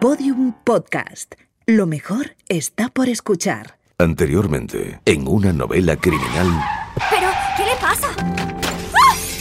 Podium 0.00 0.52
Podcast. 0.62 1.34
Lo 1.66 1.84
mejor 1.84 2.36
está 2.48 2.88
por 2.88 3.08
escuchar. 3.08 3.78
Anteriormente, 3.98 5.00
en 5.04 5.26
una 5.26 5.52
novela 5.52 5.96
criminal. 5.96 6.46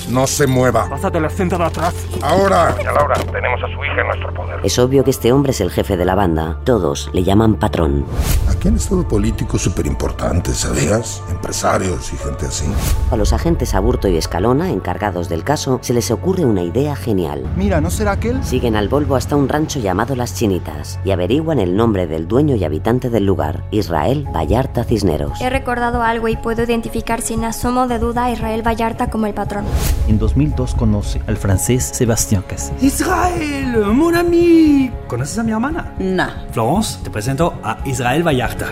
No 0.09 0.25
se 0.25 0.47
mueva. 0.47 0.87
Pásate 0.89 1.19
la 1.19 1.27
de 1.27 1.63
atrás. 1.63 1.93
Ahora. 2.21 2.73
Doña 2.77 2.91
Laura, 2.93 3.15
tenemos 3.15 3.61
a 3.61 3.67
su 3.67 3.83
hija 3.83 4.01
en 4.01 4.07
nuestro 4.07 4.33
poder. 4.33 4.59
Es 4.63 4.79
obvio 4.79 5.03
que 5.03 5.11
este 5.11 5.31
hombre 5.33 5.51
es 5.51 5.61
el 5.61 5.69
jefe 5.69 5.97
de 5.97 6.05
la 6.05 6.15
banda. 6.15 6.59
Todos 6.63 7.09
le 7.13 7.23
llaman 7.23 7.55
patrón. 7.55 8.05
Aquí 8.49 8.69
han 8.69 8.75
estado 8.75 9.07
políticos 9.07 9.61
súper 9.61 9.85
importantes, 9.85 10.57
¿sabías? 10.57 11.21
Empresarios 11.29 12.13
y 12.13 12.17
gente 12.17 12.45
así. 12.45 12.65
A 13.11 13.17
los 13.17 13.33
agentes 13.33 13.75
Aburto 13.75 14.07
y 14.07 14.17
Escalona, 14.17 14.69
encargados 14.69 15.29
del 15.29 15.43
caso, 15.43 15.79
se 15.81 15.93
les 15.93 16.09
ocurre 16.09 16.45
una 16.45 16.63
idea 16.63 16.95
genial. 16.95 17.43
Mira, 17.55 17.81
¿no 17.81 17.89
será 17.89 18.13
aquel? 18.13 18.43
Siguen 18.43 18.75
al 18.75 18.87
Volvo 18.87 19.15
hasta 19.15 19.35
un 19.35 19.49
rancho 19.49 19.79
llamado 19.79 20.15
Las 20.15 20.35
Chinitas 20.35 20.99
y 21.03 21.11
averiguan 21.11 21.59
el 21.59 21.75
nombre 21.75 22.07
del 22.07 22.27
dueño 22.27 22.55
y 22.55 22.63
habitante 22.63 23.09
del 23.09 23.25
lugar, 23.25 23.63
Israel 23.71 24.25
Vallarta 24.33 24.83
Cisneros. 24.83 25.39
He 25.41 25.49
recordado 25.49 26.01
algo 26.01 26.27
y 26.27 26.37
puedo 26.37 26.63
identificar 26.63 27.21
sin 27.21 27.43
asomo 27.43 27.87
de 27.87 27.99
duda 27.99 28.25
a 28.25 28.31
Israel 28.31 28.65
Vallarta 28.65 29.09
como 29.09 29.25
el 29.25 29.33
patrón. 29.33 29.65
En 30.07 30.17
2002 30.17 30.75
conoce 30.75 31.21
al 31.27 31.37
francés 31.37 31.89
Sébastien 31.93 32.41
Cassé. 32.41 32.73
Israel, 32.81 33.85
mon 33.93 34.15
ami. 34.15 34.91
¿Conoces 35.07 35.37
a 35.39 35.43
mi 35.43 35.51
hermana? 35.51 35.93
No. 35.99 36.27
Florence, 36.51 36.99
te 37.03 37.09
presento 37.09 37.53
a 37.63 37.77
Israel 37.85 38.23
Vallarta. 38.25 38.67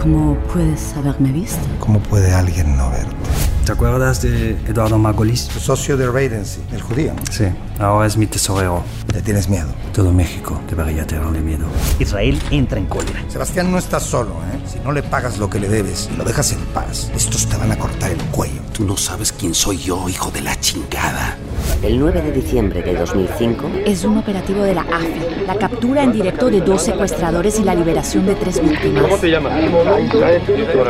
¿Cómo 0.00 0.36
puedes 0.52 0.94
haberme 0.96 1.32
visto? 1.32 1.60
¿Cómo 1.80 1.98
puede 2.00 2.32
alguien 2.32 2.76
no 2.76 2.90
verte? 2.90 3.43
¿Te 3.64 3.72
acuerdas 3.72 4.20
de 4.20 4.50
Eduardo 4.68 4.98
Margolis? 4.98 5.48
Tu 5.48 5.58
socio 5.58 5.96
de 5.96 6.06
Raidency, 6.10 6.60
el 6.70 6.82
judío. 6.82 7.14
Sí, 7.30 7.44
ahora 7.78 8.06
es 8.06 8.14
mi 8.18 8.26
tesorero. 8.26 8.82
¿Le 9.10 9.22
tienes 9.22 9.48
miedo? 9.48 9.68
Todo 9.94 10.12
México 10.12 10.60
debería 10.68 11.06
tenerle 11.06 11.40
miedo. 11.40 11.64
Israel 11.98 12.38
entra 12.50 12.78
en 12.78 12.84
cólera. 12.84 13.24
Sebastián 13.28 13.72
no 13.72 13.78
está 13.78 14.00
solo, 14.00 14.32
¿eh? 14.32 14.60
Si 14.66 14.78
no 14.80 14.92
le 14.92 15.02
pagas 15.02 15.38
lo 15.38 15.48
que 15.48 15.58
le 15.58 15.68
debes 15.70 16.10
y 16.12 16.16
lo 16.18 16.24
dejas 16.24 16.52
en 16.52 16.58
paz, 16.74 17.10
estos 17.16 17.46
te 17.46 17.56
van 17.56 17.72
a 17.72 17.78
cortar 17.78 18.10
el 18.10 18.22
cuello. 18.24 18.60
Tú 18.74 18.84
no 18.84 18.98
sabes 18.98 19.32
quién 19.32 19.54
soy 19.54 19.78
yo, 19.78 20.10
hijo 20.10 20.30
de 20.30 20.42
la 20.42 20.60
chingada. 20.60 21.38
El 21.82 21.98
9 21.98 22.20
de 22.20 22.32
diciembre 22.32 22.82
de 22.82 22.94
2005 22.94 23.70
Es 23.86 24.04
un 24.04 24.18
operativo 24.18 24.62
de 24.62 24.74
la 24.74 24.82
AFI. 24.82 25.46
La 25.46 25.56
captura 25.56 26.02
en 26.02 26.12
directo 26.12 26.50
de 26.50 26.60
dos 26.60 26.82
secuestradores 26.82 27.58
y 27.58 27.64
la 27.64 27.74
liberación 27.74 28.26
de 28.26 28.34
tres 28.34 28.60
víctimas. 28.60 29.04
¿Cómo 29.04 29.16
te 29.16 29.30
llamas? 29.30 29.54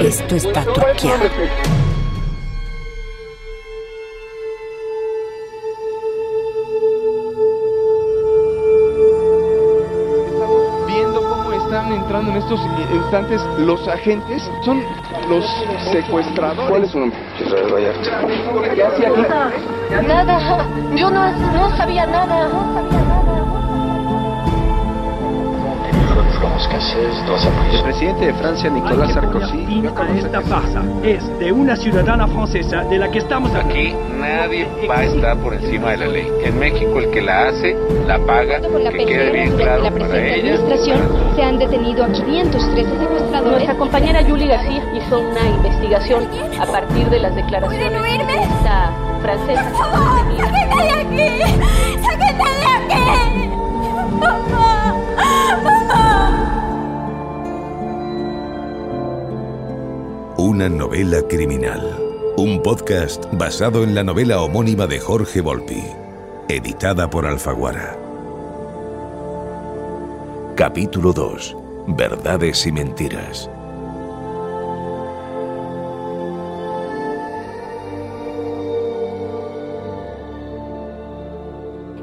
Esto 0.00 0.34
está 0.34 0.64
truqueado. 0.64 1.22
Estos 13.14 13.40
instantes 13.40 13.66
los 13.66 13.88
agentes. 13.88 14.50
Son 14.64 14.82
los 15.28 15.44
secuestradores. 15.92 16.68
¿Cuál 16.68 16.84
es 16.84 16.90
su 16.90 17.00
nombre? 17.00 17.18
Israel 17.40 17.72
Vallarta. 17.72 18.74
¿Qué 18.74 18.82
hace 18.82 19.06
aquí? 19.06 20.06
Nada, 20.06 20.66
yo 20.94 21.10
no, 21.10 21.30
no 21.52 21.76
sabía 21.76 22.06
nada, 22.06 22.48
no 22.48 22.74
sabía 22.74 23.04
nada. 23.04 23.23
El 26.44 27.82
presidente 27.82 28.26
de 28.26 28.34
Francia, 28.34 28.68
Nicolás 28.68 29.14
Sarkozy. 29.14 29.82
Esta 30.18 30.40
farsa 30.42 30.82
es 31.02 31.38
de 31.38 31.50
una 31.50 31.74
ciudadana 31.74 32.26
francesa 32.26 32.84
de 32.84 32.98
la 32.98 33.10
que 33.10 33.18
estamos 33.18 33.54
Aquí 33.54 33.94
nadie 34.18 34.68
va 34.88 34.98
a 34.98 35.04
estar 35.04 35.36
por 35.38 35.54
encima 35.54 35.92
de 35.92 35.96
la 35.98 36.06
ley. 36.06 36.30
En 36.44 36.58
México 36.58 36.98
el 36.98 37.10
que 37.10 37.22
la 37.22 37.48
hace, 37.48 37.76
la 38.06 38.18
paga, 38.18 38.60
Por 38.60 38.80
la 38.80 38.90
que 38.90 39.06
quede 39.06 39.30
bien 39.30 39.56
claro 39.56 39.84
la 39.84 39.90
para 39.90 40.18
ella. 40.18 40.54
administración 40.54 40.98
se 41.34 41.42
han 41.42 41.58
detenido 41.58 42.04
a 42.04 42.08
513 42.12 42.98
secuestradores. 42.98 43.52
Nuestra 43.52 43.76
compañera 43.76 44.22
Julie 44.24 44.46
García 44.46 44.84
hizo 44.94 45.20
una 45.20 45.48
investigación 45.48 46.28
a 46.60 46.66
partir 46.66 47.08
de 47.08 47.20
las 47.20 47.34
declaraciones 47.34 48.26
de 48.26 48.34
esta 48.42 48.92
francesa. 49.22 49.72
¡Sáquenme 49.72 50.84
de 50.84 50.90
aquí! 50.92 51.52
¡Sáquenme 52.02 52.44
de 52.44 52.66
aquí! 52.76 53.48
¡Papá! 54.20 54.48
¡Papá! 54.50 54.63
Una 60.46 60.68
novela 60.68 61.22
criminal. 61.26 61.80
Un 62.36 62.60
podcast 62.62 63.24
basado 63.32 63.82
en 63.82 63.94
la 63.94 64.04
novela 64.04 64.42
homónima 64.42 64.86
de 64.86 65.00
Jorge 65.00 65.40
Volpi. 65.40 65.82
Editada 66.50 67.08
por 67.08 67.24
Alfaguara. 67.24 67.96
Capítulo 70.54 71.14
2. 71.14 71.56
Verdades 71.96 72.66
y 72.66 72.72
mentiras. 72.72 73.48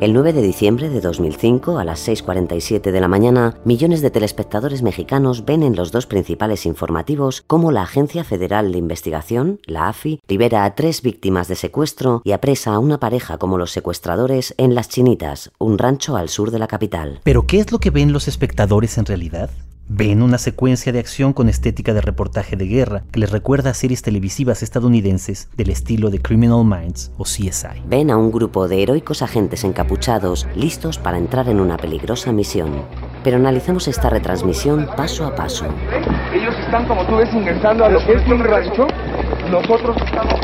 El 0.02 0.14
9 0.14 0.34
de 0.34 0.42
diciembre 0.42 0.90
de 0.90 1.00
2005, 1.00 1.78
a 1.78 1.84
las 1.84 2.08
6.47 2.08 2.90
de 2.90 3.00
la 3.00 3.08
mañana, 3.08 3.54
millones 3.66 4.02
de 4.02 4.10
telespectadores 4.10 4.82
mexicanos 4.82 5.46
ven 5.46 5.62
en 5.62 5.76
los 5.76 5.92
dos 5.92 6.08
principales 6.08 6.66
informativos 6.66 7.44
cómo 7.46 7.72
la 7.72 7.84
Agencia 7.84 8.24
Federal 8.24 8.72
de 8.72 8.80
Investigación, 8.80 9.60
la 9.68 9.90
AFI, 9.90 10.20
libera 10.28 10.66
a 10.66 10.74
tres 10.74 11.04
víctimas 11.04 11.48
de 11.48 11.56
secuestro 11.56 12.24
y 12.26 12.32
apresa 12.32 12.74
a 12.74 12.80
una 12.80 13.00
pareja 13.00 13.38
como 13.38 13.60
los 13.60 13.70
secuestradores 13.70 14.56
en 14.58 14.74
Las 14.74 14.90
Chinitas, 14.90 15.52
un 15.60 15.78
rancho 15.78 16.18
al 16.18 16.30
sur 16.30 16.50
de 16.50 16.58
la 16.58 16.68
capital. 16.68 17.20
Pero 17.24 17.46
¿qué 17.46 17.60
es 17.60 17.72
lo 17.72 17.78
que 17.78 17.92
ven 17.92 18.12
los 18.12 18.28
espectadores 18.28 18.98
en 18.98 19.06
realidad? 19.06 19.52
Ven 19.94 20.22
una 20.22 20.38
secuencia 20.38 20.94
de 20.94 21.00
acción 21.00 21.34
con 21.34 21.50
estética 21.50 21.94
de 21.94 22.00
reportaje 22.00 22.56
de 22.56 22.66
guerra 22.66 23.04
que 23.12 23.20
les 23.20 23.30
recuerda 23.30 23.72
a 23.72 23.74
series 23.74 24.02
televisivas 24.02 24.64
estadounidenses 24.64 25.50
del 25.58 25.70
estilo 25.70 26.10
de 26.10 26.22
Criminal 26.22 26.64
Minds 26.64 27.12
o 27.18 27.26
CSI. 27.26 27.84
Ven 27.88 28.10
a 28.10 28.16
un 28.16 28.32
grupo 28.32 28.70
de 28.70 28.84
heroicos 28.84 29.22
agentes 29.22 29.66
encapuchados 29.66 30.48
listos 30.56 30.98
para 30.98 31.18
entrar 31.18 31.50
en 31.50 31.60
una 31.60 31.76
peligrosa 31.76 32.32
misión. 32.32 32.72
Pero 33.22 33.36
analizamos 33.36 33.90
esta 33.90 34.10
retransmisión 34.10 34.88
paso 34.96 35.26
a 35.26 35.36
paso. 35.36 35.66
Ellos 36.34 36.56
están, 36.64 36.88
como 36.88 37.06
tú 37.08 37.18
ves, 37.18 37.28
ingresando 37.34 37.84
a 37.84 37.90
lo 37.90 38.00
que 38.06 38.14
es 38.14 38.26
un 38.30 38.40
rancho. 38.40 38.88
Nosotros 39.52 39.98
estamos 40.06 40.40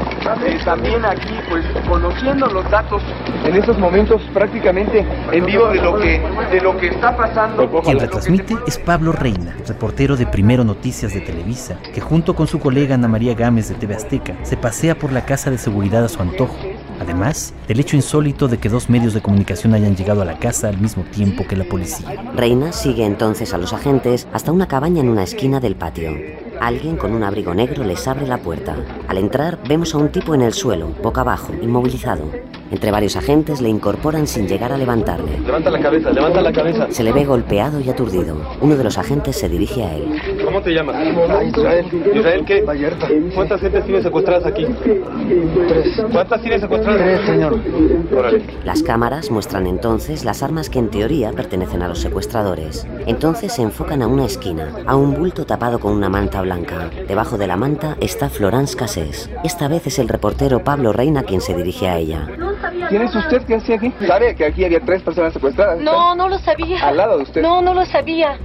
eh, 0.45 0.59
también 0.65 1.05
aquí, 1.05 1.33
pues, 1.49 1.65
conociendo 1.87 2.47
los 2.47 2.69
datos 2.69 3.01
en 3.45 3.55
estos 3.55 3.77
momentos 3.77 4.21
prácticamente 4.33 5.05
en 5.31 5.45
vivo 5.45 5.69
de 5.69 5.81
lo 5.81 5.97
que, 5.97 6.19
de 6.51 6.61
lo 6.61 6.77
que 6.77 6.87
está 6.87 7.15
pasando. 7.15 7.69
Quien 7.81 7.99
retransmite 7.99 8.57
es 8.67 8.77
Pablo 8.77 9.13
Reina, 9.13 9.55
reportero 9.65 10.17
de 10.17 10.25
Primero 10.25 10.65
Noticias 10.65 11.13
de 11.13 11.21
Televisa, 11.21 11.77
que 11.93 12.01
junto 12.01 12.35
con 12.35 12.47
su 12.47 12.59
colega 12.59 12.95
Ana 12.95 13.07
María 13.07 13.33
Gámez 13.33 13.69
de 13.69 13.75
TV 13.75 13.95
Azteca 13.95 14.33
se 14.43 14.57
pasea 14.57 14.95
por 14.95 15.13
la 15.13 15.23
casa 15.23 15.49
de 15.49 15.57
seguridad 15.57 16.03
a 16.03 16.09
su 16.09 16.21
antojo. 16.21 16.57
Además, 16.99 17.53
del 17.67 17.79
hecho 17.79 17.95
insólito 17.95 18.47
de 18.47 18.57
que 18.57 18.69
dos 18.69 18.89
medios 18.89 19.13
de 19.13 19.21
comunicación 19.21 19.73
hayan 19.73 19.95
llegado 19.95 20.21
a 20.21 20.25
la 20.25 20.39
casa 20.39 20.67
al 20.67 20.79
mismo 20.79 21.03
tiempo 21.03 21.45
que 21.47 21.55
la 21.55 21.63
policía. 21.63 22.21
Reina 22.35 22.73
sigue 22.73 23.05
entonces 23.05 23.53
a 23.53 23.57
los 23.57 23.71
agentes 23.71 24.27
hasta 24.33 24.51
una 24.51 24.67
cabaña 24.67 25.01
en 25.01 25.09
una 25.09 25.23
esquina 25.23 25.59
del 25.59 25.75
patio. 25.75 26.11
Alguien 26.59 26.97
con 26.97 27.13
un 27.13 27.23
abrigo 27.23 27.53
negro 27.53 27.83
les 27.83 28.07
abre 28.07 28.25
la 28.25 28.39
puerta. 28.39 28.75
Al 29.07 29.17
entrar, 29.17 29.59
vemos 29.67 29.93
a 29.93 29.97
un 29.97 30.09
tipo 30.09 30.35
en 30.35 30.41
el 30.41 30.53
suelo, 30.53 30.87
boca 31.01 31.21
abajo, 31.21 31.53
inmovilizado. 31.61 32.29
Entre 32.71 32.91
varios 32.91 33.15
agentes 33.15 33.61
le 33.61 33.69
incorporan 33.69 34.27
sin 34.27 34.47
llegar 34.47 34.71
a 34.71 34.77
levantarle. 34.77 35.39
Levanta 35.39 35.69
la 35.69 35.79
cabeza, 35.79 36.11
levanta 36.11 36.41
la 36.41 36.51
cabeza. 36.51 36.87
Se 36.89 37.03
le 37.03 37.13
ve 37.13 37.25
golpeado 37.25 37.79
y 37.79 37.89
aturdido. 37.89 38.37
Uno 38.61 38.75
de 38.75 38.83
los 38.83 38.97
agentes 38.97 39.37
se 39.37 39.49
dirige 39.49 39.83
a 39.83 39.95
él. 39.95 40.21
¿Cómo 40.43 40.61
te 40.61 40.71
llamas? 40.71 40.95
Israel. 41.45 41.85
¿Israel 42.13 42.45
qué? 42.45 42.63
¿Cuántas 43.33 43.61
gentes 43.61 43.85
tienes 43.85 44.03
secuestradas 44.03 44.45
aquí? 44.45 44.65
Tres. 45.67 46.01
¿Cuántas 46.11 46.41
tienes 46.41 46.61
secuestradas? 46.61 47.01
Tres, 47.01 47.21
señor. 47.25 47.59
Órale. 48.15 48.43
Las 48.63 48.83
cámaras 48.83 49.31
muestran 49.31 49.67
entonces 49.67 50.25
las 50.25 50.43
armas 50.43 50.69
que 50.69 50.79
en 50.79 50.89
teoría 50.89 51.31
pertenecen 51.31 51.81
a 51.81 51.87
los 51.87 51.99
secuestradores. 51.99 52.87
Entonces 53.05 53.53
se 53.53 53.61
enfocan 53.61 54.01
a 54.01 54.07
una 54.07 54.25
esquina, 54.25 54.73
a 54.85 54.95
un 54.95 55.13
bulto 55.13 55.45
tapado 55.45 55.79
con 55.79 55.93
una 55.93 56.09
manta 56.09 56.41
blanca. 56.41 56.89
Debajo 57.07 57.37
de 57.37 57.47
la 57.47 57.57
manta 57.57 57.97
está 58.01 58.29
Florence 58.29 58.75
Cassés. 58.75 59.29
Esta 59.43 59.67
vez 59.67 59.87
es 59.87 59.99
el 59.99 60.09
reportero 60.09 60.63
Pablo 60.63 60.91
Reina 60.93 61.23
quien 61.23 61.41
se 61.41 61.53
dirige 61.53 61.87
a 61.87 61.97
ella. 61.97 62.27
¿Quién 62.89 63.01
es 63.01 63.15
usted? 63.15 63.43
¿Qué 63.43 63.55
hacía 63.55 63.75
aquí? 63.75 63.93
¿Sabe 64.05 64.35
que 64.35 64.45
aquí 64.45 64.65
había 64.65 64.79
tres 64.79 65.01
personas 65.01 65.33
secuestradas? 65.33 65.79
No, 65.79 66.15
no 66.15 66.29
lo 66.29 66.37
sabía. 66.39 66.87
¿Al 66.87 66.97
lado 66.97 67.17
de 67.17 67.23
usted? 67.23 67.41
No, 67.41 67.61
no 67.61 67.73
lo 67.73 67.85
sabía. 67.85 68.37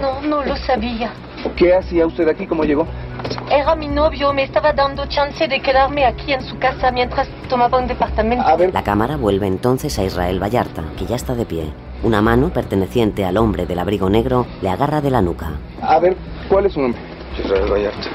No, 0.00 0.20
no 0.22 0.44
lo 0.44 0.56
sabía. 0.56 1.12
¿Qué 1.56 1.74
hacía 1.74 2.06
usted 2.06 2.28
aquí? 2.28 2.46
¿Cómo 2.46 2.64
llegó? 2.64 2.86
Era 3.50 3.74
mi 3.74 3.88
novio, 3.88 4.32
me 4.32 4.42
estaba 4.42 4.72
dando 4.72 5.06
chance 5.06 5.46
de 5.46 5.60
quedarme 5.60 6.04
aquí 6.04 6.32
en 6.32 6.42
su 6.42 6.58
casa 6.58 6.90
mientras 6.90 7.28
tomaba 7.48 7.78
un 7.78 7.86
departamento. 7.86 8.44
La 8.72 8.82
cámara 8.82 9.16
vuelve 9.16 9.46
entonces 9.46 9.98
a 9.98 10.04
Israel 10.04 10.42
Vallarta, 10.42 10.82
que 10.98 11.06
ya 11.06 11.16
está 11.16 11.34
de 11.34 11.44
pie. 11.46 11.72
Una 12.02 12.20
mano 12.20 12.50
perteneciente 12.50 13.24
al 13.24 13.36
hombre 13.36 13.66
del 13.66 13.78
abrigo 13.78 14.10
negro 14.10 14.46
le 14.60 14.68
agarra 14.68 15.00
de 15.00 15.10
la 15.10 15.22
nuca. 15.22 15.52
A 15.82 15.98
ver, 15.98 16.16
¿cuál 16.48 16.66
es 16.66 16.72
su 16.72 16.80
nombre? 16.80 17.00
Israel 17.38 17.70
Vallarta. 17.70 18.08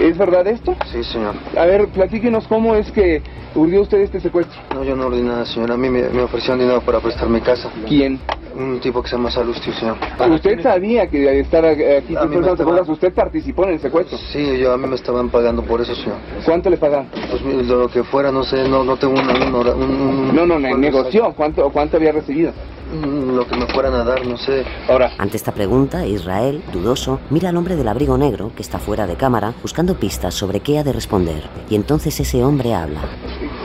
¿Es 0.00 0.16
verdad 0.18 0.46
esto? 0.46 0.74
Sí, 0.92 1.02
señor. 1.02 1.34
A 1.56 1.64
ver, 1.66 1.88
platíquenos 1.88 2.46
cómo 2.46 2.74
es 2.74 2.90
que 2.92 3.22
urdió 3.54 3.82
usted 3.82 3.98
este 4.00 4.20
secuestro. 4.20 4.60
No, 4.72 4.84
yo 4.84 4.94
no 4.94 5.06
ordené 5.06 5.28
nada, 5.28 5.44
señor. 5.46 5.72
A 5.72 5.76
mí 5.76 5.88
me, 5.88 6.02
me 6.10 6.22
ofrecieron 6.22 6.58
dinero 6.60 6.80
para 6.82 7.00
prestar 7.00 7.28
mi 7.28 7.40
casa. 7.40 7.70
¿Quién? 7.86 8.20
Un 8.54 8.80
tipo 8.80 9.02
que 9.02 9.08
se 9.08 9.16
llama 9.16 9.30
Salustio, 9.30 9.72
señor. 9.74 9.96
¿Usted 10.30 10.62
sabía 10.62 11.06
que 11.08 11.40
estar 11.40 11.64
aquí 11.64 12.16
A 12.16 12.24
mí 12.26 12.36
me 12.36 12.46
estaban- 12.50 12.90
¿Usted 12.90 13.12
participó 13.12 13.64
en 13.64 13.70
el 13.74 13.80
secuestro? 13.80 14.18
Sí, 14.32 14.58
yo, 14.58 14.72
a 14.72 14.78
mí 14.78 14.86
me 14.88 14.96
estaban 14.96 15.28
pagando 15.30 15.62
por 15.62 15.80
eso, 15.80 15.94
señor. 15.94 16.18
¿Cuánto 16.44 16.70
le 16.70 16.76
pagan? 16.76 17.08
Pues 17.30 17.42
mire, 17.42 17.64
lo 17.64 17.88
que 17.88 18.02
fuera, 18.04 18.30
no 18.32 18.42
sé, 18.44 18.68
no, 18.68 18.84
no 18.84 18.96
tengo 18.96 19.14
una, 19.20 19.32
una 19.34 19.58
hora- 19.58 19.74
un, 19.74 19.82
un- 19.82 20.34
No, 20.34 20.46
no, 20.46 20.58
no, 20.58 20.68
¿cuánto 20.68 20.78
negoció. 20.78 21.32
¿Cuánto, 21.36 21.70
¿Cuánto 21.70 21.96
había 21.98 22.12
recibido? 22.12 22.52
Mm, 22.92 23.36
Lo 23.36 23.46
que 23.46 23.56
me 23.56 23.66
fueran 23.66 23.94
a 23.94 24.04
dar, 24.04 24.24
no 24.26 24.36
sé. 24.38 24.64
Ahora. 24.88 25.12
Ante 25.18 25.36
esta 25.36 25.52
pregunta, 25.52 26.06
Israel, 26.06 26.62
dudoso, 26.72 27.20
mira 27.30 27.50
al 27.50 27.56
hombre 27.56 27.76
del 27.76 27.88
abrigo 27.88 28.16
negro, 28.18 28.50
que 28.56 28.62
está 28.62 28.78
fuera 28.78 29.06
de 29.06 29.14
cámara, 29.16 29.52
buscando 29.62 29.94
pistas 29.94 30.34
sobre 30.34 30.60
qué 30.60 30.78
ha 30.78 30.84
de 30.84 30.92
responder. 30.92 31.42
Y 31.68 31.74
entonces 31.74 32.18
ese 32.20 32.42
hombre 32.44 32.74
habla. 32.74 33.00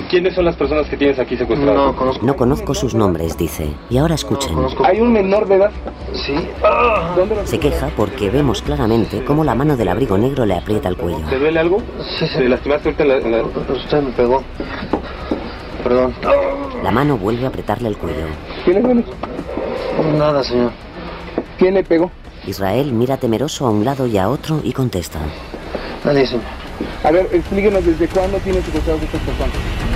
¿Quiénes 0.10 0.36
son 0.36 0.46
las 0.46 0.56
personas 0.56 0.88
que 0.90 0.98
tienes 0.98 1.18
aquí 1.18 1.36
secuestradas? 1.38 1.75
No, 1.75 1.96
conozco. 1.96 2.25
No 2.25 2.36
conozco 2.36 2.74
sus 2.75 2.94
nombres, 2.94 3.38
dice. 3.38 3.74
Y 3.90 3.98
ahora 3.98 4.16
escuchen. 4.16 4.56
¿Hay 4.84 5.00
un 5.00 5.12
menor 5.12 5.48
de 5.48 5.56
edad? 5.56 5.72
Sí. 6.14 6.36
¿Dónde 7.16 7.48
Se 7.48 7.60
queja 7.60 7.90
porque 7.98 8.30
vemos 8.30 8.62
claramente 8.62 9.24
cómo 9.25 9.44
la 9.44 9.56
mano 9.56 9.75
del 9.75 9.88
abrigo 9.88 10.18
negro 10.18 10.46
le 10.46 10.56
aprieta 10.56 10.90
el 10.90 10.98
cuello. 10.98 11.25
¿Te 11.30 11.40
duele 11.40 11.60
algo? 11.60 11.78
Sí, 12.20 12.28
sí. 12.28 12.38
¿Te 12.38 12.50
lastimaste 12.50 12.90
ahorita 12.90 13.04
en 13.25 13.31
la- 13.31 13.44
Usted 13.74 14.02
me 14.04 14.12
pegó. 14.12 14.44
Perdón. 15.84 16.14
La 16.84 16.92
mano 16.92 17.18
vuelve 17.18 17.46
a 17.46 17.48
apretarle 17.50 17.90
el 17.90 17.98
cuello. 17.98 18.25
¿Quién 18.63 18.75
le 18.77 18.81
duele? 18.81 19.04
Nada, 20.18 20.44
señor. 20.44 20.71
¿Quién 21.57 21.74
le 21.74 21.83
pegó? 21.83 22.10
Israel 22.48 22.94
mira 22.94 23.18
temeroso 23.18 23.65
a 23.68 23.69
un 23.69 23.83
lado 23.86 24.07
y 24.07 24.18
a 24.18 24.30
otro 24.30 24.62
y 24.63 24.74
contesta. 24.74 25.19
Nadie, 26.04 26.27
señor. 26.27 26.44
A 27.04 27.12
ver, 27.12 27.30
explíquenos 27.31 27.86
desde 27.86 28.07
cuándo 28.07 28.38
tiene 28.39 28.62
secuestrados 28.62 29.01
a 29.01 29.06
estas 29.06 29.21
personas. 29.21 29.93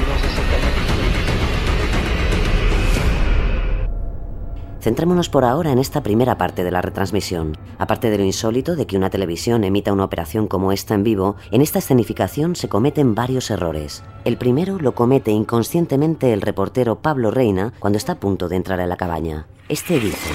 Centrémonos 4.80 5.30
por 5.30 5.44
ahora 5.44 5.72
en 5.72 5.80
esta 5.80 6.04
primera 6.04 6.38
parte 6.38 6.64
de 6.64 6.72
la 6.72 6.82
retransmisión. 6.82 7.58
Aparte 7.78 8.10
de 8.10 8.18
lo 8.18 8.24
insólito 8.24 8.76
de 8.76 8.86
que 8.86 8.98
una 8.98 9.10
televisión 9.10 9.64
emita 9.64 9.94
una 9.94 10.06
operación 10.06 10.48
como 10.48 10.72
esta 10.72 10.94
en 10.94 11.04
vivo, 11.04 11.36
en 11.52 11.62
esta 11.62 11.80
escenificación 11.80 12.56
se 12.56 12.70
cometen 12.70 13.16
varios 13.16 13.50
errores. 13.50 14.04
El 14.24 14.38
primero 14.38 14.78
lo 14.80 14.94
comete 14.94 15.32
inconscientemente 15.32 16.34
el 16.34 16.42
reportero 16.42 17.00
Pablo 17.00 17.32
Reina 17.32 17.74
cuando 17.80 17.98
está 17.98 18.14
a 18.14 18.20
punto 18.20 18.50
de 18.50 18.56
entrar 18.56 18.80
a 18.80 18.88
la 18.88 18.98
cabaña. 18.98 19.48
Este 19.70 20.00
dice, 20.00 20.30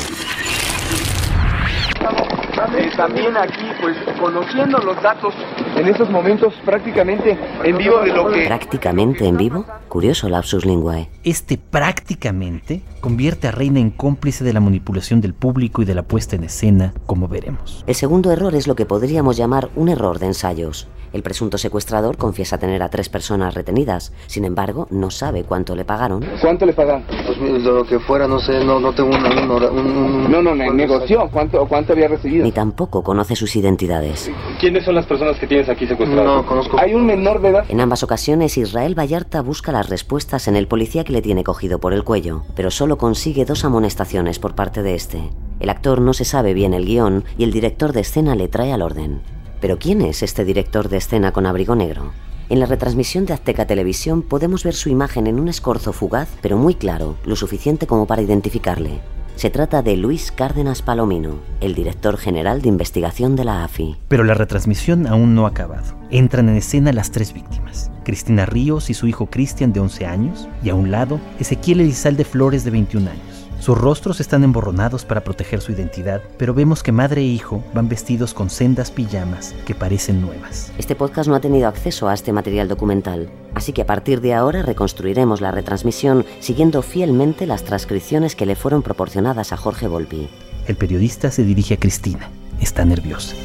Eh, 2.77 2.91
también 2.97 3.37
aquí, 3.37 3.67
pues, 3.81 3.97
conociendo 4.21 4.79
los 4.79 5.01
datos 5.03 5.35
en 5.77 5.89
estos 5.89 6.09
momentos 6.11 6.55
prácticamente 6.65 7.37
en 7.65 7.77
vivo 7.77 8.01
de 8.01 8.13
lo 8.13 8.31
que... 8.31 8.47
prácticamente 8.47 9.27
en 9.27 9.37
vivo, 9.37 9.65
curioso 9.89 10.29
lapsus 10.29 10.65
linguae. 10.65 11.09
Este 11.25 11.59
prácticamente 11.59 12.83
convierte 13.01 13.49
a 13.49 13.51
Reina 13.51 13.81
en 13.81 13.91
cómplice 13.91 14.45
de 14.45 14.53
la 14.53 14.61
manipulación 14.61 15.21
del 15.21 15.35
público 15.35 15.83
y 15.83 15.85
de 15.85 15.95
la 15.95 16.03
puesta 16.03 16.37
en 16.37 16.45
escena, 16.45 16.95
como 17.07 17.29
veremos. 17.29 17.85
El 17.87 17.95
segundo 17.95 18.31
error 18.31 18.55
es 18.55 18.67
lo 18.67 18.77
que 18.77 18.87
podríamos 18.87 19.37
llamar 19.37 19.69
un 19.75 19.89
error 19.89 20.19
de 20.19 20.27
ensayos. 20.27 20.89
El 21.13 21.23
presunto 21.23 21.59
secuestrador 21.59 22.17
confiesa 22.17 22.59
tener 22.59 22.83
a 22.83 22.89
tres 22.89 23.09
personas 23.09 23.55
retenidas, 23.55 24.13
sin 24.27 24.45
embargo, 24.45 24.87
no 24.91 25.11
sabe 25.11 25.45
cuánto 25.45 25.77
le 25.77 25.85
pagaron. 25.85 26.25
¿Cuánto 26.41 26.65
le 26.65 26.73
pagan? 26.73 27.05
Pues 27.07 27.39
lo 27.63 27.85
que 27.85 27.99
fuera, 28.01 28.27
no 28.27 28.39
sé, 28.41 28.65
no, 28.65 28.81
no 28.81 28.95
tengo 28.95 29.11
un, 29.11 29.17
un- 29.25 30.31
No, 30.31 30.43
no, 30.43 30.55
no, 30.55 30.73
negoció. 30.73 31.29
¿Cuánto, 31.31 31.67
¿Cuánto 31.67 31.93
había 31.93 32.09
recibido? 32.09 32.45
Ni 32.45 32.53
tampoco 32.53 33.03
conoce 33.03 33.37
sus 33.37 33.55
identidades. 33.57 34.31
¿Quiénes 34.61 34.85
son 34.85 34.95
las 34.95 35.07
personas 35.07 35.39
que 35.39 35.47
tienes 35.47 35.69
aquí 35.69 35.87
secuestradas? 35.87 36.25
No, 36.25 36.47
conozco. 36.47 36.79
¿Hay 36.81 36.95
un 36.95 37.05
menor 37.05 37.43
de 37.43 37.49
edad? 37.51 37.65
En 37.69 37.81
ambas 37.81 38.03
ocasiones, 38.03 38.57
Israel 38.57 38.99
Vallarta 38.99 39.43
busca 39.43 39.71
las 39.73 39.89
respuestas 39.91 40.49
en 40.49 40.57
el 40.57 40.67
policía 40.67 41.05
que 41.05 41.13
le 41.13 41.23
tiene 41.23 41.45
cogido 41.45 41.79
por 41.79 41.93
el 41.93 42.05
cuello, 42.05 42.43
pero 42.57 42.71
solo 42.71 42.97
consigue 42.97 43.45
dos 43.45 43.65
amonestaciones 43.65 44.39
por 44.39 44.55
parte 44.55 44.83
de 44.83 44.95
este. 44.95 45.31
El 45.61 45.69
actor 45.71 46.01
no 46.01 46.13
se 46.15 46.25
sabe 46.25 46.55
bien 46.55 46.73
el 46.75 46.87
guion 46.87 47.25
y 47.37 47.45
el 47.45 47.53
director 47.53 47.93
de 47.93 48.01
escena 48.01 48.35
le 48.35 48.49
trae 48.49 48.73
al 48.73 48.83
orden. 48.83 49.21
Pero 49.63 49.79
¿quién 49.79 50.03
es 50.03 50.25
este 50.25 50.45
director 50.45 50.89
de 50.89 50.97
escena 50.97 51.31
con 51.31 51.47
abrigo 51.47 51.77
negro? 51.77 52.13
En 52.49 52.59
la 52.59 52.67
retransmisión 52.67 53.27
de 53.27 53.33
Azteca 53.33 53.65
Televisión 53.65 54.23
podemos 54.23 54.65
ver 54.65 54.75
su 54.75 54.89
imagen 54.89 55.29
en 55.29 55.39
un 55.39 55.49
escorzo 55.49 55.93
fugaz, 55.93 56.29
pero 56.43 56.59
muy 56.59 56.75
claro, 56.75 57.17
lo 57.25 57.37
suficiente 57.37 57.87
como 57.87 58.09
para 58.09 58.23
identificarle. 58.23 58.99
Se 59.37 59.51
trata 59.51 59.81
de 59.81 59.97
Luis 59.97 60.33
Cárdenas 60.33 60.83
Palomino, 60.83 61.37
el 61.61 61.77
director 61.77 62.19
general 62.19 62.61
de 62.61 62.71
investigación 62.71 63.37
de 63.37 63.45
la 63.45 63.63
AFI. 63.63 63.99
Pero 64.09 64.25
la 64.25 64.35
retransmisión 64.35 65.07
aún 65.07 65.37
no 65.37 65.47
ha 65.47 65.51
acabado. 65.51 65.95
Entran 66.11 66.49
en 66.49 66.57
escena 66.57 66.93
las 66.93 67.13
tres 67.13 67.33
víctimas. 67.33 67.93
Cristina 68.05 68.47
Ríos 68.47 68.91
y 68.91 68.95
su 68.95 69.07
hijo 69.07 69.27
Cristian 69.27 69.73
de 69.73 69.79
11 69.79 70.07
años, 70.07 70.49
y 70.65 70.71
a 70.71 70.75
un 70.75 70.91
lado 70.91 71.21
Ezequiel 71.39 71.83
Elizalde 71.83 72.25
Flores 72.25 72.65
de 72.65 72.73
21 72.73 73.09
años. 73.09 73.32
Sus 73.63 73.79
rostros 73.79 74.19
están 74.19 74.43
emborronados 74.43 75.05
para 75.05 75.23
proteger 75.23 75.61
su 75.61 75.71
identidad, 75.71 76.21
pero 76.37 76.53
vemos 76.53 76.83
que 76.83 76.91
madre 76.91 77.21
e 77.21 77.27
hijo 77.27 77.63
van 77.73 77.89
vestidos 77.89 78.35
con 78.35 78.51
sendas 78.51 78.91
pijamas 78.91 79.55
que 79.65 79.77
parecen 79.77 80.21
nuevas. 80.21 80.73
Este 80.79 80.97
podcast 80.97 81.29
no 81.29 81.37
ha 81.37 81.41
tenido 81.41 81.69
acceso 81.69 82.09
a 82.09 82.15
este 82.15 82.33
material 82.33 82.67
documental, 82.67 83.31
así 83.55 83.73
que 83.73 83.83
a 83.83 83.87
partir 83.87 84.21
de 84.21 84.35
ahora 84.35 84.63
reconstruiremos 84.63 85.41
la 85.41 85.53
retransmisión 85.53 86.27
siguiendo 86.41 86.83
fielmente 86.83 87.47
las 87.47 87.63
transcripciones 87.63 88.35
que 88.35 88.47
le 88.47 88.57
fueron 88.57 88.83
proporcionadas 88.83 89.53
a 89.53 89.57
Jorge 89.57 89.87
Volpi. 89.87 90.29
El 90.67 90.75
periodista 90.75 91.31
se 91.31 91.45
dirige 91.45 91.75
a 91.75 91.79
Cristina. 91.79 92.33
Está 92.61 92.85
nerviosa. 92.85 93.37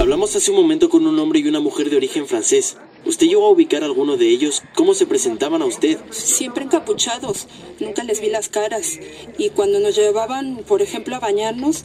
Hablamos 0.00 0.34
hace 0.34 0.50
un 0.50 0.56
momento 0.56 0.88
con 0.88 1.06
un 1.06 1.16
hombre 1.20 1.38
y 1.38 1.46
una 1.46 1.60
mujer 1.60 1.90
de 1.90 1.96
origen 1.96 2.26
francés. 2.26 2.76
¿Usted 3.06 3.26
llegó 3.26 3.46
a 3.46 3.50
ubicar 3.50 3.82
a 3.82 3.86
alguno 3.86 4.16
de 4.16 4.28
ellos? 4.28 4.62
¿Cómo 4.74 4.94
se 4.94 5.06
presentaban 5.06 5.60
a 5.60 5.66
usted? 5.66 5.98
Siempre 6.10 6.64
encapuchados, 6.64 7.48
nunca 7.78 8.02
les 8.02 8.20
vi 8.20 8.30
las 8.30 8.48
caras. 8.48 8.98
Y 9.36 9.50
cuando 9.50 9.78
nos 9.78 9.94
llevaban, 9.94 10.62
por 10.66 10.80
ejemplo, 10.80 11.14
a 11.14 11.20
bañarnos, 11.20 11.84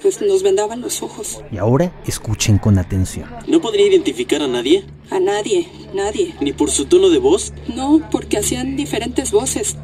pues 0.00 0.20
nos 0.20 0.42
vendaban 0.42 0.80
los 0.80 1.02
ojos. 1.02 1.40
Y 1.50 1.58
ahora 1.58 1.92
escuchen 2.06 2.58
con 2.58 2.78
atención. 2.78 3.28
¿No 3.48 3.60
podría 3.60 3.86
identificar 3.86 4.42
a 4.42 4.48
nadie? 4.48 4.84
A 5.10 5.18
nadie, 5.18 5.68
nadie. 5.92 6.34
¿Ni 6.40 6.52
por 6.52 6.70
su 6.70 6.84
tono 6.84 7.10
de 7.10 7.18
voz? 7.18 7.52
No, 7.74 8.08
porque 8.10 8.38
hacían 8.38 8.76
diferentes 8.76 9.32
voces, 9.32 9.76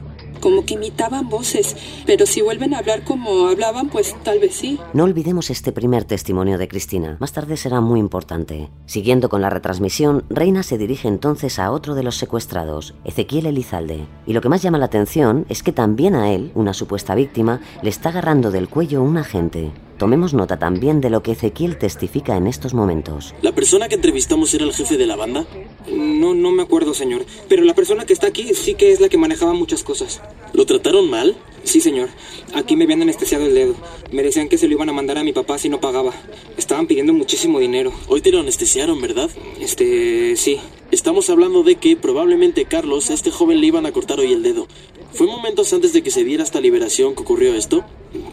como 0.47 0.65
que 0.65 0.75
imitaban 0.75 1.29
voces. 1.29 1.75
Pero 2.07 2.25
si 2.25 2.41
vuelven 2.41 2.73
a 2.73 2.79
hablar 2.79 3.03
como 3.03 3.49
hablaban, 3.49 3.89
pues 3.89 4.15
tal 4.23 4.39
vez 4.39 4.55
sí. 4.55 4.79
No 4.93 5.03
olvidemos 5.03 5.51
este 5.51 5.73
primer 5.73 6.05
testimonio 6.05 6.57
de 6.57 6.69
Cristina, 6.69 7.17
más 7.19 7.33
tarde 7.33 7.57
será 7.57 7.81
muy 7.81 7.99
importante. 7.99 8.71
Siguiendo 8.87 9.29
con 9.29 9.43
la 9.43 9.51
retransmisión, 9.51 10.23
Reina 10.31 10.63
se 10.63 10.79
dirige 10.79 11.09
entonces 11.09 11.59
a 11.59 11.73
otro 11.73 11.97
de 11.97 12.05
los 12.05 12.15
secuestrados, 12.15 12.95
Ezequiel 13.05 13.47
Elizalde. 13.47 14.07
Y 14.25 14.35
lo 14.35 14.41
que 14.41 14.49
más 14.49 14.63
llama 14.63 14.79
la 14.79 14.87
atención 14.87 15.47
es 15.49 15.65
que 15.65 15.73
también 15.73 16.15
a 16.15 16.31
él, 16.31 16.53
una 16.55 16.75
supuesta 16.75 17.17
víctima, 17.17 17.61
le 17.83 17.91
está 17.91 18.11
agarrando 18.11 18.53
del 18.53 18.69
cuello 18.69 19.03
un 19.03 19.17
agente. 19.17 19.73
Tomemos 19.99 20.35
nota 20.35 20.59
también 20.59 21.01
de 21.01 21.09
lo 21.09 21.23
que 21.23 21.33
Ezequiel 21.33 21.79
testifica 21.79 22.37
en 22.37 22.47
estos 22.47 22.75
momentos. 22.75 23.35
¿La 23.41 23.53
persona 23.53 23.89
que 23.89 23.95
entrevistamos 23.95 24.53
era 24.53 24.65
el 24.65 24.75
jefe 24.75 24.99
de 24.99 25.07
la 25.07 25.17
banda? 25.17 25.47
No, 25.91 26.35
no 26.35 26.51
me 26.51 26.63
acuerdo, 26.63 26.93
señor. 26.93 27.25
Pero 27.49 27.65
la 27.65 27.75
persona 27.75 28.05
que 28.05 28.13
está 28.13 28.27
aquí 28.27 28.53
sí 28.55 28.75
que 28.75 28.93
es 28.93 29.01
la 29.01 29.09
que 29.09 29.17
manejaba 29.17 29.55
muchas 29.55 29.83
cosas. 29.83 30.21
¿Lo 30.53 30.67
trataron 30.67 31.09
mal? 31.09 31.37
Sí, 31.65 31.81
señor. 31.81 32.11
Aquí 32.55 32.77
me 32.77 32.85
habían 32.85 33.03
anestesiado 33.03 33.47
el 33.47 33.55
dedo. 33.55 33.75
Me 34.13 34.23
decían 34.23 34.49
que 34.49 34.59
se 34.59 34.69
lo 34.69 34.75
iban 34.75 34.91
a 34.91 34.93
mandar 34.93 35.17
a 35.17 35.25
mi 35.25 35.33
papá 35.33 35.57
si 35.57 35.71
no 35.71 35.81
pagaba. 35.81 36.13
Estaban 36.59 36.87
pidiendo 36.87 37.15
muchísimo 37.15 37.59
dinero. 37.59 37.93
Hoy 38.09 38.21
te 38.21 38.31
lo 38.31 38.41
anestesiaron, 38.41 39.01
¿verdad? 39.01 39.31
Este, 39.61 40.37
sí. 40.37 40.61
Estamos 40.91 41.31
hablando 41.31 41.63
de 41.63 41.77
que 41.77 41.97
probablemente 41.97 42.67
Carlos, 42.67 43.11
a 43.11 43.15
este 43.15 43.31
joven 43.31 43.61
le 43.61 43.67
iban 43.67 43.87
a 43.87 43.93
cortar 43.93 44.21
hoy 44.21 44.33
el 44.33 44.43
dedo. 44.43 44.69
¿Fue 45.13 45.27
momentos 45.27 45.73
antes 45.73 45.95
de 45.95 46.03
que 46.03 46.11
se 46.11 46.23
diera 46.23 46.45
esta 46.45 46.61
liberación 46.61 47.15
que 47.15 47.23
ocurrió 47.23 47.55
esto? 47.55 47.85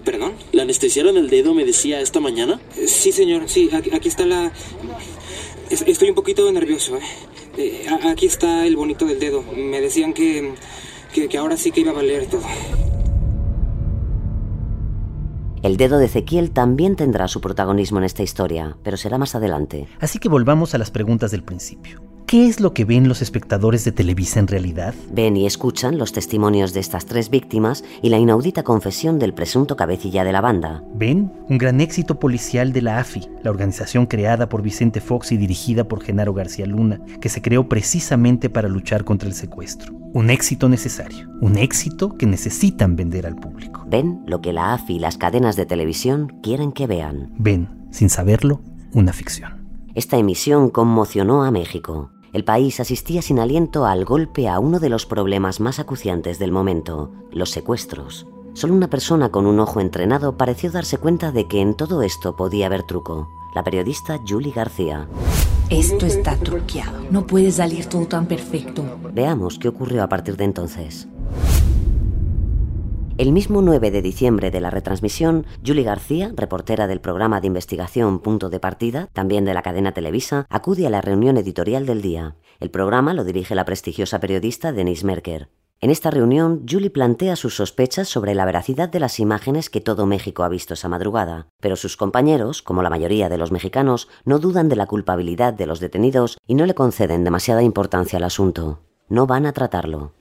¿Perdón? 0.05 0.33
¿Le 0.51 0.61
anestesiaron 0.61 1.17
el 1.17 1.29
dedo, 1.29 1.53
me 1.53 1.65
decía, 1.65 1.99
esta 2.01 2.19
mañana? 2.19 2.59
Eh, 2.77 2.87
Sí, 2.87 3.11
señor. 3.11 3.43
Sí, 3.49 3.69
aquí, 3.73 3.89
aquí 3.93 4.07
está 4.07 4.25
la... 4.25 4.51
Es- 5.69 5.83
Estoy 5.87 6.09
un 6.09 6.15
poquito 6.15 6.49
nervioso, 6.51 6.97
¿eh? 6.97 7.01
Eh, 7.57 7.85
Aquí 8.05 8.25
está 8.25 8.65
el 8.65 8.75
bonito 8.75 9.05
del 9.05 9.19
dedo. 9.19 9.43
Me 9.55 9.79
decían 9.81 10.13
que, 10.13 10.53
que, 11.13 11.27
que 11.27 11.37
ahora 11.37 11.57
sí 11.57 11.71
que 11.71 11.81
iba 11.81 11.91
a 11.91 11.95
valer 11.95 12.25
todo. 12.27 12.41
El 15.61 15.77
dedo 15.77 15.97
de 15.97 16.05
Ezequiel 16.05 16.51
también 16.51 16.95
tendrá 16.97 17.27
su 17.29 17.39
protagonismo 17.39 17.97
en 17.99 18.03
esta 18.03 18.21
historia, 18.21 18.75
pero 18.83 18.97
será 18.97 19.17
más 19.17 19.33
adelante. 19.35 19.87
Así 20.01 20.19
que 20.19 20.27
volvamos 20.27 20.73
a 20.75 20.77
las 20.77 20.91
preguntas 20.91 21.31
del 21.31 21.43
principio. 21.43 22.01
¿Qué 22.27 22.47
es 22.47 22.59
lo 22.59 22.73
que 22.73 22.85
ven 22.85 23.07
los 23.07 23.21
espectadores 23.21 23.85
de 23.85 23.91
Televisa 23.91 24.39
en 24.39 24.47
realidad? 24.47 24.95
Ven 25.11 25.37
y 25.37 25.45
escuchan 25.45 25.97
los 25.97 26.13
testimonios 26.13 26.73
de 26.73 26.79
estas 26.79 27.05
tres 27.05 27.29
víctimas 27.29 27.83
y 28.01 28.09
la 28.09 28.17
inaudita 28.17 28.63
confesión 28.63 29.19
del 29.19 29.33
presunto 29.33 29.75
cabecilla 29.75 30.23
de 30.23 30.31
la 30.31 30.41
banda. 30.41 30.83
Ven 30.95 31.31
un 31.47 31.57
gran 31.57 31.81
éxito 31.81 32.19
policial 32.19 32.73
de 32.73 32.81
la 32.81 32.99
AFI, 32.99 33.27
la 33.43 33.51
organización 33.51 34.05
creada 34.07 34.49
por 34.49 34.61
Vicente 34.61 34.99
Fox 35.01 35.31
y 35.31 35.37
dirigida 35.37 35.83
por 35.83 36.03
Genaro 36.03 36.33
García 36.33 36.65
Luna, 36.65 37.01
que 37.21 37.29
se 37.29 37.41
creó 37.41 37.69
precisamente 37.69 38.49
para 38.49 38.67
luchar 38.67 39.03
contra 39.03 39.27
el 39.27 39.35
secuestro. 39.35 39.93
Un 40.13 40.29
éxito 40.29 40.69
necesario, 40.69 41.29
un 41.41 41.57
éxito 41.57 42.17
que 42.17 42.25
necesitan 42.25 42.95
vender 42.95 43.27
al 43.27 43.35
público. 43.35 43.85
Ven 43.87 44.23
lo 44.25 44.41
que 44.41 44.53
la 44.53 44.73
AFI 44.73 44.95
y 44.95 44.99
las 44.99 45.17
cadenas 45.17 45.55
de 45.55 45.65
televisión 45.65 46.39
quieren 46.41 46.71
que 46.71 46.87
vean. 46.87 47.31
Ven, 47.37 47.87
sin 47.91 48.09
saberlo, 48.09 48.61
una 48.93 49.13
ficción. 49.13 49.62
Esta 49.95 50.17
emisión 50.17 50.71
conmocionó 50.71 51.43
a 51.43 51.51
México. 51.51 52.09
El 52.33 52.43
país 52.43 52.79
asistía 52.79 53.21
sin 53.21 53.37
aliento 53.37 53.85
al 53.85 54.05
golpe 54.05 54.49
a 54.49 54.57
uno 54.57 54.79
de 54.79 54.89
los 54.89 55.05
problemas 55.05 55.59
más 55.59 55.77
acuciantes 55.77 56.39
del 56.39 56.51
momento, 56.51 57.11
los 57.31 57.51
secuestros. 57.51 58.25
Solo 58.53 58.73
una 58.73 58.89
persona 58.89 59.29
con 59.29 59.45
un 59.45 59.59
ojo 59.59 59.79
entrenado 59.81 60.35
pareció 60.35 60.71
darse 60.71 60.97
cuenta 60.97 61.31
de 61.31 61.47
que 61.47 61.61
en 61.61 61.75
todo 61.75 62.01
esto 62.01 62.35
podía 62.35 62.65
haber 62.65 62.81
truco. 62.81 63.29
La 63.53 63.63
periodista 63.63 64.19
Julie 64.27 64.51
García. 64.51 65.07
Esto 65.69 66.07
está 66.07 66.37
truqueado. 66.37 67.03
No 67.11 67.27
puede 67.27 67.51
salir 67.51 67.85
todo 67.85 68.07
tan 68.07 68.25
perfecto. 68.25 68.83
Veamos 69.13 69.59
qué 69.59 69.67
ocurrió 69.67 70.01
a 70.01 70.09
partir 70.09 70.37
de 70.37 70.45
entonces. 70.45 71.07
El 73.15 73.31
mismo 73.31 73.61
9 73.61 73.91
de 73.91 74.01
diciembre 74.01 74.49
de 74.49 74.59
la 74.59 74.71
retransmisión, 74.71 75.45
Julie 75.63 75.83
García, 75.83 76.31
reportera 76.35 76.87
del 76.87 76.99
programa 76.99 77.41
de 77.41 77.47
investigación 77.47 78.17
Punto 78.17 78.49
de 78.49 78.59
Partida, 78.59 79.07
también 79.13 79.45
de 79.45 79.53
la 79.53 79.61
cadena 79.61 79.91
Televisa, 79.91 80.47
acude 80.49 80.87
a 80.87 80.89
la 80.89 80.99
reunión 80.99 81.37
editorial 81.37 81.85
del 81.85 82.01
día. 82.01 82.37
El 82.59 82.71
programa 82.71 83.13
lo 83.13 83.23
dirige 83.23 83.53
la 83.53 83.65
prestigiosa 83.65 84.19
periodista 84.19 84.71
Denise 84.71 85.05
Merker. 85.05 85.49
En 85.79 85.91
esta 85.91 86.09
reunión, 86.09 86.65
Julie 86.67 86.89
plantea 86.89 87.35
sus 87.35 87.55
sospechas 87.55 88.07
sobre 88.07 88.33
la 88.33 88.45
veracidad 88.45 88.89
de 88.89 88.99
las 88.99 89.19
imágenes 89.19 89.69
que 89.69 89.81
todo 89.81 90.07
México 90.07 90.41
ha 90.41 90.49
visto 90.49 90.73
esa 90.73 90.89
madrugada, 90.89 91.49
pero 91.59 91.75
sus 91.75 91.97
compañeros, 91.97 92.63
como 92.63 92.81
la 92.81 92.89
mayoría 92.89 93.29
de 93.29 93.37
los 93.37 93.51
mexicanos, 93.51 94.09
no 94.25 94.39
dudan 94.39 94.69
de 94.69 94.75
la 94.75 94.87
culpabilidad 94.87 95.53
de 95.53 95.67
los 95.67 95.79
detenidos 95.79 96.39
y 96.47 96.55
no 96.55 96.65
le 96.65 96.73
conceden 96.73 97.23
demasiada 97.23 97.61
importancia 97.61 98.17
al 98.17 98.23
asunto. 98.23 98.79
No 99.07 99.27
van 99.27 99.45
a 99.45 99.53
tratarlo. 99.53 100.13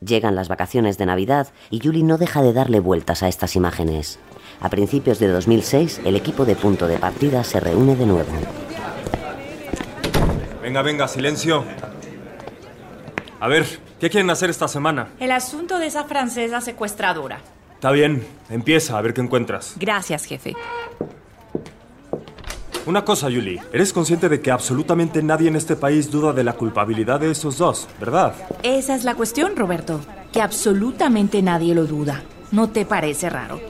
Llegan 0.00 0.34
las 0.34 0.48
vacaciones 0.48 0.98
de 0.98 1.06
Navidad 1.06 1.48
y 1.70 1.80
Julie 1.80 2.02
no 2.02 2.18
deja 2.18 2.42
de 2.42 2.52
darle 2.52 2.80
vueltas 2.80 3.22
a 3.22 3.28
estas 3.28 3.56
imágenes. 3.56 4.18
A 4.60 4.68
principios 4.68 5.18
de 5.18 5.28
2006, 5.28 6.02
el 6.04 6.16
equipo 6.16 6.44
de 6.44 6.54
punto 6.54 6.86
de 6.86 6.98
partida 6.98 7.42
se 7.44 7.60
reúne 7.60 7.96
de 7.96 8.06
nuevo. 8.06 8.30
Venga, 10.62 10.82
venga, 10.82 11.08
silencio. 11.08 11.64
A 13.40 13.48
ver, 13.48 13.66
¿qué 14.00 14.10
quieren 14.10 14.28
hacer 14.30 14.50
esta 14.50 14.68
semana? 14.68 15.08
El 15.18 15.32
asunto 15.32 15.78
de 15.78 15.86
esa 15.86 16.04
francesa 16.04 16.60
secuestradora. 16.60 17.40
Está 17.74 17.90
bien, 17.90 18.26
empieza 18.50 18.98
a 18.98 19.02
ver 19.02 19.14
qué 19.14 19.20
encuentras. 19.20 19.74
Gracias, 19.78 20.24
jefe. 20.24 20.54
Una 22.86 23.04
cosa, 23.04 23.26
Julie. 23.26 23.60
Eres 23.72 23.92
consciente 23.92 24.28
de 24.28 24.40
que 24.40 24.52
absolutamente 24.52 25.20
nadie 25.20 25.48
en 25.48 25.56
este 25.56 25.74
país 25.74 26.08
duda 26.08 26.32
de 26.32 26.44
la 26.44 26.52
culpabilidad 26.52 27.18
de 27.18 27.32
esos 27.32 27.58
dos, 27.58 27.88
¿verdad? 27.98 28.34
Esa 28.62 28.94
es 28.94 29.02
la 29.02 29.16
cuestión, 29.16 29.56
Roberto. 29.56 30.00
Que 30.32 30.40
absolutamente 30.40 31.42
nadie 31.42 31.74
lo 31.74 31.84
duda. 31.86 32.22
¿No 32.52 32.70
te 32.70 32.86
parece 32.86 33.28
raro? 33.28 33.60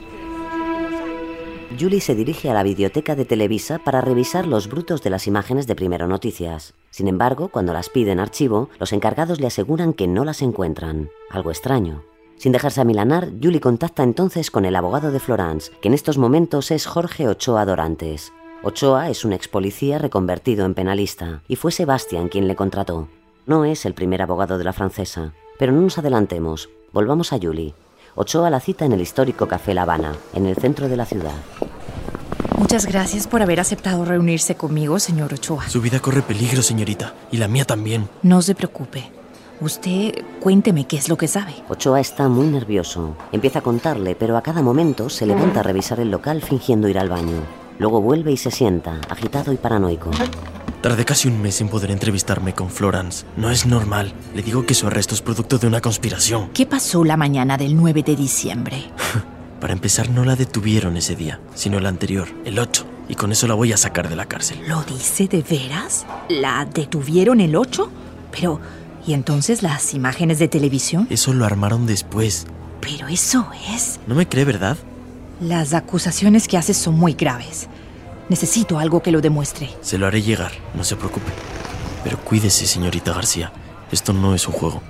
Julie 1.79 1.99
se 1.99 2.13
dirige 2.13 2.51
a 2.51 2.53
la 2.53 2.61
biblioteca 2.61 3.15
de 3.15 3.25
Televisa 3.25 3.79
para 3.79 4.01
revisar 4.01 4.45
los 4.45 4.67
brutos 4.67 5.01
de 5.01 5.09
las 5.09 5.25
imágenes 5.25 5.65
de 5.65 5.75
Primero 5.75 6.07
Noticias. 6.07 6.75
Sin 6.91 7.07
embargo, 7.07 7.49
cuando 7.49 7.73
las 7.73 7.89
pide 7.89 8.11
en 8.11 8.19
archivo, 8.19 8.69
los 8.79 8.93
encargados 8.93 9.39
le 9.39 9.47
aseguran 9.47 9.93
que 9.93 10.07
no 10.07 10.25
las 10.25 10.43
encuentran. 10.43 11.09
Algo 11.31 11.49
extraño. 11.49 12.03
Sin 12.37 12.51
dejarse 12.51 12.81
amilanar, 12.81 13.31
Julie 13.41 13.59
contacta 13.59 14.03
entonces 14.03 14.51
con 14.51 14.65
el 14.65 14.75
abogado 14.75 15.11
de 15.11 15.19
Florence, 15.19 15.71
que 15.81 15.87
en 15.87 15.95
estos 15.95 16.19
momentos 16.19 16.69
es 16.69 16.85
Jorge 16.85 17.27
Ochoa 17.27 17.65
Dorantes. 17.65 18.31
Ochoa 18.63 19.09
es 19.09 19.23
un 19.23 19.33
ex 19.33 19.47
policía 19.47 19.99
reconvertido 19.99 20.65
en 20.65 20.73
penalista 20.73 21.41
y 21.47 21.57
fue 21.57 21.71
Sebastián 21.71 22.27
quien 22.27 22.47
le 22.47 22.55
contrató. 22.55 23.07
No 23.45 23.65
es 23.65 23.85
el 23.85 23.93
primer 23.93 24.21
abogado 24.21 24.57
de 24.57 24.63
la 24.63 24.73
francesa, 24.73 25.33
pero 25.59 25.71
no 25.71 25.81
nos 25.81 25.97
adelantemos. 25.97 26.69
Volvamos 26.91 27.33
a 27.33 27.37
Julie. 27.39 27.75
Ochoa 28.15 28.49
la 28.49 28.59
cita 28.59 28.85
en 28.85 28.93
el 28.93 29.01
histórico 29.01 29.47
Café 29.47 29.75
La 29.75 29.83
Habana, 29.83 30.15
en 30.33 30.47
el 30.47 30.55
centro 30.55 30.89
de 30.89 30.97
la 30.97 31.05
ciudad. 31.05 31.35
Muchas 32.57 32.87
gracias 32.87 33.27
por 33.27 33.43
haber 33.43 33.59
aceptado 33.59 34.03
reunirse 34.03 34.55
conmigo, 34.55 34.97
señor 34.99 35.33
Ochoa. 35.33 35.69
Su 35.69 35.79
vida 35.79 35.99
corre 35.99 36.23
peligro, 36.23 36.63
señorita, 36.63 37.13
y 37.31 37.37
la 37.37 37.47
mía 37.47 37.65
también. 37.65 38.09
No 38.23 38.41
se 38.41 38.55
preocupe. 38.55 39.11
Usted 39.61 40.23
cuénteme 40.39 40.87
qué 40.87 40.97
es 40.97 41.09
lo 41.09 41.17
que 41.17 41.27
sabe. 41.27 41.53
Ochoa 41.69 41.99
está 41.99 42.27
muy 42.27 42.47
nervioso. 42.47 43.15
Empieza 43.31 43.59
a 43.59 43.63
contarle, 43.63 44.15
pero 44.15 44.35
a 44.35 44.41
cada 44.41 44.63
momento 44.63 45.09
se 45.09 45.27
levanta 45.27 45.59
a 45.59 45.63
revisar 45.63 45.99
el 45.99 46.09
local 46.09 46.41
fingiendo 46.41 46.87
ir 46.87 46.97
al 46.97 47.09
baño. 47.09 47.43
Luego 47.79 48.01
vuelve 48.01 48.31
y 48.31 48.37
se 48.37 48.51
sienta, 48.51 48.99
agitado 49.09 49.53
y 49.53 49.57
paranoico. 49.57 50.09
Tardé 50.81 51.05
casi 51.05 51.27
un 51.27 51.41
mes 51.41 51.55
sin 51.55 51.69
poder 51.69 51.91
entrevistarme 51.91 52.53
con 52.53 52.69
Florence. 52.69 53.25
No 53.35 53.49
es 53.49 53.65
normal. 53.65 54.13
Le 54.35 54.41
digo 54.41 54.65
que 54.65 54.73
su 54.73 54.87
arresto 54.87 55.15
es 55.15 55.21
producto 55.21 55.57
de 55.57 55.67
una 55.67 55.81
conspiración. 55.81 56.49
¿Qué 56.53 56.65
pasó 56.65 57.03
la 57.03 57.17
mañana 57.17 57.57
del 57.57 57.75
9 57.75 58.03
de 58.03 58.15
diciembre? 58.15 58.85
Para 59.59 59.73
empezar, 59.73 60.09
no 60.09 60.23
la 60.23 60.35
detuvieron 60.35 60.97
ese 60.97 61.15
día, 61.15 61.39
sino 61.55 61.77
el 61.77 61.85
anterior, 61.87 62.27
el 62.45 62.59
8. 62.59 62.85
Y 63.09 63.15
con 63.15 63.31
eso 63.31 63.47
la 63.47 63.55
voy 63.55 63.73
a 63.73 63.77
sacar 63.77 64.07
de 64.07 64.15
la 64.15 64.25
cárcel. 64.25 64.59
¿Lo 64.67 64.83
dice 64.83 65.27
de 65.27 65.41
veras? 65.41 66.05
¿La 66.29 66.65
detuvieron 66.65 67.41
el 67.41 67.55
8? 67.55 67.89
Pero, 68.31 68.59
¿y 69.05 69.13
entonces 69.13 69.63
las 69.63 69.93
imágenes 69.93 70.37
de 70.39 70.47
televisión? 70.47 71.07
Eso 71.09 71.33
lo 71.33 71.45
armaron 71.45 71.87
después. 71.87 72.45
Pero 72.81 73.07
eso 73.07 73.47
es... 73.73 73.99
¿No 74.05 74.13
me 74.13 74.27
cree, 74.27 74.45
verdad? 74.45 74.77
Las 75.39 75.75
acusaciones 75.75 76.47
que 76.47 76.57
haces 76.57 76.77
son 76.77 76.95
muy 76.95 77.13
graves. 77.13 77.69
Necesito 78.27 78.79
algo 78.79 79.03
que 79.03 79.11
lo 79.11 79.21
demuestre. 79.21 79.69
Se 79.81 79.99
lo 79.99 80.07
haré 80.07 80.23
llegar, 80.23 80.51
no 80.73 80.83
se 80.83 80.95
preocupe. 80.95 81.31
Pero 82.03 82.17
cuídese, 82.17 82.65
señorita 82.65 83.13
García. 83.13 83.51
Esto 83.91 84.13
no 84.13 84.33
es 84.33 84.47
un 84.47 84.53
juego. 84.53 84.81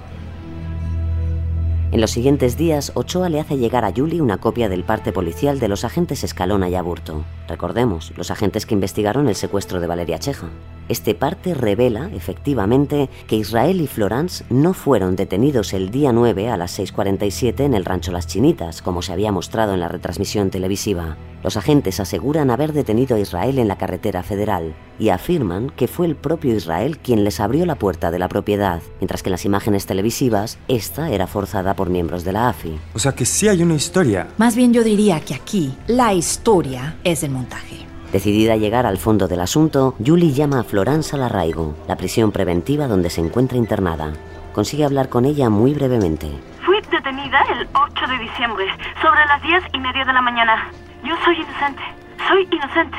En 1.92 2.00
los 2.00 2.12
siguientes 2.12 2.56
días, 2.56 2.94
Ochoa 2.96 3.28
le 3.28 3.42
hace 3.42 3.58
llegar 3.58 3.84
a 3.84 3.92
Julie 3.94 4.22
una 4.22 4.38
copia 4.38 4.70
del 4.70 4.86
parte 4.86 5.12
policial 5.12 5.60
de 5.60 5.68
los 5.68 5.84
agentes 5.84 6.24
Escalona 6.24 6.70
y 6.70 6.76
Aburto. 6.76 7.26
Recordemos, 7.50 8.14
los 8.16 8.32
agentes 8.32 8.66
que 8.66 8.74
investigaron 8.74 9.28
el 9.28 9.36
secuestro 9.36 9.82
de 9.82 9.88
Valeria 9.88 10.18
Cheja. 10.18 10.48
Este 10.90 11.16
parte 11.16 11.54
revela, 11.54 12.10
efectivamente, 12.14 13.10
que 13.28 13.36
Israel 13.36 13.82
y 13.82 13.88
Florence 13.88 14.46
no 14.50 14.74
fueron 14.74 15.18
detenidos 15.18 15.74
el 15.74 15.92
día 15.92 16.14
9 16.14 16.50
a 16.50 16.56
las 16.56 16.80
6.47 16.80 17.60
en 17.66 17.74
el 17.74 17.84
rancho 17.84 18.14
Las 18.14 18.28
Chinitas, 18.28 18.82
como 18.82 19.02
se 19.02 19.12
había 19.12 19.34
mostrado 19.34 19.74
en 19.74 19.82
la 19.82 19.90
retransmisión 19.90 20.50
televisiva. 20.50 21.18
Los 21.44 21.58
agentes 21.58 22.00
aseguran 22.00 22.52
haber 22.52 22.72
detenido 22.72 23.18
a 23.18 23.20
Israel 23.20 23.60
en 23.60 23.68
la 23.68 23.78
carretera 23.78 24.24
federal 24.24 24.76
y 24.98 25.10
afirman 25.10 25.70
que 25.70 25.88
fue 25.88 26.08
el 26.08 26.16
propio 26.16 26.56
Israel 26.56 26.98
quien 27.00 27.24
les 27.26 27.42
abrió 27.42 27.66
la 27.66 27.76
puerta 27.76 28.10
de 28.10 28.20
la 28.20 28.30
propiedad, 28.30 28.82
mientras 29.00 29.24
que 29.24 29.30
en 29.30 29.34
las 29.34 29.46
imágenes 29.46 29.86
televisivas 29.86 30.58
esta 30.70 31.10
era 31.12 31.28
forzada 31.28 31.76
por 31.76 31.90
miembros 31.90 32.24
de 32.24 32.32
la 32.32 32.48
AFI. 32.48 32.80
O 32.94 33.00
sea 33.00 33.12
que 33.12 33.26
sí 33.26 33.50
hay 33.50 33.62
una 33.62 33.76
historia. 33.76 34.30
Más 34.38 34.56
bien 34.56 34.74
yo 34.74 34.84
diría 34.84 35.20
que 35.20 35.36
aquí 35.36 35.76
la 35.88 36.14
historia 36.14 36.96
es 37.04 37.24
el 37.24 37.32
montaje. 37.32 37.88
Decidida 38.12 38.54
a 38.54 38.58
llegar 38.58 38.86
al 38.86 38.98
fondo 38.98 39.28
del 39.28 39.42
asunto, 39.42 39.94
Julie 40.04 40.32
llama 40.32 40.62
a 40.62 40.64
Florence 40.64 41.16
al 41.16 41.24
arraigo, 41.24 41.76
la 41.88 41.98
prisión 41.98 42.32
preventiva 42.32 42.88
donde 42.88 43.10
se 43.10 43.20
encuentra 43.20 43.58
internada. 43.58 44.14
Consigue 44.54 44.86
hablar 44.86 45.10
con 45.10 45.26
ella 45.26 45.50
muy 45.50 45.74
brevemente. 45.74 46.28
Fui 46.66 46.78
detenida 46.90 47.42
el 47.52 47.68
8 47.74 48.08
de 48.08 48.20
diciembre, 48.20 48.66
sobre 49.02 49.26
las 49.26 49.42
10 49.44 49.64
y 49.74 49.80
media 49.80 50.06
de 50.06 50.14
la 50.14 50.22
mañana. 50.22 50.72
Yo 51.04 51.16
soy 51.26 51.36
inocente. 51.36 51.84
Soy 52.28 52.48
inocente. 52.50 52.98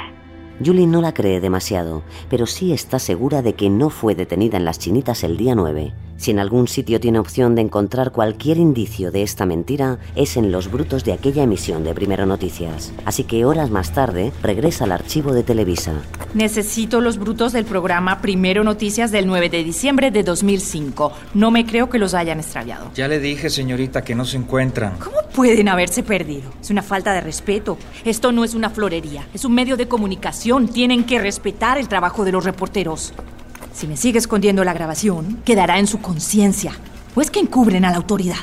Julie 0.65 0.87
no 0.87 1.01
la 1.01 1.15
cree 1.15 1.41
demasiado, 1.41 2.03
pero 2.29 2.47
sí 2.47 2.73
está 2.73 2.99
segura 2.99 3.43
de 3.43 3.55
que 3.55 3.71
no 3.71 3.91
fue 3.91 4.15
detenida 4.15 4.59
en 4.59 4.65
las 4.65 4.79
chinitas 4.79 5.25
el 5.25 5.37
día 5.37 5.55
9. 5.55 5.95
Si 6.19 6.33
en 6.33 6.41
algún 6.41 6.67
sitio 6.67 6.99
tiene 6.99 7.21
opción 7.21 7.55
de 7.55 7.63
encontrar 7.63 8.11
cualquier 8.11 8.59
indicio 8.59 9.13
de 9.13 9.23
esta 9.23 9.47
mentira, 9.47 9.99
es 10.17 10.37
en 10.37 10.51
los 10.51 10.69
brutos 10.69 11.05
de 11.05 11.13
aquella 11.13 11.45
emisión 11.45 11.85
de 11.85 11.95
Primero 11.95 12.27
Noticias. 12.27 12.93
Así 13.05 13.23
que 13.23 13.45
horas 13.45 13.71
más 13.71 13.93
tarde 13.93 14.33
regresa 14.43 14.83
al 14.83 14.91
archivo 14.91 15.33
de 15.33 15.45
Televisa. 15.45 15.93
Necesito 16.35 17.01
los 17.01 17.19
brutos 17.19 17.53
del 17.53 17.65
programa 17.65 18.21
Primero 18.21 18.65
Noticias 18.65 19.13
del 19.13 19.29
9 19.29 19.49
de 19.49 19.63
diciembre 19.63 20.11
de 20.11 20.25
2005. 20.25 21.13
No 21.35 21.53
me 21.53 21.65
creo 21.65 21.89
que 21.89 22.01
los 22.01 22.15
hayan 22.15 22.41
extraviado. 22.41 22.91
Ya 22.97 23.07
le 23.07 23.21
dije, 23.21 23.49
señorita, 23.49 24.03
que 24.03 24.17
no 24.17 24.25
se 24.25 24.39
encuentran. 24.39 24.99
¿Cómo 24.99 25.19
pueden 25.33 25.69
haberse 25.69 26.03
perdido? 26.03 26.51
Es 26.61 26.71
una 26.71 26.83
falta 26.83 27.13
de 27.13 27.21
respeto. 27.21 27.79
Esto 28.05 28.33
no 28.33 28.43
es 28.43 28.55
una 28.55 28.71
florería, 28.71 29.29
es 29.33 29.45
un 29.45 29.55
medio 29.55 29.77
de 29.77 29.87
comunicación. 29.87 30.67
Tienen 30.67 31.05
que 31.05 31.21
respetar 31.21 31.79
el 31.79 31.87
trabajo 31.87 32.25
de 32.25 32.33
los 32.33 32.45
reporteros. 32.45 33.15
Si 33.79 33.87
me 33.87 33.97
sigue 33.97 34.19
escondiendo 34.19 34.65
la 34.65 34.73
grabación, 34.73 35.41
quedará 35.45 35.79
en 35.79 35.87
su 35.87 36.01
conciencia. 36.01 36.73
¿O 37.15 37.21
es 37.21 37.31
que 37.31 37.39
encubren 37.39 37.85
a 37.85 37.93
la 37.93 37.99
autoridad? 37.99 38.35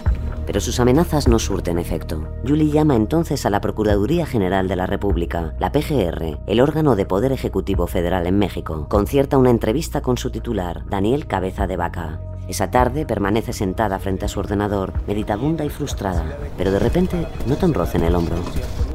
Pero 0.48 0.62
sus 0.62 0.80
amenazas 0.80 1.28
no 1.28 1.40
surten 1.40 1.78
efecto. 1.78 2.30
Julie 2.48 2.72
llama 2.72 2.96
entonces 2.96 3.46
a 3.46 3.50
la 3.50 3.60
Procuraduría 3.60 4.26
General 4.26 4.70
de 4.70 4.78
la 4.78 4.86
República, 4.86 5.54
la 5.60 5.74
PGR, 5.74 6.40
el 6.48 6.62
órgano 6.62 6.96
de 6.96 7.06
poder 7.06 7.34
ejecutivo 7.34 7.86
federal 7.86 8.28
en 8.28 8.40
México. 8.40 8.88
Concierta 8.88 9.38
una 9.38 9.50
entrevista 9.50 10.00
con 10.00 10.18
su 10.18 10.30
titular, 10.30 10.86
Daniel 10.88 11.28
Cabeza 11.28 11.68
de 11.68 11.76
Vaca. 11.76 12.22
Esa 12.48 12.72
tarde 12.72 13.06
permanece 13.06 13.52
sentada 13.52 14.00
frente 14.00 14.24
a 14.24 14.30
su 14.30 14.40
ordenador, 14.40 14.94
meditabunda 15.06 15.66
y 15.66 15.70
frustrada, 15.70 16.24
pero 16.58 16.72
de 16.72 16.80
repente 16.80 17.28
nota 17.46 17.66
un 17.66 17.74
roce 17.74 17.98
en 17.98 18.06
el 18.06 18.16
hombro. 18.16 18.38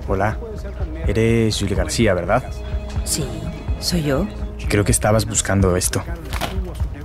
Hola, 0.09 0.39
eres 1.07 1.59
Julie 1.61 1.75
García, 1.75 2.15
¿verdad? 2.15 2.43
Sí, 3.05 3.27
soy 3.79 4.05
yo. 4.05 4.27
Creo 4.71 4.85
que 4.85 4.93
estabas 4.93 5.27
buscando 5.27 5.75
esto. 5.75 6.05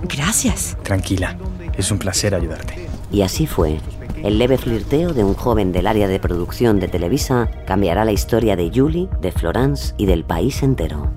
Gracias. 0.04 0.78
Tranquila, 0.84 1.36
es 1.76 1.90
un 1.90 1.98
placer 1.98 2.32
ayudarte. 2.32 2.86
Y 3.10 3.22
así 3.22 3.48
fue. 3.48 3.80
El 4.22 4.38
leve 4.38 4.56
flirteo 4.56 5.12
de 5.12 5.24
un 5.24 5.34
joven 5.34 5.72
del 5.72 5.88
área 5.88 6.06
de 6.06 6.20
producción 6.20 6.78
de 6.78 6.86
Televisa 6.86 7.50
cambiará 7.66 8.04
la 8.04 8.12
historia 8.12 8.54
de 8.54 8.70
Julie, 8.72 9.08
de 9.20 9.32
Florence 9.32 9.94
y 9.98 10.06
del 10.06 10.22
país 10.22 10.62
entero. 10.62 11.10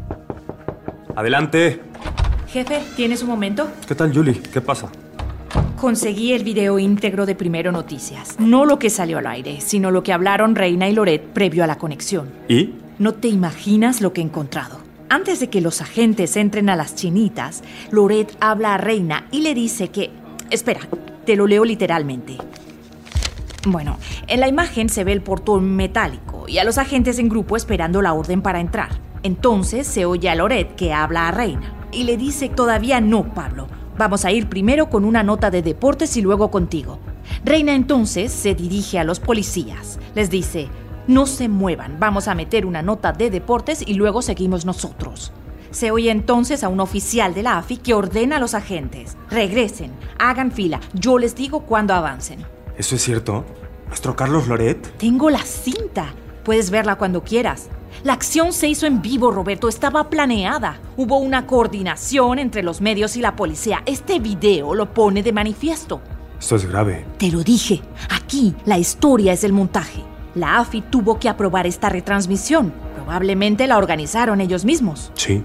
Adelante. 1.15 1.83
Jefe, 2.47 2.81
¿tienes 2.95 3.21
un 3.21 3.29
momento? 3.29 3.67
¿Qué 3.87 3.93
tal, 3.93 4.11
Julie? 4.11 4.41
¿Qué 4.41 4.59
pasa? 4.59 4.89
Conseguí 5.79 6.33
el 6.33 6.43
video 6.43 6.79
íntegro 6.79 7.27
de 7.27 7.35
Primero 7.35 7.71
Noticias. 7.71 8.39
No 8.39 8.65
lo 8.65 8.79
que 8.79 8.89
salió 8.89 9.19
al 9.19 9.27
aire, 9.27 9.61
sino 9.61 9.91
lo 9.91 10.01
que 10.01 10.13
hablaron 10.13 10.55
Reina 10.55 10.89
y 10.89 10.93
Loret 10.93 11.27
previo 11.27 11.63
a 11.63 11.67
la 11.67 11.77
conexión. 11.77 12.31
¿Y? 12.47 12.73
No 12.97 13.13
te 13.13 13.27
imaginas 13.27 14.01
lo 14.01 14.13
que 14.13 14.21
he 14.21 14.23
encontrado. 14.23 14.88
Antes 15.11 15.39
de 15.39 15.49
que 15.49 15.59
los 15.59 15.81
agentes 15.81 16.37
entren 16.37 16.69
a 16.69 16.75
las 16.75 16.93
chinitas, 16.93 17.63
Loret 17.89 18.37
habla 18.39 18.75
a 18.75 18.77
Reina 18.77 19.27
y 19.31 19.41
le 19.41 19.55
dice 19.55 19.89
que... 19.89 20.11
Espera, 20.51 20.81
te 21.25 21.35
lo 21.35 21.47
leo 21.47 21.65
literalmente. 21.65 22.37
Bueno, 23.65 23.97
en 24.27 24.39
la 24.39 24.47
imagen 24.47 24.87
se 24.87 25.03
ve 25.03 25.11
el 25.11 25.23
portón 25.23 25.75
metálico 25.75 26.45
y 26.47 26.59
a 26.59 26.63
los 26.63 26.77
agentes 26.77 27.17
en 27.17 27.27
grupo 27.27 27.57
esperando 27.57 28.03
la 28.03 28.13
orden 28.13 28.43
para 28.43 28.59
entrar. 28.59 28.89
Entonces 29.23 29.87
se 29.87 30.05
oye 30.05 30.29
a 30.29 30.35
Loret 30.35 30.75
que 30.75 30.93
habla 30.93 31.27
a 31.27 31.31
Reina 31.31 31.73
y 31.91 32.03
le 32.03 32.15
dice 32.15 32.47
todavía 32.47 33.01
no, 33.01 33.33
Pablo. 33.33 33.67
Vamos 33.97 34.25
a 34.25 34.31
ir 34.31 34.47
primero 34.47 34.91
con 34.91 35.05
una 35.05 35.23
nota 35.23 35.49
de 35.49 35.63
deportes 35.63 36.17
y 36.17 36.21
luego 36.21 36.51
contigo. 36.51 36.99
Reina 37.43 37.73
entonces 37.73 38.31
se 38.31 38.53
dirige 38.53 38.99
a 38.99 39.03
los 39.03 39.19
policías. 39.19 39.99
Les 40.13 40.29
dice, 40.29 40.69
no 41.09 41.25
se 41.25 41.49
muevan, 41.49 41.99
vamos 41.99 42.27
a 42.27 42.35
meter 42.35 42.67
una 42.67 42.83
nota 42.83 43.11
de 43.13 43.31
deportes 43.31 43.83
y 43.83 43.95
luego 43.95 44.21
seguimos 44.21 44.63
nosotros. 44.63 45.31
Se 45.71 45.89
oye 45.89 46.11
entonces 46.11 46.63
a 46.63 46.69
un 46.69 46.79
oficial 46.79 47.33
de 47.33 47.41
la 47.41 47.57
AFI 47.57 47.77
que 47.77 47.95
ordena 47.95 48.37
a 48.37 48.39
los 48.39 48.53
agentes, 48.53 49.17
regresen, 49.31 49.91
hagan 50.19 50.51
fila, 50.51 50.79
yo 50.93 51.17
les 51.17 51.33
digo 51.33 51.61
cuando 51.61 51.95
avancen. 51.95 52.45
¿Eso 52.77 52.95
es 52.95 53.01
cierto? 53.01 53.43
¿Nuestro 53.87 54.15
Carlos 54.15 54.47
Loret? 54.47 54.97
Tengo 54.97 55.31
la 55.31 55.39
cinta, 55.39 56.13
puedes 56.43 56.69
verla 56.69 56.95
cuando 56.95 57.23
quieras. 57.23 57.69
La 58.03 58.13
acción 58.13 58.53
se 58.53 58.67
hizo 58.67 58.85
en 58.85 59.01
vivo, 59.01 59.31
Roberto, 59.31 59.67
estaba 59.67 60.11
planeada. 60.11 60.79
Hubo 60.95 61.17
una 61.17 61.47
coordinación 61.47 62.37
entre 62.37 62.61
los 62.61 62.81
medios 62.81 63.17
y 63.17 63.21
la 63.21 63.35
policía. 63.35 63.81
Este 63.87 64.19
video 64.19 64.75
lo 64.75 64.93
pone 64.93 65.23
de 65.23 65.33
manifiesto. 65.33 66.01
Esto 66.39 66.55
es 66.55 66.69
grave. 66.69 67.03
Te 67.17 67.31
lo 67.31 67.43
dije, 67.43 67.81
aquí 68.11 68.53
la 68.65 68.77
historia 68.77 69.33
es 69.33 69.43
el 69.43 69.53
montaje. 69.53 70.03
La 70.35 70.59
AFI 70.59 70.81
tuvo 70.81 71.19
que 71.19 71.29
aprobar 71.29 71.65
esta 71.65 71.89
retransmisión. 71.89 72.73
Probablemente 72.95 73.67
la 73.67 73.77
organizaron 73.77 74.41
ellos 74.41 74.65
mismos. 74.65 75.11
Sí. 75.15 75.43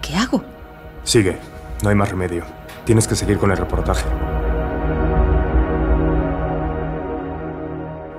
¿Qué 0.00 0.14
hago? 0.16 0.42
Sigue, 1.04 1.36
no 1.82 1.88
hay 1.88 1.94
más 1.94 2.10
remedio. 2.10 2.44
Tienes 2.84 3.08
que 3.08 3.16
seguir 3.16 3.38
con 3.38 3.50
el 3.50 3.56
reportaje. 3.56 4.04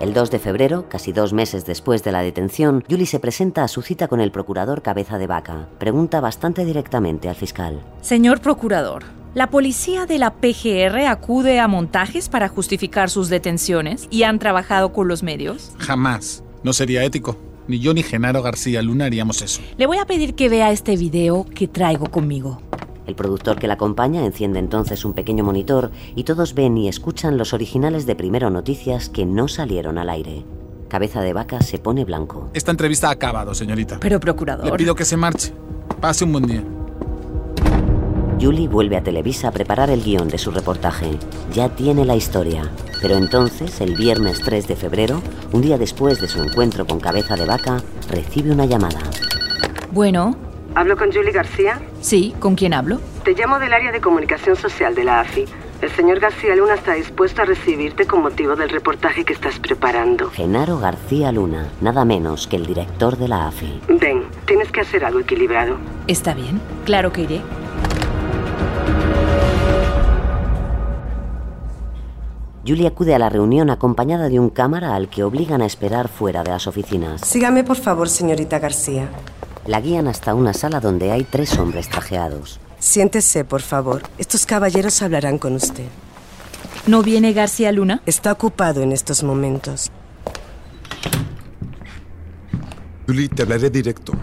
El 0.03 0.13
2 0.13 0.31
de 0.31 0.39
febrero, 0.39 0.89
casi 0.89 1.13
dos 1.13 1.31
meses 1.31 1.65
después 1.65 2.03
de 2.03 2.11
la 2.11 2.21
detención, 2.21 2.83
Julie 2.89 3.05
se 3.05 3.21
presenta 3.21 3.63
a 3.63 3.69
su 3.69 3.81
cita 3.81 4.09
con 4.09 4.19
el 4.19 4.31
procurador 4.31 4.81
Cabeza 4.81 5.17
de 5.17 5.27
Vaca. 5.27 5.69
Pregunta 5.77 6.19
bastante 6.19 6.65
directamente 6.65 7.29
al 7.29 7.35
fiscal. 7.35 7.81
Señor 8.01 8.41
procurador, 8.41 9.03
¿la 9.33 9.49
policía 9.49 10.05
de 10.05 10.19
la 10.19 10.35
PGR 10.35 11.07
acude 11.07 11.59
a 11.59 11.67
montajes 11.67 12.29
para 12.29 12.49
justificar 12.49 13.09
sus 13.09 13.29
detenciones 13.29 14.07
y 14.09 14.23
han 14.23 14.39
trabajado 14.39 14.93
con 14.93 15.07
los 15.07 15.23
medios? 15.23 15.71
Jamás. 15.79 16.43
No 16.63 16.73
sería 16.73 17.03
ético. 17.03 17.37
Ni 17.67 17.79
yo 17.79 17.93
ni 17.93 18.03
Genaro 18.03 18.41
García 18.41 18.81
Luna 18.81 19.05
haríamos 19.05 19.41
eso. 19.41 19.61
Le 19.77 19.87
voy 19.87 19.97
a 19.97 20.05
pedir 20.05 20.35
que 20.35 20.49
vea 20.49 20.71
este 20.71 20.97
video 20.97 21.45
que 21.45 21.67
traigo 21.67 22.07
conmigo. 22.07 22.61
El 23.07 23.15
productor 23.15 23.59
que 23.59 23.67
la 23.67 23.73
acompaña 23.73 24.25
enciende 24.25 24.59
entonces 24.59 25.03
un 25.03 25.13
pequeño 25.13 25.43
monitor 25.43 25.91
y 26.15 26.23
todos 26.23 26.53
ven 26.53 26.77
y 26.77 26.87
escuchan 26.87 27.37
los 27.37 27.53
originales 27.53 28.05
de 28.05 28.15
Primero 28.15 28.49
Noticias 28.49 29.09
que 29.09 29.25
no 29.25 29.47
salieron 29.47 29.97
al 29.97 30.09
aire. 30.09 30.45
Cabeza 30.87 31.21
de 31.21 31.33
vaca 31.33 31.61
se 31.61 31.79
pone 31.79 32.05
blanco. 32.05 32.49
Esta 32.53 32.71
entrevista 32.71 33.09
ha 33.09 33.11
acabado, 33.11 33.53
señorita. 33.55 33.97
Pero, 33.99 34.19
procurador. 34.19 34.65
Le 34.65 34.73
pido 34.73 34.95
que 34.95 35.05
se 35.05 35.17
marche. 35.17 35.53
Pase 35.99 36.23
un 36.23 36.33
buen 36.33 36.45
día. 36.45 36.63
Julie 38.43 38.67
vuelve 38.67 38.97
a 38.97 39.03
Televisa 39.03 39.47
a 39.47 39.51
preparar 39.51 39.89
el 39.89 40.03
guion 40.03 40.27
de 40.27 40.37
su 40.37 40.51
reportaje. 40.51 41.11
Ya 41.53 41.69
tiene 41.69 42.03
la 42.03 42.17
historia. 42.17 42.69
Pero 43.01 43.15
entonces, 43.15 43.79
el 43.79 43.95
viernes 43.95 44.41
3 44.43 44.67
de 44.67 44.75
febrero, 44.75 45.21
un 45.53 45.61
día 45.61 45.77
después 45.77 46.19
de 46.19 46.27
su 46.27 46.43
encuentro 46.43 46.85
con 46.85 46.99
Cabeza 46.99 47.37
de 47.37 47.45
Vaca, 47.45 47.81
recibe 48.09 48.51
una 48.51 48.65
llamada. 48.65 48.99
Bueno. 49.91 50.35
¿Hablo 50.75 50.97
con 50.97 51.13
Julie 51.13 51.31
García? 51.31 51.79
Sí, 52.01 52.35
¿con 52.39 52.55
quién 52.55 52.73
hablo? 52.73 52.99
Te 53.23 53.33
llamo 53.33 53.59
del 53.59 53.71
área 53.71 53.93
de 53.93 54.01
comunicación 54.01 54.57
social 54.57 54.93
de 54.93 55.05
la 55.05 55.21
AFI. 55.21 55.45
El 55.81 55.91
señor 55.91 56.19
García 56.19 56.53
Luna 56.55 56.73
está 56.73 56.95
dispuesto 56.95 57.43
a 57.43 57.45
recibirte 57.45 58.05
con 58.05 58.23
motivo 58.23 58.57
del 58.57 58.69
reportaje 58.69 59.23
que 59.23 59.33
estás 59.33 59.57
preparando. 59.59 60.29
Genaro 60.31 60.79
García 60.79 61.31
Luna, 61.31 61.69
nada 61.79 62.03
menos 62.03 62.47
que 62.47 62.57
el 62.57 62.65
director 62.65 63.15
de 63.17 63.27
la 63.29 63.47
AFI. 63.47 63.81
Ven, 63.87 64.23
tienes 64.45 64.69
que 64.69 64.81
hacer 64.81 65.05
algo 65.05 65.19
equilibrado. 65.19 65.77
Está 66.07 66.33
bien, 66.33 66.59
claro 66.83 67.13
que 67.13 67.21
iré. 67.21 67.41
Julie 72.65 72.87
acude 72.87 73.13
a 73.13 73.19
la 73.19 73.29
reunión 73.29 73.69
acompañada 73.69 74.29
de 74.29 74.39
un 74.39 74.49
cámara 74.49 74.95
al 74.95 75.09
que 75.09 75.23
obligan 75.23 75.61
a 75.61 75.65
esperar 75.65 76.07
fuera 76.07 76.43
de 76.43 76.51
las 76.51 76.65
oficinas. 76.65 77.21
Sígame, 77.21 77.63
por 77.65 77.75
favor, 77.75 78.07
señorita 78.07 78.59
García. 78.59 79.09
La 79.67 79.81
guían 79.81 80.07
hasta 80.07 80.33
una 80.33 80.53
sala 80.53 80.79
donde 80.79 81.11
hay 81.11 81.25
tres 81.25 81.57
hombres 81.57 81.89
trajeados. 81.89 82.59
Siéntese, 82.79 83.43
por 83.43 83.61
favor. 83.61 84.03
Estos 84.17 84.45
caballeros 84.45 85.01
hablarán 85.01 85.37
con 85.37 85.55
usted. 85.55 85.87
¿No 86.87 87.01
viene 87.01 87.33
García 87.33 87.71
Luna? 87.71 88.01
Está 88.05 88.31
ocupado 88.31 88.81
en 88.81 88.91
estos 88.91 89.23
momentos. 89.23 89.89
Julie, 93.07 93.27
te 93.27 93.43
hablaré 93.43 93.69
directo. 93.69 94.13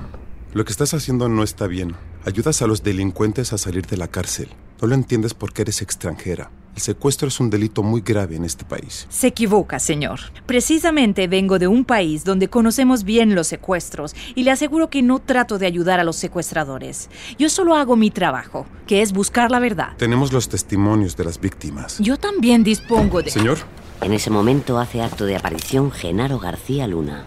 Lo 0.54 0.64
que 0.64 0.72
estás 0.72 0.94
haciendo 0.94 1.28
no 1.28 1.42
está 1.42 1.66
bien. 1.66 1.94
Ayudas 2.24 2.60
a 2.62 2.66
los 2.66 2.82
delincuentes 2.82 3.52
a 3.52 3.58
salir 3.58 3.86
de 3.86 3.98
la 3.98 4.08
cárcel. 4.08 4.48
No 4.80 4.88
lo 4.88 4.94
entiendes 4.94 5.34
porque 5.34 5.62
eres 5.62 5.82
extranjera. 5.82 6.50
El 6.80 6.84
secuestro 6.84 7.28
es 7.28 7.38
un 7.40 7.50
delito 7.50 7.82
muy 7.82 8.00
grave 8.00 8.36
en 8.36 8.44
este 8.46 8.64
país. 8.64 9.06
Se 9.10 9.26
equivoca, 9.26 9.78
señor. 9.78 10.18
Precisamente 10.46 11.28
vengo 11.28 11.58
de 11.58 11.66
un 11.66 11.84
país 11.84 12.24
donde 12.24 12.48
conocemos 12.48 13.04
bien 13.04 13.34
los 13.34 13.48
secuestros 13.48 14.16
y 14.34 14.44
le 14.44 14.50
aseguro 14.50 14.88
que 14.88 15.02
no 15.02 15.18
trato 15.18 15.58
de 15.58 15.66
ayudar 15.66 16.00
a 16.00 16.04
los 16.04 16.16
secuestradores. 16.16 17.10
Yo 17.38 17.50
solo 17.50 17.74
hago 17.74 17.96
mi 17.96 18.10
trabajo, 18.10 18.64
que 18.86 19.02
es 19.02 19.12
buscar 19.12 19.50
la 19.50 19.58
verdad. 19.58 19.90
Tenemos 19.98 20.32
los 20.32 20.48
testimonios 20.48 21.18
de 21.18 21.24
las 21.24 21.38
víctimas. 21.38 21.98
Yo 21.98 22.16
también 22.16 22.64
dispongo 22.64 23.20
de... 23.20 23.30
Señor. 23.30 23.58
En 24.00 24.14
ese 24.14 24.30
momento 24.30 24.78
hace 24.78 25.02
acto 25.02 25.26
de 25.26 25.36
aparición 25.36 25.90
Genaro 25.90 26.38
García 26.38 26.86
Luna. 26.86 27.26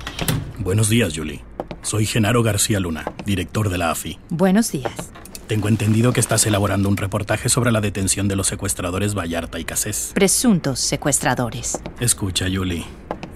Buenos 0.58 0.90
días, 0.90 1.14
Julie. 1.16 1.44
Soy 1.84 2.08
Genaro 2.08 2.42
García 2.42 2.80
Luna, 2.80 3.06
director 3.24 3.70
de 3.70 3.78
la 3.78 3.92
AFI. 3.92 4.18
Buenos 4.32 4.72
días. 4.72 5.12
Tengo 5.48 5.68
entendido 5.68 6.14
que 6.14 6.22
estás 6.22 6.46
elaborando 6.46 6.88
un 6.88 6.96
reportaje 6.96 7.50
sobre 7.50 7.72
la 7.72 7.82
detención 7.82 8.28
de 8.28 8.36
los 8.36 8.48
secuestradores 8.48 9.14
Vallarta 9.14 9.60
y 9.60 9.66
Casés. 9.66 10.12
Presuntos 10.16 10.80
secuestradores. 10.80 11.82
Escucha, 12.00 12.46
Julie. 12.52 12.86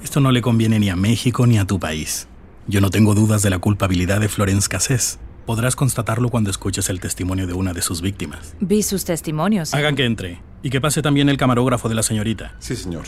Esto 0.04 0.22
no 0.22 0.32
le 0.32 0.42
conviene 0.42 0.80
ni 0.80 0.90
a 0.90 0.96
México 0.96 1.46
ni 1.46 1.58
a 1.58 1.66
tu 1.66 1.80
país. 1.80 2.28
Yo 2.68 2.80
no 2.80 2.90
tengo 2.90 3.14
dudas 3.14 3.42
de 3.42 3.50
la 3.50 3.60
culpabilidad 3.60 4.22
de 4.22 4.30
Florence 4.30 4.70
Casés. 4.70 5.20
Podrás 5.46 5.76
constatarlo 5.76 6.30
cuando 6.30 6.50
escuches 6.50 6.90
el 6.90 7.00
testimonio 7.02 7.46
de 7.46 7.54
una 7.54 7.74
de 7.74 7.82
sus 7.82 8.02
víctimas. 8.02 8.56
Vi 8.62 8.84
sus 8.84 9.04
testimonios. 9.04 9.74
Hagan 9.74 9.96
que 9.96 10.06
entre. 10.06 10.42
Y 10.64 10.70
que 10.70 10.80
pase 10.80 11.02
también 11.02 11.28
el 11.28 11.38
camarógrafo 11.38 11.90
de 11.90 11.96
la 11.96 12.04
señorita. 12.04 12.56
Sí, 12.60 12.76
señor. 12.76 13.06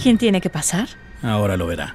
¿Quién 0.00 0.16
tiene 0.16 0.40
que 0.40 0.50
pasar? 0.50 0.88
Ahora 1.22 1.56
lo 1.56 1.66
verá. 1.66 1.94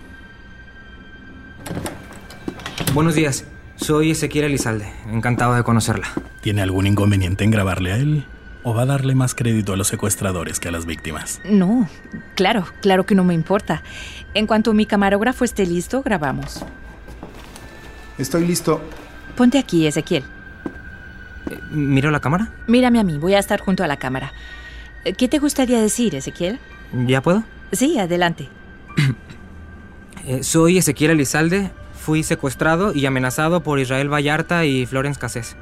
Buenos 2.94 3.16
días. 3.16 3.46
Soy 3.80 4.12
Ezequiel 4.12 4.46
Elizalde. 4.46 4.92
Encantado 5.10 5.56
de 5.56 5.64
conocerla. 5.64 6.08
¿Tiene 6.42 6.62
algún 6.62 6.86
inconveniente 6.86 7.44
en 7.44 7.52
grabarle 7.52 7.94
a 7.94 7.98
él? 7.98 8.26
¿O 8.64 8.74
va 8.74 8.82
a 8.82 8.86
darle 8.86 9.16
más 9.16 9.34
crédito 9.34 9.72
a 9.74 9.78
los 9.78 9.88
secuestradores 9.88 10.60
que 10.60 10.68
a 10.68 10.72
las 10.72 10.86
víctimas? 10.86 11.40
No, 11.46 11.88
claro, 12.36 12.66
claro 12.82 13.06
que 13.06 13.16
no 13.16 13.24
me 13.24 13.34
importa. 13.34 13.82
En 14.34 14.48
cuanto 14.48 14.74
mi 14.74 14.86
camarógrafo 14.86 15.46
esté 15.46 15.66
listo, 15.66 16.04
grabamos. 16.04 16.66
Estoy 18.18 18.46
listo. 18.46 18.82
Ponte 19.38 19.58
aquí, 19.58 19.88
Ezequiel. 19.88 20.26
¿Miro 21.72 22.12
la 22.12 22.20
cámara? 22.20 22.52
Mírame 22.68 23.00
a 23.00 23.04
mí, 23.04 23.18
voy 23.18 23.34
a 23.34 23.40
estar 23.40 23.62
junto 23.62 23.84
a 23.84 23.88
la 23.88 23.98
cámara. 23.98 24.34
¿Qué 25.18 25.30
te 25.30 25.40
gustaría 25.40 25.80
decir, 25.82 26.16
Ezequiel? 26.16 26.60
¿Ya 27.08 27.22
puedo? 27.22 27.44
Sí, 27.72 27.98
adelante. 27.98 28.50
Eh, 30.26 30.44
soy 30.44 30.78
Ezequiel 30.78 31.12
Elizalde. 31.12 31.72
Fui 32.10 32.24
secuestrado 32.24 32.92
y 32.92 33.06
amenazado 33.06 33.62
por 33.62 33.78
Israel 33.78 34.12
Vallarta 34.12 34.66
y 34.66 34.88
Florence 34.88 35.20
Cassés. 35.20 35.56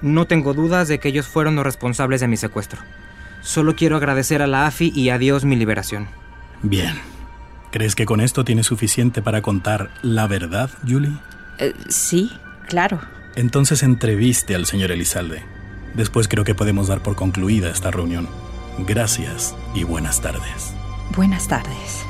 No 0.00 0.26
tengo 0.26 0.52
dudas 0.52 0.88
de 0.88 0.98
que 0.98 1.10
ellos 1.10 1.28
fueron 1.28 1.54
los 1.54 1.64
responsables 1.64 2.20
de 2.20 2.26
mi 2.26 2.36
secuestro. 2.36 2.80
Solo 3.40 3.76
quiero 3.76 3.98
agradecer 3.98 4.42
a 4.42 4.48
la 4.48 4.66
AFI 4.66 4.90
y 4.96 5.10
a 5.10 5.18
Dios 5.18 5.44
mi 5.44 5.54
liberación. 5.54 6.08
Bien. 6.60 6.96
¿Crees 7.70 7.94
que 7.94 8.04
con 8.04 8.20
esto 8.20 8.44
tienes 8.44 8.66
suficiente 8.66 9.22
para 9.22 9.42
contar 9.42 9.92
la 10.02 10.26
verdad, 10.26 10.70
Julie? 10.84 11.12
Eh, 11.58 11.72
sí, 11.88 12.32
claro. 12.68 12.98
Entonces 13.36 13.84
entreviste 13.84 14.56
al 14.56 14.66
señor 14.66 14.90
Elizalde. 14.90 15.44
Después 15.94 16.26
creo 16.26 16.42
que 16.42 16.56
podemos 16.56 16.88
dar 16.88 17.00
por 17.04 17.14
concluida 17.14 17.70
esta 17.70 17.92
reunión. 17.92 18.26
Gracias 18.88 19.54
y 19.72 19.84
buenas 19.84 20.20
tardes. 20.20 20.74
Buenas 21.14 21.46
tardes. 21.46 22.04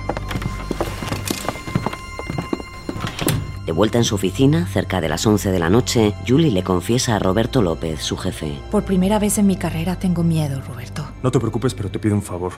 De 3.72 3.76
vuelta 3.76 3.96
en 3.96 4.04
su 4.04 4.16
oficina, 4.16 4.66
cerca 4.66 5.00
de 5.00 5.08
las 5.08 5.26
11 5.26 5.50
de 5.50 5.58
la 5.58 5.70
noche, 5.70 6.12
Julie 6.28 6.50
le 6.50 6.62
confiesa 6.62 7.16
a 7.16 7.18
Roberto 7.18 7.62
López, 7.62 8.02
su 8.02 8.18
jefe. 8.18 8.52
Por 8.70 8.84
primera 8.84 9.18
vez 9.18 9.38
en 9.38 9.46
mi 9.46 9.56
carrera 9.56 9.98
tengo 9.98 10.22
miedo, 10.22 10.60
Roberto. 10.60 11.06
No 11.22 11.30
te 11.30 11.40
preocupes, 11.40 11.72
pero 11.72 11.90
te 11.90 11.98
pido 11.98 12.14
un 12.14 12.20
favor. 12.20 12.52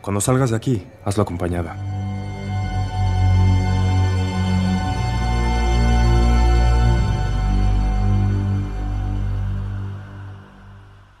Cuando 0.00 0.20
salgas 0.20 0.50
de 0.50 0.56
aquí, 0.56 0.82
hazlo 1.04 1.22
acompañada. 1.22 1.95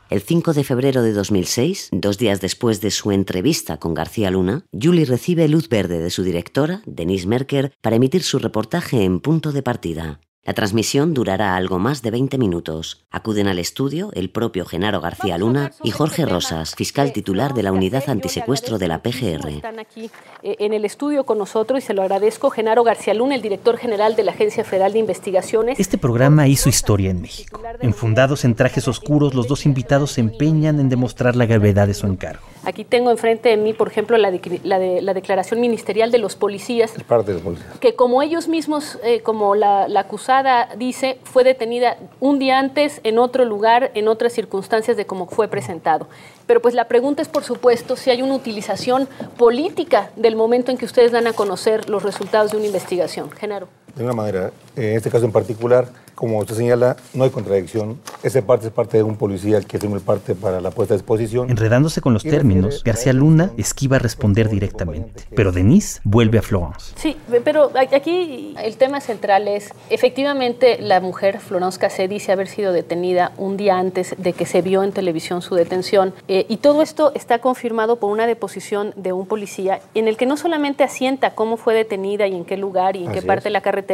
El 0.08 0.20
5 0.20 0.52
de 0.52 0.62
febrero 0.62 1.02
de 1.02 1.12
2006, 1.12 1.88
dos 1.90 2.16
días 2.16 2.40
después 2.40 2.80
de 2.80 2.92
su 2.92 3.10
entrevista 3.10 3.78
con 3.78 3.92
García 3.92 4.30
Luna, 4.30 4.64
Julie 4.72 5.04
recibe 5.04 5.48
luz 5.48 5.68
verde 5.68 5.98
de 5.98 6.10
su 6.10 6.22
directora, 6.22 6.82
Denise 6.86 7.26
Merker, 7.26 7.72
para 7.80 7.96
emitir 7.96 8.22
su 8.22 8.38
reportaje 8.38 9.02
en 9.02 9.18
punto 9.18 9.50
de 9.50 9.64
partida. 9.64 10.20
La 10.46 10.54
transmisión 10.54 11.12
durará 11.12 11.56
algo 11.56 11.80
más 11.80 12.02
de 12.02 12.12
20 12.12 12.38
minutos. 12.38 13.04
Acuden 13.10 13.48
al 13.48 13.58
estudio 13.58 14.10
el 14.14 14.30
propio 14.30 14.64
Genaro 14.64 15.00
García 15.00 15.36
Luna 15.38 15.72
y 15.82 15.88
este 15.88 15.98
Jorge 15.98 16.24
Rosas, 16.24 16.76
fiscal 16.76 17.12
titular 17.12 17.52
de 17.52 17.64
la 17.64 17.72
unidad 17.72 18.08
antisecuestro 18.08 18.78
de 18.78 18.86
la 18.86 19.02
PGR. 19.02 19.48
Están 19.48 19.80
aquí 19.80 20.08
eh, 20.44 20.54
en 20.60 20.72
el 20.72 20.84
estudio 20.84 21.26
con 21.26 21.38
nosotros 21.38 21.82
y 21.82 21.86
se 21.88 21.94
lo 21.94 22.02
agradezco 22.02 22.50
Genaro 22.50 22.84
García 22.84 23.12
Luna, 23.12 23.34
el 23.34 23.42
director 23.42 23.76
general 23.76 24.14
de 24.14 24.22
la 24.22 24.30
Agencia 24.30 24.62
Federal 24.62 24.92
de 24.92 25.00
Investigaciones. 25.00 25.80
Este 25.80 25.98
programa 25.98 26.46
hizo 26.46 26.68
historia 26.68 27.10
en 27.10 27.22
México. 27.22 27.60
Enfundados 27.80 28.44
en 28.44 28.54
trajes 28.54 28.86
oscuros, 28.86 29.34
los 29.34 29.48
dos 29.48 29.66
invitados 29.66 30.12
se 30.12 30.20
empeñan 30.20 30.78
en 30.78 30.88
demostrar 30.88 31.34
la 31.34 31.46
gravedad 31.46 31.88
de 31.88 31.94
su 31.94 32.06
encargo. 32.06 32.46
Aquí 32.66 32.84
tengo 32.84 33.12
enfrente 33.12 33.48
de 33.48 33.56
mí, 33.56 33.74
por 33.74 33.86
ejemplo, 33.86 34.18
la, 34.18 34.32
declaración 34.32 35.60
ministerial 35.60 36.10
de 36.10 36.18
los 36.18 36.34
policías. 36.34 36.94
De 36.94 37.04
parte 37.04 37.28
de 37.28 37.34
los 37.34 37.42
policías. 37.42 37.78
Que 37.78 37.94
como 37.94 38.22
ellos 38.22 38.48
mismos, 38.48 38.98
eh, 39.04 39.20
como 39.20 39.54
la, 39.54 39.86
la, 39.86 40.00
acusada 40.00 40.70
dice, 40.76 41.20
fue 41.22 41.44
detenida 41.44 41.96
un 42.18 42.40
día 42.40 42.58
antes, 42.58 43.00
en 43.04 43.20
otro 43.20 43.44
lugar, 43.44 43.92
en 43.94 44.08
otras 44.08 44.32
circunstancias 44.32 44.96
de 44.96 45.06
cómo 45.06 45.26
fue 45.26 45.46
presentado. 45.46 46.08
Pero 46.48 46.60
pues 46.60 46.74
la 46.74 46.88
pregunta 46.88 47.22
es, 47.22 47.28
por 47.28 47.44
supuesto, 47.44 47.94
si 47.94 48.10
hay 48.10 48.20
una 48.20 48.34
utilización 48.34 49.08
política 49.38 50.10
del 50.16 50.34
momento 50.34 50.72
en 50.72 50.76
que 50.76 50.86
ustedes 50.86 51.12
dan 51.12 51.28
a 51.28 51.34
conocer 51.34 51.88
los 51.88 52.02
resultados 52.02 52.50
de 52.50 52.56
una 52.56 52.66
investigación. 52.66 53.30
Genaro 53.30 53.68
de 53.96 54.04
una 54.04 54.12
manera, 54.12 54.52
en 54.76 54.96
este 54.96 55.10
caso 55.10 55.24
en 55.24 55.32
particular, 55.32 55.88
como 56.16 56.38
usted 56.38 56.54
señala, 56.54 56.96
no 57.12 57.24
hay 57.24 57.30
contradicción. 57.30 58.00
Ese 58.22 58.40
parte 58.40 58.68
es 58.68 58.72
parte 58.72 58.96
de 58.96 59.02
un 59.02 59.16
policía 59.16 59.60
que 59.60 59.78
firma 59.78 59.96
el 59.96 60.02
parte 60.02 60.34
para 60.34 60.62
la 60.62 60.70
puesta 60.70 60.94
a 60.94 60.96
disposición. 60.96 61.50
Enredándose 61.50 62.00
con 62.00 62.14
los 62.14 62.22
términos, 62.22 62.82
García 62.82 63.12
Luna 63.12 63.52
esquiva 63.58 63.98
responder 63.98 64.48
directamente, 64.48 65.24
pero 65.34 65.52
Denise 65.52 66.00
vuelve 66.04 66.38
a 66.38 66.42
Florence. 66.42 66.94
Sí, 66.96 67.16
pero 67.44 67.70
aquí 67.76 68.54
el 68.62 68.78
tema 68.78 69.02
central 69.02 69.46
es, 69.46 69.74
efectivamente, 69.90 70.78
la 70.80 71.00
mujer 71.00 71.38
Florence 71.38 71.78
Cassé 71.78 72.08
dice 72.08 72.32
haber 72.32 72.48
sido 72.48 72.72
detenida 72.72 73.32
un 73.36 73.58
día 73.58 73.78
antes 73.78 74.14
de 74.16 74.32
que 74.32 74.46
se 74.46 74.62
vio 74.62 74.82
en 74.82 74.92
televisión 74.92 75.42
su 75.42 75.54
detención, 75.54 76.14
eh, 76.28 76.46
y 76.48 76.56
todo 76.56 76.80
esto 76.80 77.12
está 77.14 77.40
confirmado 77.40 77.96
por 77.96 78.10
una 78.10 78.26
deposición 78.26 78.94
de 78.96 79.12
un 79.12 79.26
policía 79.26 79.80
en 79.94 80.08
el 80.08 80.16
que 80.16 80.24
no 80.24 80.38
solamente 80.38 80.82
asienta 80.82 81.34
cómo 81.34 81.58
fue 81.58 81.74
detenida 81.74 82.26
y 82.26 82.34
en 82.34 82.46
qué 82.46 82.56
lugar 82.56 82.96
y 82.96 83.04
en 83.04 83.10
Así 83.10 83.20
qué 83.20 83.26
parte 83.26 83.40
es. 83.40 83.44
de 83.44 83.50
la 83.50 83.60
carretera, 83.60 83.85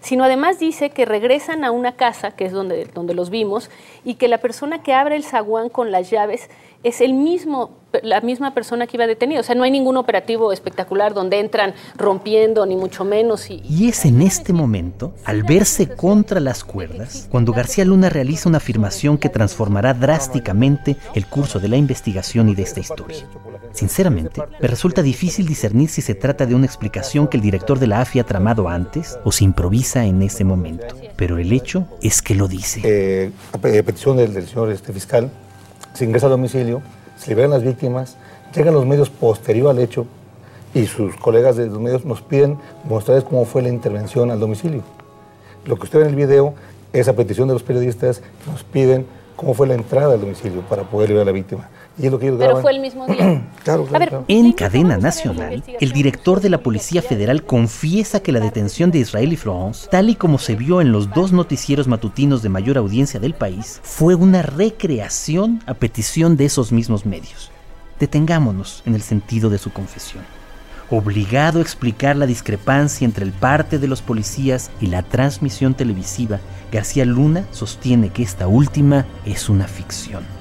sino 0.00 0.24
además 0.24 0.58
dice 0.58 0.90
que 0.90 1.04
regresan 1.04 1.64
a 1.64 1.70
una 1.70 1.96
casa, 1.96 2.30
que 2.32 2.44
es 2.44 2.52
donde, 2.52 2.86
donde 2.86 3.14
los 3.14 3.30
vimos, 3.30 3.70
y 4.04 4.14
que 4.14 4.28
la 4.28 4.38
persona 4.38 4.82
que 4.82 4.92
abre 4.92 5.16
el 5.16 5.24
zaguán 5.24 5.68
con 5.68 5.90
las 5.90 6.10
llaves 6.10 6.48
es 6.82 7.00
el 7.00 7.14
mismo, 7.14 7.70
la 8.02 8.20
misma 8.20 8.54
persona 8.54 8.86
que 8.86 8.96
iba 8.96 9.06
detenida. 9.06 9.40
O 9.40 9.42
sea, 9.42 9.54
no 9.54 9.64
hay 9.64 9.70
ningún 9.70 9.96
operativo 9.96 10.52
espectacular 10.52 11.14
donde 11.14 11.40
entran 11.40 11.74
rompiendo, 11.96 12.66
ni 12.66 12.76
mucho 12.76 13.04
menos. 13.04 13.50
Y, 13.50 13.88
es 13.88 14.04
en 14.04 14.22
este 14.22 14.52
momento, 14.52 15.14
al 15.24 15.42
verse 15.42 15.88
contra 15.88 16.40
las 16.40 16.64
cuerdas, 16.64 17.28
cuando 17.30 17.52
García 17.52 17.84
Luna 17.84 18.08
realiza 18.08 18.48
una 18.48 18.58
afirmación 18.58 19.18
que 19.18 19.28
transformará 19.28 19.94
drásticamente 19.94 20.96
el 21.14 21.26
curso 21.26 21.58
de 21.58 21.68
la 21.68 21.76
investigación 21.76 22.48
y 22.48 22.54
de 22.54 22.62
esta 22.62 22.80
historia. 22.80 23.26
Sinceramente, 23.72 24.42
me 24.60 24.68
resulta 24.68 25.02
difícil 25.02 25.46
discernir 25.46 25.90
si 25.90 26.00
se 26.00 26.14
trata 26.14 26.46
de 26.46 26.54
una 26.54 26.66
explicación 26.66 27.28
que 27.28 27.36
el 27.36 27.42
director 27.42 27.78
de 27.78 27.86
la 27.86 28.00
AFI 28.00 28.20
ha 28.20 28.24
tramado 28.24 28.68
antes 28.68 29.18
o 29.24 29.32
se 29.32 29.44
improvisa 29.44 30.06
en 30.06 30.22
ese 30.22 30.44
momento. 30.44 30.96
Pero 31.16 31.38
el 31.38 31.52
hecho 31.52 31.86
es 32.00 32.22
que 32.22 32.34
lo 32.34 32.48
dice. 32.48 32.80
Eh, 32.84 33.30
a 33.52 33.58
petición 33.58 34.16
del, 34.16 34.32
del 34.32 34.46
señor 34.46 34.70
este 34.70 34.92
fiscal, 34.92 35.30
se 35.96 36.04
ingresa 36.04 36.26
a 36.26 36.30
domicilio, 36.30 36.82
se 37.16 37.30
liberan 37.30 37.50
las 37.50 37.62
víctimas, 37.62 38.16
llegan 38.54 38.74
los 38.74 38.84
medios 38.84 39.08
posterior 39.08 39.70
al 39.70 39.78
hecho 39.78 40.06
y 40.74 40.84
sus 40.84 41.16
colegas 41.16 41.56
de 41.56 41.66
los 41.68 41.80
medios 41.80 42.04
nos 42.04 42.20
piden 42.20 42.58
mostrarles 42.84 43.24
cómo 43.24 43.46
fue 43.46 43.62
la 43.62 43.70
intervención 43.70 44.30
al 44.30 44.38
domicilio. 44.38 44.82
Lo 45.64 45.76
que 45.76 45.84
usted 45.84 46.00
ve 46.00 46.04
en 46.04 46.10
el 46.10 46.16
video 46.16 46.52
es 46.92 47.08
a 47.08 47.14
petición 47.14 47.48
de 47.48 47.54
los 47.54 47.62
periodistas, 47.62 48.18
que 48.18 48.50
nos 48.50 48.62
piden 48.62 49.06
cómo 49.36 49.54
fue 49.54 49.66
la 49.66 49.74
entrada 49.74 50.12
al 50.12 50.20
domicilio 50.20 50.60
para 50.68 50.82
poder 50.82 51.08
liberar 51.08 51.28
a 51.28 51.30
la 51.30 51.32
víctima. 51.32 51.68
Pero 51.98 52.60
fue 52.60 52.72
el 52.72 52.80
mismo 52.80 53.06
día. 53.06 53.42
En 54.28 54.52
cadena 54.52 54.96
nacional, 54.98 55.64
el 55.80 55.92
director 55.92 56.40
de 56.40 56.50
la 56.50 56.58
Policía 56.58 57.02
Federal 57.02 57.42
confiesa 57.42 58.20
que 58.20 58.32
la 58.32 58.40
detención 58.40 58.90
de 58.90 58.98
Israel 58.98 59.32
y 59.32 59.36
Florence, 59.36 59.88
tal 59.90 60.10
y 60.10 60.14
como 60.14 60.38
se 60.38 60.54
vio 60.54 60.80
en 60.80 60.92
los 60.92 61.10
dos 61.10 61.32
noticieros 61.32 61.88
matutinos 61.88 62.42
de 62.42 62.48
mayor 62.48 62.78
audiencia 62.78 63.18
del 63.18 63.34
país, 63.34 63.80
fue 63.82 64.14
una 64.14 64.42
recreación 64.42 65.62
a 65.66 65.74
petición 65.74 66.36
de 66.36 66.44
esos 66.44 66.70
mismos 66.70 67.06
medios. 67.06 67.50
Detengámonos 67.98 68.82
en 68.86 68.94
el 68.94 69.02
sentido 69.02 69.50
de 69.50 69.58
su 69.58 69.72
confesión. 69.72 70.22
Obligado 70.90 71.58
a 71.58 71.62
explicar 71.62 72.14
la 72.14 72.26
discrepancia 72.26 73.04
entre 73.04 73.24
el 73.24 73.32
parte 73.32 73.78
de 73.78 73.88
los 73.88 74.02
policías 74.02 74.70
y 74.80 74.86
la 74.86 75.02
transmisión 75.02 75.74
televisiva, 75.74 76.38
García 76.70 77.04
Luna 77.04 77.46
sostiene 77.50 78.10
que 78.10 78.22
esta 78.22 78.46
última 78.46 79.06
es 79.24 79.48
una 79.48 79.66
ficción. 79.66 80.35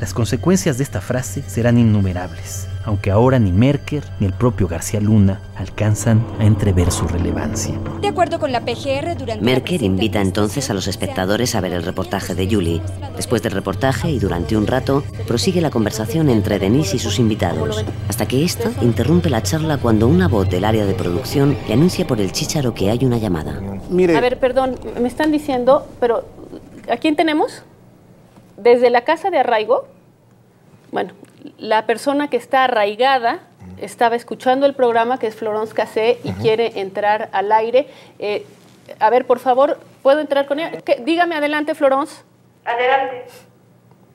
Las 0.00 0.12
consecuencias 0.12 0.76
de 0.76 0.84
esta 0.84 1.00
frase 1.00 1.42
serán 1.46 1.78
innumerables, 1.78 2.66
aunque 2.84 3.12
ahora 3.12 3.38
ni 3.38 3.52
Merker 3.52 4.02
ni 4.18 4.26
el 4.26 4.32
propio 4.32 4.66
García 4.66 5.00
Luna 5.00 5.40
alcanzan 5.56 6.26
a 6.40 6.44
entrever 6.44 6.90
su 6.90 7.06
relevancia. 7.06 7.78
De 8.00 8.08
acuerdo 8.08 8.40
con 8.40 8.50
la 8.50 8.60
PGR, 8.60 9.40
Merker 9.40 9.82
invita 9.82 10.20
entonces 10.20 10.68
a 10.68 10.74
los 10.74 10.88
espectadores 10.88 11.54
a 11.54 11.60
ver 11.60 11.72
el 11.72 11.84
reportaje 11.84 12.34
de 12.34 12.48
Julie. 12.52 12.82
Después 13.16 13.42
del 13.42 13.52
reportaje 13.52 14.10
y 14.10 14.18
durante 14.18 14.56
un 14.56 14.66
rato, 14.66 15.04
prosigue 15.28 15.60
la 15.60 15.70
conversación 15.70 16.28
entre 16.28 16.58
Denise 16.58 16.96
y 16.96 16.98
sus 16.98 17.20
invitados, 17.20 17.84
hasta 18.08 18.26
que 18.26 18.44
ésta 18.44 18.72
interrumpe 18.82 19.30
la 19.30 19.42
charla 19.42 19.78
cuando 19.78 20.08
una 20.08 20.26
voz 20.26 20.50
del 20.50 20.64
área 20.64 20.86
de 20.86 20.94
producción 20.94 21.56
le 21.68 21.74
anuncia 21.74 22.06
por 22.06 22.20
el 22.20 22.32
chícharo 22.32 22.74
que 22.74 22.90
hay 22.90 23.04
una 23.04 23.18
llamada. 23.18 23.60
Mire. 23.88 24.16
A 24.16 24.20
ver, 24.20 24.40
perdón, 24.40 24.76
me 25.00 25.06
están 25.08 25.30
diciendo, 25.30 25.86
pero 26.00 26.24
¿a 26.90 26.96
quién 26.96 27.14
tenemos? 27.14 27.62
desde 28.56 28.90
la 28.90 29.02
casa 29.02 29.30
de 29.30 29.38
arraigo, 29.38 29.86
bueno, 30.92 31.12
la 31.58 31.86
persona 31.86 32.28
que 32.28 32.36
está 32.36 32.64
arraigada 32.64 33.40
estaba 33.78 34.16
escuchando 34.16 34.66
el 34.66 34.74
programa 34.74 35.18
que 35.18 35.26
es 35.26 35.34
Florence 35.34 35.74
Cassé 35.74 36.18
y 36.22 36.32
quiere 36.32 36.80
entrar 36.80 37.28
al 37.32 37.50
aire. 37.52 37.88
Eh, 38.18 38.46
a 39.00 39.10
ver, 39.10 39.26
por 39.26 39.38
favor, 39.38 39.78
¿puedo 40.02 40.20
entrar 40.20 40.46
con 40.46 40.60
ella? 40.60 40.80
¿Qué? 40.82 41.02
Dígame 41.04 41.34
adelante, 41.34 41.74
Florence. 41.74 42.22
Adelante. 42.64 43.24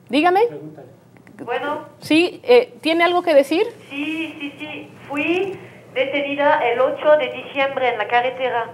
Dígame. 0.08 0.40
Bueno. 1.44 1.86
Sí, 2.00 2.40
eh, 2.44 2.74
¿tiene 2.80 3.04
algo 3.04 3.22
que 3.22 3.34
decir? 3.34 3.66
Sí, 3.88 4.36
sí, 4.38 4.54
sí. 4.58 4.90
Fui 5.08 5.58
detenida 5.94 6.60
el 6.70 6.80
8 6.80 7.16
de 7.18 7.32
diciembre 7.32 7.90
en 7.90 7.98
la 7.98 8.08
carretera 8.08 8.70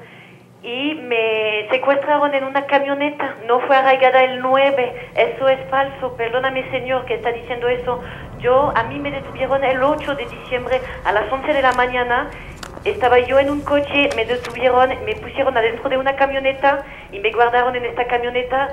y 0.62 0.94
me 0.94 1.68
secuestraron 1.70 2.34
en 2.34 2.44
una 2.44 2.66
camioneta. 2.66 3.36
No 3.46 3.60
fue 3.60 3.76
arraigada 3.76 4.24
el 4.24 4.40
9. 4.40 5.10
Eso 5.14 5.48
es 5.48 5.58
falso. 5.70 6.16
Perdóname, 6.16 6.68
señor, 6.70 7.04
que 7.04 7.14
está 7.14 7.30
diciendo 7.32 7.68
eso. 7.68 8.00
Yo, 8.40 8.72
a 8.74 8.84
mí 8.84 8.98
me 8.98 9.10
detuvieron 9.10 9.62
el 9.64 9.82
8 9.82 10.14
de 10.14 10.26
diciembre 10.26 10.80
a 11.04 11.12
las 11.12 11.30
11 11.30 11.52
de 11.52 11.62
la 11.62 11.72
mañana. 11.72 12.30
Estaba 12.84 13.18
yo 13.18 13.38
en 13.38 13.50
un 13.50 13.62
coche, 13.62 14.10
me 14.14 14.24
detuvieron, 14.24 14.90
me 15.04 15.16
pusieron 15.16 15.56
adentro 15.56 15.88
de 15.88 15.98
una 15.98 16.14
camioneta 16.14 16.84
y 17.10 17.18
me 17.18 17.32
guardaron 17.32 17.74
en 17.74 17.84
esta 17.84 18.06
camioneta 18.06 18.68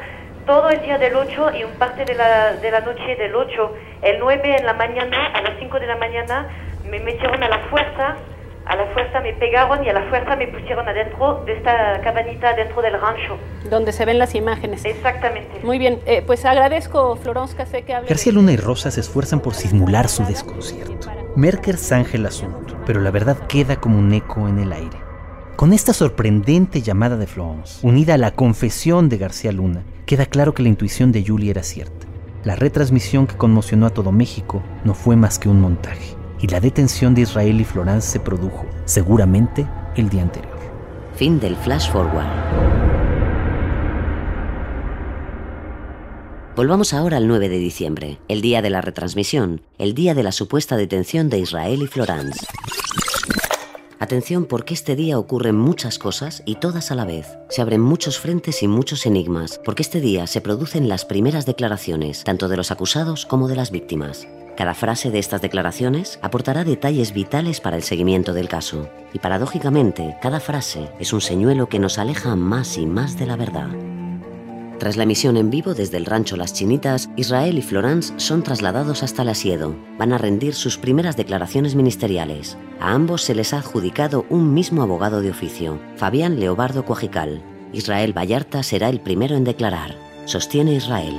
todo 0.46 0.70
el 0.70 0.82
día 0.82 0.98
del 0.98 1.16
8 1.16 1.52
y 1.56 1.64
un 1.64 1.72
parte 1.80 2.06
de 2.06 2.14
la, 2.14 2.54
de 2.54 2.72
la 2.72 2.82
noche 2.82 3.16
del 3.16 3.36
8. 3.36 3.76
El 4.02 4.20
9 4.20 4.56
en 4.60 4.66
la 4.66 4.74
mañana, 4.74 5.32
a 5.34 5.42
las 5.42 5.58
5 5.60 5.80
de 5.80 5.88
la 5.88 5.96
mañana, 5.96 6.48
me 6.90 7.00
metieron 7.00 7.42
a 7.42 7.50
la 7.50 7.60
fuerza 7.70 8.18
a 8.66 8.76
la 8.76 8.86
fuerza 8.94 9.20
me 9.20 9.34
pegaron 9.34 9.84
y 9.84 9.90
a 9.90 9.94
la 9.94 10.10
fuerza 10.10 10.36
me 10.36 10.48
pusieron 10.48 10.88
adentro 10.88 11.44
de 11.46 11.54
esta 11.58 12.00
cabanita 12.02 12.54
dentro 12.54 12.82
del 12.82 13.00
rancho. 13.00 13.38
Donde 13.70 13.92
se 13.92 14.06
ven 14.06 14.20
las 14.20 14.36
imágenes. 14.36 14.86
Exactamente. 14.86 15.60
Muy 15.64 15.80
bien, 15.80 16.00
eh, 16.06 16.24
pues 16.26 16.46
agradezco, 16.46 17.16
Florence 17.18 17.56
Café, 17.56 17.84
que 17.84 17.94
hable. 17.94 18.08
García 18.08 18.32
Luna 18.34 18.54
y 18.54 18.58
Rosa 18.58 18.92
se 18.92 19.02
esfuerzan 19.02 19.42
por 19.42 19.54
simular 19.54 20.08
su 20.08 20.24
desconcierto. 20.26 21.10
Merker 21.36 21.78
zanja 21.78 22.18
el 22.18 22.26
asunto, 22.26 22.78
pero 22.86 23.02
la 23.02 23.12
verdad 23.12 23.38
queda 23.48 23.78
como 23.78 23.98
un 23.98 24.14
eco 24.14 24.48
en 24.48 24.60
el 24.60 24.72
aire. 24.72 24.98
Con 25.56 25.74
esta 25.74 25.94
sorprendente 25.94 26.82
llamada 26.82 27.18
de 27.18 27.28
Florence, 27.28 27.86
unida 27.86 28.16
a 28.16 28.18
la 28.18 28.32
confesión 28.32 29.10
de 29.10 29.18
García 29.18 29.52
Luna, 29.52 29.84
queda 30.06 30.26
claro 30.26 30.54
que 30.54 30.64
la 30.64 30.70
intuición 30.70 31.12
de 31.12 31.24
Julie 31.26 31.52
era 31.52 31.64
cierta. 31.64 32.08
La 32.44 32.56
retransmisión 32.56 33.28
que 33.28 33.38
conmocionó 33.38 33.86
a 33.86 33.92
todo 33.92 34.12
México 34.12 34.62
no 34.84 34.94
fue 34.94 35.16
más 35.16 35.40
que 35.40 35.50
un 35.50 35.62
montaje 35.62 36.16
y 36.44 36.48
la 36.48 36.60
detención 36.60 37.16
de 37.16 37.22
Israel 37.22 37.62
y 37.62 37.64
Florence 37.64 38.12
se 38.12 38.20
produjo, 38.20 38.66
seguramente, 38.84 39.66
el 39.96 40.10
día 40.10 40.24
anterior. 40.24 40.60
Fin 41.16 41.40
del 41.40 41.56
flash 41.56 41.90
forward. 41.90 42.28
Volvamos 46.58 46.94
ahora 46.94 47.16
al 47.16 47.30
9 47.30 47.48
de 47.48 47.58
diciembre, 47.58 48.20
el 48.28 48.42
día 48.42 48.62
de 48.62 48.70
la 48.70 48.82
retransmisión, 48.82 49.62
el 49.78 49.96
día 49.96 50.16
de 50.16 50.24
la 50.24 50.34
supuesta 50.34 50.76
detención 50.76 51.30
de 51.30 51.40
Israel 51.40 51.82
y 51.82 51.88
Florence. 51.88 52.46
Atención 54.00 54.44
porque 54.44 54.74
este 54.74 54.98
día 54.98 55.18
ocurren 55.18 55.56
muchas 55.56 55.98
cosas 55.98 56.44
y 56.46 56.56
todas 56.56 56.92
a 56.92 56.96
la 56.96 57.06
vez. 57.06 57.26
Se 57.50 57.62
abren 57.62 57.80
muchos 57.80 58.20
frentes 58.20 58.62
y 58.64 58.68
muchos 58.68 59.06
enigmas, 59.06 59.62
porque 59.64 59.82
este 59.82 60.02
día 60.02 60.28
se 60.28 60.42
producen 60.42 60.90
las 60.90 61.06
primeras 61.06 61.46
declaraciones, 61.46 62.26
tanto 62.26 62.50
de 62.50 62.58
los 62.58 62.70
acusados 62.70 63.26
como 63.26 63.48
de 63.48 63.56
las 63.56 63.72
víctimas. 63.72 64.28
Cada 64.56 64.76
frase 64.76 65.10
de 65.10 65.18
estas 65.18 65.42
declaraciones 65.42 66.20
aportará 66.22 66.64
detalles 66.64 67.12
vitales 67.12 67.60
para 67.60 67.76
el 67.76 67.84
seguimiento 67.84 68.34
del 68.34 68.50
caso. 68.50 68.88
Y 69.12 69.20
paradójicamente, 69.20 70.16
cada 70.22 70.40
frase 70.40 70.90
es 71.00 71.12
un 71.12 71.22
señuelo 71.22 71.70
que 71.70 71.80
nos 71.80 71.98
aleja 71.98 72.36
más 72.36 72.78
y 72.78 72.86
más 72.86 73.18
de 73.18 73.26
la 73.26 73.36
verdad. 73.36 73.70
Tras 74.78 74.98
la 74.98 75.04
emisión 75.04 75.38
en 75.38 75.50
vivo 75.50 75.74
desde 75.74 75.98
el 75.98 76.06
rancho 76.06 76.36
Las 76.36 76.54
Chinitas, 76.54 77.10
Israel 77.16 77.58
y 77.58 77.62
Florence 77.62 78.14
son 78.18 78.44
trasladados 78.44 79.02
hasta 79.02 79.24
el 79.24 79.30
asiedo. 79.30 79.76
Van 79.98 80.14
a 80.14 80.18
rendir 80.18 80.54
sus 80.54 80.78
primeras 80.78 81.16
declaraciones 81.16 81.74
ministeriales. 81.74 82.58
A 82.80 82.92
ambos 82.92 83.24
se 83.24 83.34
les 83.34 83.54
ha 83.54 83.60
adjudicado 83.60 84.26
un 84.30 84.54
mismo 84.54 84.84
abogado 84.84 85.22
de 85.22 85.32
oficio, 85.32 85.80
Fabián 85.96 86.40
Leobardo 86.40 86.86
Cuajical. 86.86 87.42
Israel 87.72 88.16
Vallarta 88.16 88.62
será 88.62 88.90
el 88.90 89.00
primero 89.00 89.36
en 89.36 89.46
declarar. 89.46 89.96
Sostiene 90.26 90.74
Israel. 90.74 91.16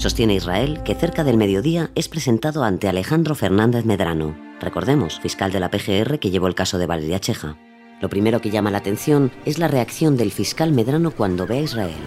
Sostiene 0.00 0.32
Israel 0.32 0.80
que 0.82 0.94
cerca 0.94 1.24
del 1.24 1.36
mediodía 1.36 1.90
es 1.94 2.08
presentado 2.08 2.64
ante 2.64 2.88
Alejandro 2.88 3.34
Fernández 3.34 3.84
Medrano, 3.84 4.34
recordemos, 4.58 5.20
fiscal 5.20 5.52
de 5.52 5.60
la 5.60 5.70
PGR 5.70 6.18
que 6.18 6.30
llevó 6.30 6.46
el 6.46 6.54
caso 6.54 6.78
de 6.78 6.86
Valeria 6.86 7.20
Cheja. 7.20 7.58
Lo 8.00 8.08
primero 8.08 8.40
que 8.40 8.48
llama 8.48 8.70
la 8.70 8.78
atención 8.78 9.30
es 9.44 9.58
la 9.58 9.68
reacción 9.68 10.16
del 10.16 10.32
fiscal 10.32 10.72
Medrano 10.72 11.10
cuando 11.10 11.46
ve 11.46 11.58
a 11.58 11.62
Israel. 11.64 12.00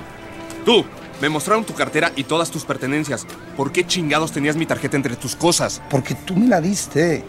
Tú, 0.65 0.83
me 1.21 1.29
mostraron 1.29 1.65
tu 1.65 1.75
cartera 1.75 2.11
y 2.15 2.23
todas 2.23 2.49
tus 2.49 2.65
pertenencias. 2.65 3.27
¿Por 3.55 3.71
qué 3.71 3.85
chingados 3.85 4.31
tenías 4.31 4.55
mi 4.55 4.65
tarjeta 4.65 4.97
entre 4.97 5.15
tus 5.15 5.35
cosas? 5.35 5.79
Porque 5.91 6.15
tú 6.15 6.35
me 6.35 6.47
la 6.47 6.61
diste. 6.61 7.23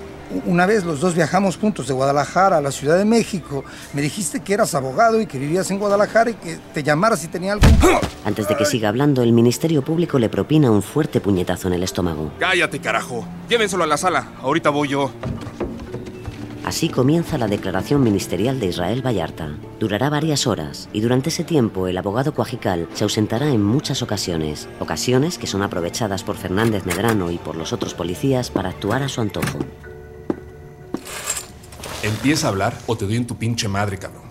Una 0.46 0.66
vez 0.66 0.84
los 0.84 1.00
dos 1.00 1.14
viajamos 1.14 1.56
juntos 1.56 1.86
de 1.86 1.94
Guadalajara 1.94 2.58
a 2.58 2.60
la 2.60 2.72
Ciudad 2.72 2.98
de 2.98 3.04
México. 3.04 3.64
Me 3.92 4.02
dijiste 4.02 4.40
que 4.40 4.54
eras 4.54 4.74
abogado 4.74 5.20
y 5.20 5.26
que 5.26 5.38
vivías 5.38 5.70
en 5.70 5.78
Guadalajara 5.78 6.30
y 6.30 6.34
que 6.34 6.58
te 6.72 6.82
llamaras 6.82 7.20
si 7.20 7.28
tenía 7.28 7.52
algún... 7.52 7.70
Antes 8.24 8.48
de 8.48 8.56
que 8.56 8.64
siga 8.64 8.88
hablando, 8.88 9.22
el 9.22 9.32
Ministerio 9.32 9.82
Público 9.82 10.18
le 10.18 10.28
propina 10.28 10.70
un 10.70 10.82
fuerte 10.82 11.20
puñetazo 11.20 11.68
en 11.68 11.74
el 11.74 11.82
estómago. 11.82 12.32
Cállate, 12.38 12.80
carajo. 12.80 13.26
Llévenselo 13.48 13.84
a 13.84 13.86
la 13.86 13.96
sala. 13.96 14.28
Ahorita 14.42 14.70
voy 14.70 14.88
yo. 14.88 15.10
Así 16.64 16.88
comienza 16.88 17.36
la 17.36 17.46
declaración 17.46 18.02
ministerial 18.02 18.58
de 18.58 18.66
Israel 18.66 19.06
Vallarta. 19.06 19.50
Durará 19.78 20.08
varias 20.08 20.46
horas 20.46 20.88
y 20.94 21.02
durante 21.02 21.28
ese 21.28 21.44
tiempo 21.44 21.88
el 21.88 21.98
abogado 21.98 22.32
Coajical 22.32 22.88
se 22.94 23.04
ausentará 23.04 23.50
en 23.50 23.62
muchas 23.62 24.00
ocasiones, 24.00 24.66
ocasiones 24.80 25.36
que 25.36 25.46
son 25.46 25.62
aprovechadas 25.62 26.24
por 26.24 26.36
Fernández 26.36 26.86
Medrano 26.86 27.30
y 27.30 27.36
por 27.36 27.56
los 27.56 27.74
otros 27.74 27.92
policías 27.92 28.50
para 28.50 28.70
actuar 28.70 29.02
a 29.02 29.10
su 29.10 29.20
antojo. 29.20 29.58
Empieza 32.04 32.46
a 32.46 32.50
hablar 32.50 32.76
o 32.86 32.96
te 32.96 33.06
doy 33.06 33.16
en 33.16 33.26
tu 33.26 33.36
pinche 33.36 33.66
madre, 33.66 33.98
cabrón. 33.98 34.22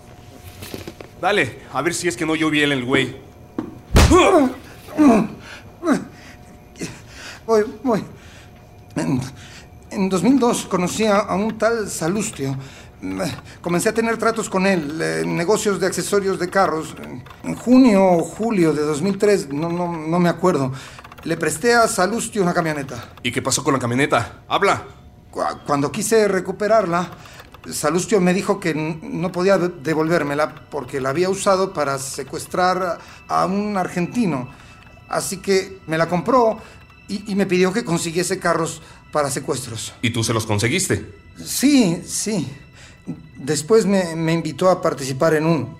Dale, 1.20 1.60
a 1.72 1.82
ver 1.82 1.92
si 1.94 2.06
es 2.08 2.16
que 2.16 2.24
no 2.24 2.34
yo 2.36 2.48
bien 2.50 2.70
el 2.70 2.84
güey. 2.84 3.16
Voy, 7.46 7.64
voy. 7.82 8.04
En, 8.96 9.20
en 9.90 10.08
2002 10.08 10.66
conocí 10.66 11.04
a, 11.06 11.34
un 11.34 11.58
tal 11.58 11.88
Salustio. 11.90 12.56
Comencé 13.60 13.90
a 13.90 13.92
tener 13.94 14.16
tratos 14.16 14.48
con 14.48 14.66
él, 14.66 14.98
eh, 15.02 15.24
negocios 15.26 15.78
de 15.78 15.86
accesorios 15.86 16.38
de 16.38 16.48
carros. 16.48 16.94
En 17.42 17.54
junio 17.54 18.02
o 18.02 18.22
julio 18.24 18.72
de 18.72 18.82
2003, 18.82 19.52
no, 19.52 19.68
no, 19.68 19.94
no 19.94 20.18
me 20.18 20.30
acuerdo, 20.30 20.72
le 21.24 21.36
presté 21.36 21.74
a 21.74 21.86
Salustio 21.86 22.42
una 22.42 22.54
camioneta. 22.54 23.10
¿Y 23.22 23.30
qué 23.30 23.42
pasó 23.42 23.62
con 23.62 23.74
la 23.74 23.78
camioneta? 23.80 24.42
Habla. 24.48 24.82
Cu- 25.30 25.42
Cuando 25.66 25.92
quise 25.92 26.28
recuperarla, 26.28 27.10
Salustio 27.70 28.20
me 28.20 28.34
dijo 28.34 28.60
que 28.60 28.74
no 28.74 29.32
podía 29.32 29.56
de- 29.58 29.68
devolvérmela 29.82 30.54
porque 30.70 31.00
la 31.00 31.10
había 31.10 31.30
usado 31.30 31.72
para 31.72 31.98
secuestrar 31.98 32.82
a 32.82 32.98
a 33.42 33.46
un 33.46 33.76
argentino. 33.78 34.48
Así 35.08 35.38
que 35.38 35.78
me 35.86 35.96
la 35.96 36.08
compró 36.08 36.58
y, 37.08 37.30
y 37.30 37.34
me 37.34 37.46
pidió 37.46 37.72
que 37.72 37.84
consiguiese 37.84 38.38
carros 38.38 38.82
para 39.12 39.30
secuestros. 39.30 39.92
¿Y 40.02 40.10
tú 40.10 40.22
se 40.24 40.34
los 40.34 40.44
conseguiste? 40.44 41.10
Sí, 41.42 42.02
sí. 42.06 42.48
Después 43.36 43.86
me, 43.86 44.14
me 44.16 44.32
invitó 44.32 44.70
a 44.70 44.80
participar 44.82 45.34
en 45.34 45.46
uno. 45.46 45.78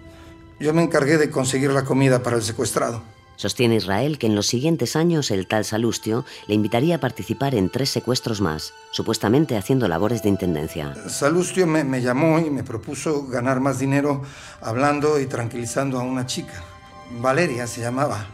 Yo 0.60 0.72
me 0.72 0.82
encargué 0.82 1.18
de 1.18 1.30
conseguir 1.30 1.70
la 1.70 1.84
comida 1.84 2.22
para 2.22 2.36
el 2.36 2.42
secuestrado. 2.42 3.02
Sostiene 3.36 3.76
Israel 3.76 4.18
que 4.18 4.26
en 4.26 4.34
los 4.34 4.46
siguientes 4.46 4.96
años 4.96 5.30
el 5.30 5.46
tal 5.46 5.64
Salustio 5.64 6.24
le 6.46 6.54
invitaría 6.54 6.96
a 6.96 7.00
participar 7.00 7.54
en 7.54 7.70
tres 7.70 7.90
secuestros 7.90 8.40
más, 8.40 8.72
supuestamente 8.90 9.56
haciendo 9.56 9.88
labores 9.88 10.22
de 10.22 10.28
intendencia. 10.28 10.94
Salustio 11.08 11.66
me, 11.66 11.84
me 11.84 12.00
llamó 12.00 12.38
y 12.38 12.50
me 12.50 12.64
propuso 12.64 13.26
ganar 13.26 13.60
más 13.60 13.78
dinero 13.78 14.22
hablando 14.60 15.20
y 15.20 15.26
tranquilizando 15.26 15.98
a 15.98 16.02
una 16.02 16.26
chica. 16.26 16.62
Valeria 17.20 17.66
se 17.66 17.80
llamaba. 17.80 18.26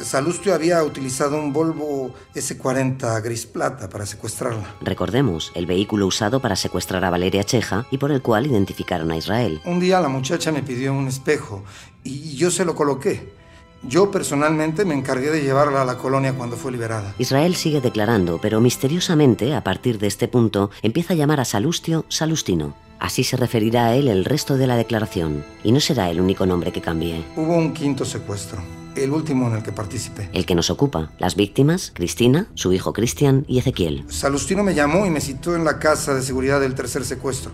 Salustio 0.00 0.54
había 0.54 0.82
utilizado 0.84 1.36
un 1.36 1.52
Volvo 1.52 2.14
S40 2.34 3.20
gris 3.22 3.46
plata 3.46 3.88
para 3.88 4.06
secuestrarla. 4.06 4.76
Recordemos, 4.80 5.50
el 5.54 5.66
vehículo 5.66 6.06
usado 6.06 6.40
para 6.40 6.54
secuestrar 6.54 7.04
a 7.04 7.10
Valeria 7.10 7.42
Cheja 7.42 7.86
y 7.90 7.98
por 7.98 8.12
el 8.12 8.22
cual 8.22 8.46
identificaron 8.46 9.10
a 9.10 9.16
Israel. 9.16 9.60
Un 9.64 9.80
día 9.80 10.00
la 10.00 10.08
muchacha 10.08 10.52
me 10.52 10.62
pidió 10.62 10.92
un 10.92 11.08
espejo 11.08 11.64
y 12.04 12.36
yo 12.36 12.50
se 12.50 12.64
lo 12.64 12.76
coloqué. 12.76 13.37
Yo 13.82 14.10
personalmente 14.10 14.84
me 14.84 14.94
encargué 14.94 15.30
de 15.30 15.42
llevarla 15.42 15.82
a 15.82 15.84
la 15.84 15.98
colonia 15.98 16.34
cuando 16.34 16.56
fue 16.56 16.72
liberada. 16.72 17.14
Israel 17.18 17.54
sigue 17.54 17.80
declarando, 17.80 18.40
pero 18.40 18.60
misteriosamente, 18.60 19.54
a 19.54 19.62
partir 19.62 19.98
de 19.98 20.08
este 20.08 20.26
punto, 20.26 20.70
empieza 20.82 21.14
a 21.14 21.16
llamar 21.16 21.38
a 21.38 21.44
Salustio 21.44 22.04
Salustino. 22.08 22.74
Así 22.98 23.22
se 23.22 23.36
referirá 23.36 23.86
a 23.86 23.94
él 23.94 24.08
el 24.08 24.24
resto 24.24 24.56
de 24.56 24.66
la 24.66 24.76
declaración, 24.76 25.44
y 25.62 25.70
no 25.70 25.78
será 25.78 26.10
el 26.10 26.20
único 26.20 26.44
nombre 26.44 26.72
que 26.72 26.80
cambie. 26.80 27.24
Hubo 27.36 27.56
un 27.56 27.72
quinto 27.72 28.04
secuestro, 28.04 28.60
el 28.96 29.12
último 29.12 29.46
en 29.46 29.58
el 29.58 29.62
que 29.62 29.70
participé. 29.70 30.28
El 30.32 30.44
que 30.44 30.56
nos 30.56 30.70
ocupa, 30.70 31.12
las 31.18 31.36
víctimas, 31.36 31.92
Cristina, 31.94 32.48
su 32.54 32.72
hijo 32.72 32.92
Cristian 32.92 33.44
y 33.46 33.60
Ezequiel. 33.60 34.04
Salustino 34.08 34.64
me 34.64 34.74
llamó 34.74 35.06
y 35.06 35.10
me 35.10 35.20
citó 35.20 35.54
en 35.54 35.64
la 35.64 35.78
casa 35.78 36.14
de 36.14 36.22
seguridad 36.22 36.60
del 36.60 36.74
tercer 36.74 37.04
secuestro. 37.04 37.52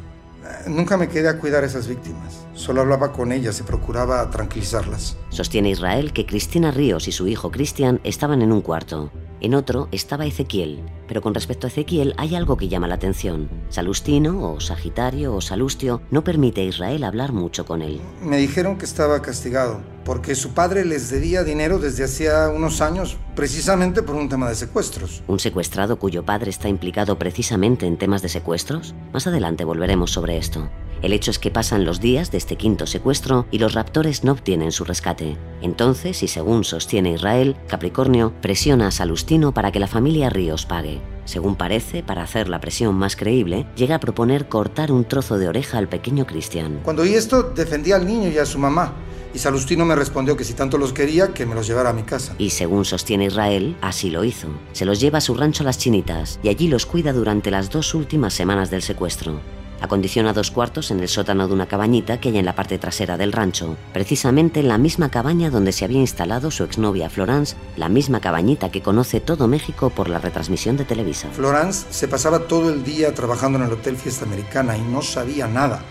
Nunca 0.66 0.96
me 0.96 1.08
quedé 1.08 1.28
a 1.28 1.38
cuidar 1.38 1.62
a 1.64 1.66
esas 1.66 1.88
víctimas. 1.88 2.46
Solo 2.54 2.80
hablaba 2.80 3.12
con 3.12 3.32
ellas 3.32 3.60
y 3.60 3.62
procuraba 3.62 4.30
tranquilizarlas. 4.30 5.16
Sostiene 5.28 5.70
Israel 5.70 6.12
que 6.12 6.26
Cristina 6.26 6.70
Ríos 6.70 7.08
y 7.08 7.12
su 7.12 7.26
hijo 7.26 7.50
Cristian 7.50 8.00
estaban 8.04 8.42
en 8.42 8.52
un 8.52 8.60
cuarto. 8.60 9.10
En 9.44 9.54
otro 9.54 9.88
estaba 9.92 10.24
Ezequiel. 10.24 10.80
Pero 11.06 11.20
con 11.20 11.34
respecto 11.34 11.66
a 11.66 11.68
Ezequiel 11.68 12.14
hay 12.16 12.34
algo 12.34 12.56
que 12.56 12.68
llama 12.68 12.88
la 12.88 12.94
atención. 12.94 13.50
Salustino, 13.68 14.50
o 14.50 14.58
Sagitario, 14.58 15.34
o 15.34 15.42
Salustio, 15.42 16.00
no 16.10 16.24
permite 16.24 16.62
a 16.62 16.64
Israel 16.64 17.04
hablar 17.04 17.34
mucho 17.34 17.66
con 17.66 17.82
él. 17.82 18.00
Me 18.22 18.38
dijeron 18.38 18.78
que 18.78 18.86
estaba 18.86 19.20
castigado 19.20 19.82
porque 20.02 20.34
su 20.34 20.54
padre 20.54 20.86
les 20.86 21.10
debía 21.10 21.44
dinero 21.44 21.78
desde 21.78 22.04
hacía 22.04 22.48
unos 22.48 22.80
años, 22.80 23.18
precisamente 23.34 24.02
por 24.02 24.16
un 24.16 24.30
tema 24.30 24.48
de 24.48 24.54
secuestros. 24.54 25.22
¿Un 25.26 25.38
secuestrado 25.38 25.98
cuyo 25.98 26.24
padre 26.24 26.48
está 26.48 26.70
implicado 26.70 27.18
precisamente 27.18 27.86
en 27.86 27.98
temas 27.98 28.22
de 28.22 28.30
secuestros? 28.30 28.94
Más 29.12 29.26
adelante 29.26 29.64
volveremos 29.64 30.10
sobre 30.10 30.38
esto. 30.38 30.70
El 31.02 31.12
hecho 31.12 31.30
es 31.30 31.38
que 31.38 31.50
pasan 31.50 31.84
los 31.84 32.00
días 32.00 32.30
de 32.30 32.38
este 32.38 32.56
quinto 32.56 32.86
secuestro 32.86 33.46
y 33.50 33.58
los 33.58 33.74
raptores 33.74 34.24
no 34.24 34.32
obtienen 34.32 34.72
su 34.72 34.84
rescate. 34.84 35.36
Entonces, 35.60 36.22
y 36.22 36.28
según 36.28 36.64
sostiene 36.64 37.12
Israel, 37.12 37.56
Capricornio 37.68 38.32
presiona 38.40 38.88
a 38.88 38.90
Salustino 38.90 39.52
para 39.52 39.72
que 39.72 39.80
la 39.80 39.86
familia 39.86 40.30
Ríos 40.30 40.66
pague. 40.66 41.00
Según 41.24 41.56
parece, 41.56 42.02
para 42.02 42.22
hacer 42.22 42.48
la 42.48 42.60
presión 42.60 42.94
más 42.94 43.16
creíble, 43.16 43.66
llega 43.76 43.96
a 43.96 44.00
proponer 44.00 44.48
cortar 44.48 44.92
un 44.92 45.04
trozo 45.04 45.38
de 45.38 45.48
oreja 45.48 45.78
al 45.78 45.88
pequeño 45.88 46.26
Cristian. 46.26 46.80
Cuando 46.82 47.02
oí 47.02 47.14
esto, 47.14 47.42
defendí 47.42 47.92
al 47.92 48.06
niño 48.06 48.28
y 48.28 48.38
a 48.38 48.46
su 48.46 48.58
mamá. 48.58 48.92
Y 49.34 49.38
Salustino 49.38 49.84
me 49.84 49.96
respondió 49.96 50.36
que 50.36 50.44
si 50.44 50.54
tanto 50.54 50.78
los 50.78 50.92
quería, 50.92 51.34
que 51.34 51.44
me 51.44 51.56
los 51.56 51.66
llevara 51.66 51.90
a 51.90 51.92
mi 51.92 52.04
casa. 52.04 52.36
Y 52.38 52.50
según 52.50 52.84
sostiene 52.84 53.26
Israel, 53.26 53.76
así 53.80 54.08
lo 54.10 54.22
hizo. 54.22 54.48
Se 54.72 54.84
los 54.84 55.00
lleva 55.00 55.18
a 55.18 55.20
su 55.20 55.34
rancho 55.34 55.64
Las 55.64 55.78
Chinitas 55.78 56.38
y 56.42 56.48
allí 56.48 56.68
los 56.68 56.86
cuida 56.86 57.12
durante 57.12 57.50
las 57.50 57.68
dos 57.68 57.94
últimas 57.94 58.32
semanas 58.32 58.70
del 58.70 58.82
secuestro. 58.82 59.40
Acondiciona 59.80 60.32
dos 60.32 60.50
cuartos 60.50 60.90
en 60.90 61.00
el 61.00 61.08
sótano 61.08 61.46
de 61.46 61.54
una 61.54 61.66
cabañita 61.66 62.18
que 62.18 62.30
hay 62.30 62.38
en 62.38 62.46
la 62.46 62.54
parte 62.54 62.78
trasera 62.78 63.16
del 63.16 63.32
rancho, 63.32 63.76
precisamente 63.92 64.60
en 64.60 64.68
la 64.68 64.78
misma 64.78 65.10
cabaña 65.10 65.50
donde 65.50 65.72
se 65.72 65.84
había 65.84 66.00
instalado 66.00 66.50
su 66.50 66.64
exnovia 66.64 67.10
Florence, 67.10 67.56
la 67.76 67.88
misma 67.88 68.20
cabañita 68.20 68.70
que 68.70 68.82
conoce 68.82 69.20
todo 69.20 69.46
México 69.46 69.90
por 69.90 70.08
la 70.08 70.18
retransmisión 70.18 70.76
de 70.76 70.84
Televisa. 70.84 71.28
Florence 71.32 71.86
se 71.90 72.08
pasaba 72.08 72.40
todo 72.40 72.72
el 72.72 72.82
día 72.82 73.14
trabajando 73.14 73.58
en 73.58 73.64
el 73.64 73.72
Hotel 73.72 73.96
Fiesta 73.96 74.24
Americana 74.24 74.76
y 74.76 74.82
no 74.82 75.02
sabía 75.02 75.46
nada. 75.46 75.82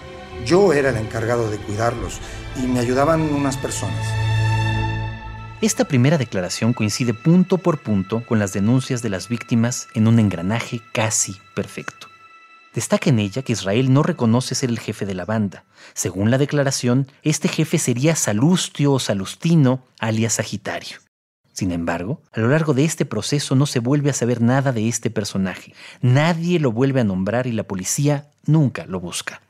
Yo 0.46 0.74
era 0.74 0.89
el 0.89 0.98
encargado 0.98 1.50
de 1.50 1.58
cuidarlos 1.58 2.19
y 2.62 2.67
me 2.67 2.80
ayudaban 2.80 3.22
unas 3.22 3.58
personas. 3.58 4.06
Esta 5.62 5.86
primera 5.86 6.17
declaración 6.17 6.74
coincide 6.74 7.13
punto 7.13 7.58
por 7.58 7.80
punto 7.80 8.24
con 8.26 8.38
las 8.38 8.52
denuncias 8.52 9.02
de 9.02 9.10
las 9.10 9.30
víctimas 9.30 9.88
en 9.93 10.08
un 10.08 10.19
engranaje 10.19 10.82
casi 10.91 11.38
perfecto. 11.54 12.12
Destaca 12.74 13.10
en 13.10 13.20
ella 13.20 13.44
que 13.44 13.54
Israel 13.54 13.94
no 13.94 14.02
reconoce 14.02 14.56
ser 14.56 14.70
el 14.70 14.80
jefe 14.80 15.06
de 15.06 15.14
la 15.14 15.26
banda. 15.26 15.66
Según 15.94 16.32
la 16.32 16.38
declaración, 16.38 17.08
este 17.22 17.48
jefe 17.48 17.78
sería 17.78 18.16
Salustio 18.16 18.94
o 18.94 19.00
Salustino, 19.00 19.86
alias 20.00 20.34
Sagitario. 20.34 20.98
Sin 21.52 21.72
embargo, 21.72 22.20
a 22.32 22.40
lo 22.40 22.48
largo 22.48 22.74
de 22.74 22.84
este 22.84 23.06
proceso 23.06 23.56
no 23.56 23.68
se 23.68 23.78
vuelve 23.78 24.10
a 24.10 24.14
saber 24.14 24.42
nada 24.42 24.72
de 24.72 24.88
este 24.88 25.12
personaje. 25.12 25.76
Nadie 26.02 26.60
lo 26.60 26.72
vuelve 26.72 27.02
a 27.02 27.04
nombrar 27.04 27.46
y 27.46 27.52
la 27.52 27.64
policía 27.64 28.32
nunca 28.46 28.88
lo 28.88 29.00
busca. 29.00 29.42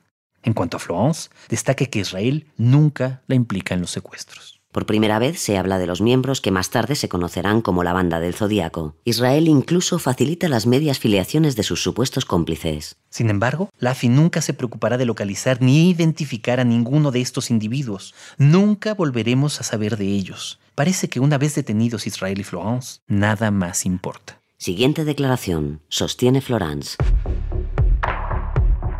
En 0.44 0.54
cuanto 0.54 0.76
a 0.76 0.80
Florence, 0.82 1.30
destaca 1.48 1.86
que 1.86 2.00
Israel 2.00 2.48
nunca 2.58 3.22
la 3.28 3.36
implica 3.36 3.74
en 3.74 3.80
los 3.80 3.92
secuestros. 3.92 4.53
Por 4.74 4.88
primera 4.88 5.20
vez 5.20 5.40
se 5.40 5.56
habla 5.60 5.78
de 5.78 5.86
los 5.86 6.02
miembros 6.02 6.42
que 6.42 6.50
más 6.50 6.72
tarde 6.72 6.96
se 6.96 7.08
conocerán 7.08 7.62
como 7.62 7.84
la 7.84 7.94
banda 7.94 8.20
del 8.20 8.34
Zodíaco. 8.34 8.96
Israel 9.06 9.48
incluso 9.48 10.00
facilita 10.00 10.50
las 10.50 10.66
medias 10.66 10.98
filiaciones 10.98 11.56
de 11.56 11.62
sus 11.62 11.84
supuestos 11.84 12.26
cómplices. 12.26 12.96
Sin 13.12 13.30
embargo, 13.30 13.70
la 13.78 13.92
AFI 13.92 14.10
nunca 14.10 14.42
se 14.42 14.56
preocupará 14.56 14.98
de 14.98 15.06
localizar 15.06 15.62
ni 15.62 15.92
identificar 15.92 16.60
a 16.60 16.64
ninguno 16.64 17.12
de 17.12 17.22
estos 17.22 17.52
individuos. 17.52 18.16
Nunca 18.40 18.96
volveremos 18.96 19.62
a 19.62 19.64
saber 19.64 19.96
de 19.96 20.08
ellos. 20.08 20.60
Parece 20.74 21.08
que 21.08 21.20
una 21.20 21.38
vez 21.38 21.54
detenidos 21.54 22.08
Israel 22.08 22.40
y 22.40 22.44
Florence, 22.44 22.98
nada 23.06 23.52
más 23.52 23.86
importa. 23.86 24.42
Siguiente 24.58 25.06
declaración, 25.06 25.82
sostiene 25.88 26.42
Florence. 26.42 26.98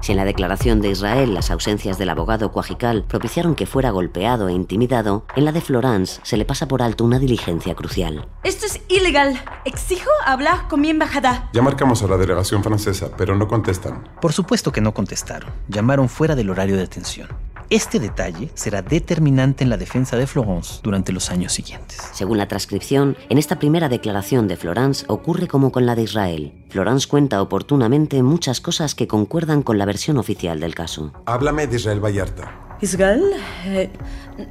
Si 0.04 0.12
en 0.12 0.18
la 0.18 0.26
declaración 0.26 0.82
de 0.82 0.90
Israel 0.90 1.34
las 1.34 1.50
ausencias 1.50 1.98
del 1.98 2.10
abogado 2.10 2.52
Cuajical 2.52 3.06
propiciaron 3.08 3.56
que 3.56 3.66
fuera 3.66 3.90
golpeado 3.90 4.50
e 4.50 4.52
intimidado, 4.52 5.26
en 5.38 5.46
la 5.46 5.54
de 5.54 5.62
Florence 5.62 6.20
se 6.24 6.36
le 6.36 6.44
pasa 6.44 6.68
por 6.68 6.82
alto 6.82 7.06
una 7.06 7.20
diligencia 7.20 7.74
crucial. 7.74 8.28
Esto 8.44 8.66
es 8.66 8.82
ilegal. 8.90 9.40
Exijo 9.64 10.10
hablar 10.26 10.68
con 10.68 10.82
mi 10.82 10.90
embajada. 10.90 11.50
Ya 11.54 11.62
marcamos 11.62 12.04
a 12.04 12.08
la 12.10 12.18
delegación 12.18 12.66
francesa, 12.66 13.12
pero 13.16 13.38
no 13.38 13.48
contestan. 13.48 14.04
Por 14.20 14.34
supuesto 14.34 14.74
que 14.74 14.82
no 14.82 14.94
contestaron. 14.94 15.50
Llamaron 15.70 16.10
fuera 16.10 16.36
del 16.36 16.50
horario 16.50 16.76
de 16.76 16.84
atención. 16.84 17.30
Este 17.70 18.00
detalle 18.00 18.50
será 18.54 18.82
determinante 18.82 19.64
en 19.64 19.70
la 19.70 19.78
defensa 19.78 20.18
de 20.18 20.28
Florence 20.28 20.80
durante 20.84 21.12
los 21.12 21.30
años 21.30 21.54
siguientes. 21.54 22.02
Según 22.14 22.38
la 22.38 22.48
transcripción, 22.48 23.18
en 23.30 23.38
esta 23.38 23.60
primera 23.60 23.90
declaración 23.90 24.48
de 24.48 24.58
Florence 24.58 25.06
ocurre 25.08 25.48
como 25.48 25.72
con 25.72 25.86
la 25.86 25.96
de 25.96 26.04
Israel. 26.04 26.54
Florence 26.70 27.08
cuenta 27.08 27.42
oportunamente 27.42 28.22
muchas 28.22 28.62
cosas 28.62 28.96
que 28.96 29.08
concuerdan 29.08 29.64
con 29.64 29.78
la 29.78 29.86
versión 29.86 30.18
oficial 30.18 30.60
del 30.60 30.76
caso. 30.76 31.14
Háblame 31.26 31.68
de 31.68 31.78
Israel 31.78 32.04
Vallarta. 32.04 32.78
¿Israel? 32.82 33.24
Eh, 33.66 33.90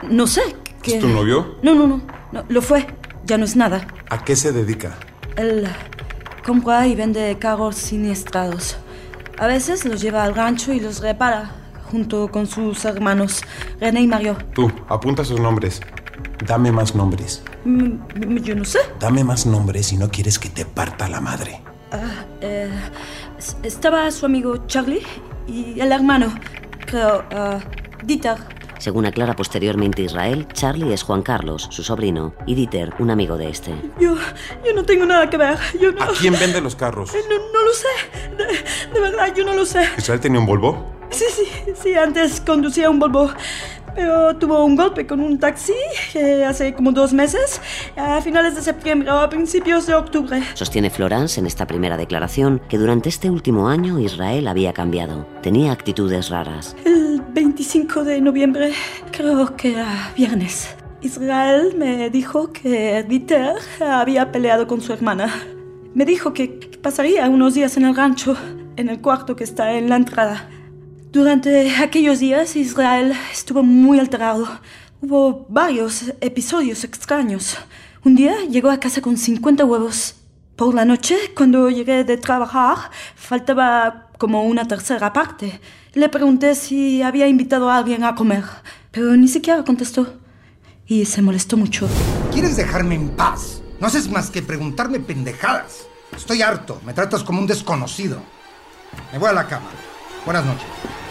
no 0.08 0.26
sé. 0.26 0.42
¿qué? 0.82 0.96
¿Es 0.96 1.00
tu 1.00 1.08
novio? 1.08 1.56
No, 1.62 1.74
no, 1.74 1.86
no, 1.86 2.00
no. 2.32 2.44
Lo 2.48 2.62
fue. 2.62 2.86
Ya 3.24 3.38
no 3.38 3.44
es 3.44 3.56
nada. 3.56 3.86
¿A 4.10 4.24
qué 4.24 4.34
se 4.34 4.52
dedica? 4.52 4.98
Él 5.36 5.68
compra 6.44 6.86
y 6.88 6.96
vende 6.96 7.36
carros 7.38 7.76
siniestrados. 7.76 8.78
A 9.38 9.46
veces 9.46 9.84
los 9.84 10.00
lleva 10.00 10.24
al 10.24 10.34
rancho 10.34 10.72
y 10.72 10.80
los 10.80 11.00
repara 11.00 11.61
junto 11.92 12.28
con 12.28 12.46
sus 12.46 12.86
hermanos, 12.86 13.42
René 13.78 14.00
y 14.00 14.06
Mario. 14.06 14.38
Tú, 14.54 14.72
apunta 14.88 15.24
sus 15.26 15.38
nombres. 15.38 15.80
Dame 16.46 16.72
más 16.72 16.94
nombres. 16.94 17.44
Mm, 17.66 18.38
yo 18.38 18.56
no 18.56 18.64
sé. 18.64 18.78
Dame 18.98 19.22
más 19.22 19.44
nombres 19.44 19.86
si 19.88 19.98
no 19.98 20.08
quieres 20.10 20.38
que 20.38 20.48
te 20.48 20.64
parta 20.64 21.06
la 21.08 21.20
madre. 21.20 21.60
Ah, 21.92 22.24
eh, 22.40 22.70
estaba 23.62 24.10
su 24.10 24.24
amigo 24.24 24.66
Charlie 24.66 25.02
y 25.46 25.78
el 25.78 25.92
hermano, 25.92 26.34
creo, 26.86 27.24
uh, 27.30 28.06
Dieter. 28.06 28.38
Según 28.78 29.04
aclara 29.06 29.36
posteriormente 29.36 30.02
Israel, 30.02 30.48
Charlie 30.54 30.92
es 30.92 31.02
Juan 31.04 31.22
Carlos, 31.22 31.68
su 31.70 31.84
sobrino, 31.84 32.34
y 32.46 32.54
Dieter, 32.54 32.94
un 32.98 33.10
amigo 33.10 33.36
de 33.36 33.50
este. 33.50 33.70
Yo, 34.00 34.16
yo 34.64 34.72
no 34.74 34.82
tengo 34.82 35.04
nada 35.04 35.28
que 35.28 35.36
ver. 35.36 35.58
Yo 35.80 35.92
no... 35.92 36.02
¿A 36.02 36.08
quién 36.18 36.34
vende 36.40 36.60
los 36.60 36.74
carros? 36.74 37.14
Eh, 37.14 37.18
No, 37.28 37.36
no 37.36 37.66
lo 37.66 37.72
sé. 37.72 37.88
De, 38.36 38.94
de 38.94 39.00
verdad, 39.00 39.32
yo 39.36 39.44
no 39.44 39.52
lo 39.52 39.66
sé. 39.66 39.86
¿Israel 39.98 40.18
tenía 40.18 40.40
un 40.40 40.46
Volvo? 40.46 40.91
Sí, 41.12 41.24
sí, 41.30 41.72
sí, 41.80 41.94
antes 41.94 42.40
conducía 42.40 42.90
un 42.90 42.98
Volvo. 42.98 43.30
Pero 43.94 44.34
tuvo 44.36 44.64
un 44.64 44.74
golpe 44.74 45.06
con 45.06 45.20
un 45.20 45.38
taxi 45.38 45.74
eh, 46.14 46.46
hace 46.46 46.72
como 46.72 46.92
dos 46.92 47.12
meses, 47.12 47.60
a 47.94 48.22
finales 48.22 48.54
de 48.54 48.62
septiembre 48.62 49.10
o 49.10 49.18
a 49.18 49.28
principios 49.28 49.86
de 49.86 49.94
octubre. 49.94 50.42
Sostiene 50.54 50.88
Florence 50.88 51.38
en 51.38 51.46
esta 51.46 51.66
primera 51.66 51.98
declaración 51.98 52.62
que 52.70 52.78
durante 52.78 53.10
este 53.10 53.28
último 53.28 53.68
año 53.68 54.00
Israel 54.00 54.48
había 54.48 54.72
cambiado. 54.72 55.26
Tenía 55.42 55.72
actitudes 55.72 56.30
raras. 56.30 56.74
El 56.86 57.20
25 57.34 58.04
de 58.04 58.22
noviembre, 58.22 58.72
creo 59.10 59.54
que 59.56 59.72
era 59.72 60.10
viernes, 60.16 60.74
Israel 61.02 61.74
me 61.76 62.10
dijo 62.10 62.52
que 62.52 63.02
Dieter 63.02 63.56
había 63.80 64.30
peleado 64.30 64.68
con 64.68 64.80
su 64.80 64.92
hermana. 64.92 65.34
Me 65.94 66.04
dijo 66.04 66.32
que 66.32 66.48
pasaría 66.80 67.28
unos 67.28 67.54
días 67.54 67.76
en 67.76 67.86
el 67.86 67.96
rancho, 67.96 68.36
en 68.76 68.88
el 68.88 69.00
cuarto 69.00 69.34
que 69.34 69.42
está 69.42 69.72
en 69.74 69.88
la 69.88 69.96
entrada. 69.96 70.48
Durante 71.12 71.76
aquellos 71.76 72.20
días 72.20 72.56
Israel 72.56 73.12
estuvo 73.30 73.62
muy 73.62 74.00
alterado. 74.00 74.48
Hubo 75.02 75.44
varios 75.50 76.04
episodios 76.22 76.84
extraños. 76.84 77.58
Un 78.02 78.14
día 78.14 78.34
llegó 78.48 78.70
a 78.70 78.80
casa 78.80 79.02
con 79.02 79.18
50 79.18 79.62
huevos. 79.66 80.14
Por 80.56 80.74
la 80.74 80.86
noche, 80.86 81.34
cuando 81.36 81.68
llegué 81.68 82.04
de 82.04 82.16
trabajar, 82.16 82.90
faltaba 83.14 84.08
como 84.16 84.44
una 84.44 84.66
tercera 84.66 85.12
parte. 85.12 85.60
Le 85.92 86.08
pregunté 86.08 86.54
si 86.54 87.02
había 87.02 87.28
invitado 87.28 87.68
a 87.68 87.76
alguien 87.76 88.04
a 88.04 88.14
comer, 88.14 88.44
pero 88.90 89.14
ni 89.14 89.28
siquiera 89.28 89.62
contestó. 89.64 90.18
Y 90.86 91.04
se 91.04 91.20
molestó 91.20 91.58
mucho. 91.58 91.90
¿Quieres 92.32 92.56
dejarme 92.56 92.94
en 92.94 93.10
paz? 93.10 93.60
No 93.80 93.86
haces 93.86 94.08
más 94.08 94.30
que 94.30 94.40
preguntarme 94.40 94.98
pendejadas. 94.98 95.86
Estoy 96.16 96.40
harto. 96.40 96.80
Me 96.86 96.94
tratas 96.94 97.22
como 97.22 97.38
un 97.38 97.46
desconocido. 97.46 98.22
Me 99.12 99.18
voy 99.18 99.28
a 99.28 99.34
la 99.34 99.46
cama. 99.46 99.68
Buenas 100.24 100.46
noches. 100.46 101.01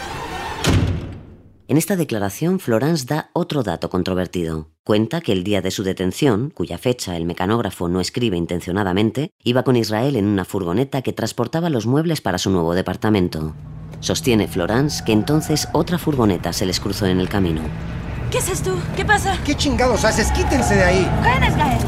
En 1.71 1.77
esta 1.77 1.95
declaración, 1.95 2.59
Florence 2.59 3.05
da 3.05 3.29
otro 3.31 3.63
dato 3.63 3.89
controvertido. 3.89 4.67
Cuenta 4.83 5.21
que 5.21 5.31
el 5.31 5.45
día 5.45 5.61
de 5.61 5.71
su 5.71 5.83
detención, 5.83 6.49
cuya 6.49 6.77
fecha 6.77 7.15
el 7.15 7.23
mecanógrafo 7.23 7.87
no 7.87 8.01
escribe 8.01 8.35
intencionadamente, 8.35 9.31
iba 9.41 9.63
con 9.63 9.77
Israel 9.77 10.17
en 10.17 10.25
una 10.25 10.43
furgoneta 10.43 11.01
que 11.01 11.13
transportaba 11.13 11.69
los 11.69 11.87
muebles 11.87 12.19
para 12.19 12.39
su 12.39 12.49
nuevo 12.49 12.73
departamento. 12.73 13.55
Sostiene 14.01 14.49
Florence 14.49 15.01
que 15.05 15.13
entonces 15.13 15.69
otra 15.71 15.97
furgoneta 15.97 16.51
se 16.51 16.65
les 16.65 16.81
cruzó 16.81 17.05
en 17.05 17.21
el 17.21 17.29
camino. 17.29 17.61
¿Qué 18.31 18.39
es 18.39 18.49
esto? 18.49 18.77
¿Qué 18.97 19.05
pasa? 19.05 19.39
¿Qué 19.45 19.55
chingados 19.55 20.03
haces? 20.03 20.29
Quítense 20.33 20.75
de 20.75 20.83
ahí. 20.83 21.09
¡Ven, 21.23 21.53
Israel! 21.53 21.79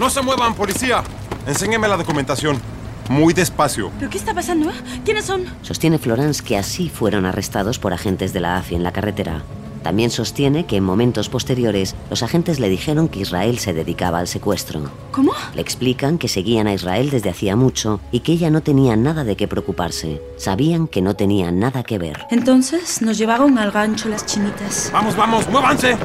¡No 0.00 0.10
se 0.10 0.20
muevan, 0.20 0.56
policía! 0.56 1.04
Enséñeme 1.46 1.86
la 1.86 1.96
documentación. 1.96 2.60
Muy 3.08 3.34
despacio. 3.34 3.90
¿Pero 3.98 4.10
qué 4.10 4.18
está 4.18 4.34
pasando? 4.34 4.70
¿Quiénes 5.04 5.26
son? 5.26 5.44
Sostiene 5.62 5.98
Florence 5.98 6.42
que 6.42 6.56
así 6.56 6.88
fueron 6.88 7.26
arrestados 7.26 7.78
por 7.78 7.92
agentes 7.92 8.32
de 8.32 8.40
la 8.40 8.56
AFI 8.56 8.76
en 8.76 8.82
la 8.82 8.92
carretera. 8.92 9.42
También 9.84 10.10
sostiene 10.10 10.64
que 10.64 10.76
en 10.78 10.84
momentos 10.84 11.28
posteriores 11.28 11.94
los 12.08 12.22
agentes 12.22 12.58
le 12.58 12.70
dijeron 12.70 13.08
que 13.08 13.20
Israel 13.20 13.58
se 13.58 13.74
dedicaba 13.74 14.18
al 14.18 14.28
secuestro. 14.28 14.90
¿Cómo? 15.10 15.32
Le 15.54 15.60
explican 15.60 16.16
que 16.16 16.26
seguían 16.26 16.66
a 16.66 16.72
Israel 16.72 17.10
desde 17.10 17.28
hacía 17.28 17.54
mucho 17.54 18.00
y 18.10 18.20
que 18.20 18.32
ella 18.32 18.48
no 18.48 18.62
tenía 18.62 18.96
nada 18.96 19.24
de 19.24 19.36
qué 19.36 19.46
preocuparse. 19.46 20.22
Sabían 20.38 20.88
que 20.88 21.02
no 21.02 21.14
tenía 21.16 21.50
nada 21.50 21.82
que 21.82 21.98
ver. 21.98 22.26
Entonces 22.30 23.02
nos 23.02 23.18
llevaron 23.18 23.58
al 23.58 23.74
rancho 23.74 24.08
las 24.08 24.24
chinitas. 24.24 24.88
¡Vamos, 24.90 25.14
vamos, 25.16 25.46
muévanse! 25.50 25.98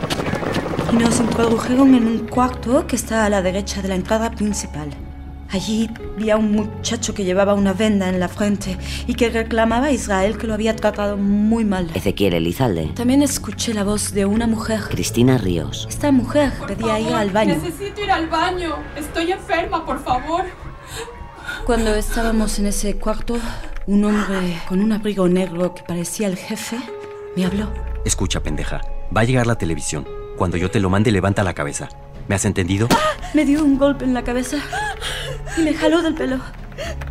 Y 0.92 0.96
nos 0.98 1.18
introdujeron 1.22 1.96
en 1.96 2.06
un 2.06 2.28
cuarto 2.28 2.86
que 2.86 2.98
está 2.98 3.24
a 3.24 3.30
la 3.30 3.42
derecha 3.42 3.82
de 3.82 3.88
la 3.88 3.96
entrada 3.96 4.32
principal. 4.32 4.90
Allí 5.52 5.90
vi 6.16 6.30
a 6.30 6.38
un 6.38 6.52
muchacho 6.52 7.16
que 7.16 7.24
llevaba 7.24 7.56
una 7.56 7.74
venda 7.74 8.08
en 8.08 8.20
la 8.20 8.28
frente 8.28 8.78
y 9.08 9.16
que 9.16 9.30
reclamaba 9.30 9.88
a 9.88 9.92
Israel 9.92 10.38
que 10.38 10.46
lo 10.46 10.54
había 10.54 10.76
tratado 10.76 11.18
muy 11.18 11.66
mal. 11.66 11.90
Ezequiel 11.96 12.36
Elizalde. 12.36 12.92
También 12.94 13.24
escuché 13.24 13.74
la 13.74 13.84
voz 13.84 14.14
de 14.14 14.26
una 14.26 14.46
mujer. 14.46 14.82
Cristina 14.90 15.40
Ríos. 15.40 15.88
Esta 15.90 16.12
mujer 16.12 16.54
pedía 16.68 17.00
ir 17.00 17.14
al 17.14 17.32
baño. 17.32 17.56
Necesito 17.56 18.04
ir 18.04 18.12
al 18.12 18.28
baño. 18.28 18.76
Estoy 18.96 19.32
enferma, 19.32 19.84
por 19.88 20.04
favor. 20.04 20.46
Cuando 21.66 21.96
estábamos 21.96 22.60
en 22.60 22.68
ese 22.68 22.98
cuarto, 22.98 23.40
un 23.88 24.04
hombre 24.06 24.62
con 24.68 24.82
un 24.82 24.92
abrigo 24.92 25.28
negro 25.28 25.74
que 25.74 25.82
parecía 25.82 26.28
el 26.28 26.38
jefe 26.38 26.78
me 27.36 27.46
habló. 27.46 27.72
Escucha, 28.06 28.42
pendeja. 28.42 28.82
Va 29.16 29.22
a 29.22 29.24
llegar 29.24 29.48
la 29.48 29.58
televisión. 29.58 30.08
Cuando 30.38 30.58
yo 30.58 30.70
te 30.70 30.80
lo 30.80 30.92
mande, 30.92 31.12
levanta 31.12 31.44
la 31.44 31.56
cabeza. 31.56 31.90
¿Me 32.28 32.36
has 32.36 32.46
entendido? 32.46 32.88
Me 33.34 33.46
dio 33.46 33.64
un 33.64 33.80
golpe 33.80 34.06
en 34.06 34.14
la 34.14 34.24
cabeza 34.24 34.58
y 35.58 35.62
me 35.62 35.74
jaló 35.74 36.02
del 36.02 36.14
pelo. 36.16 36.40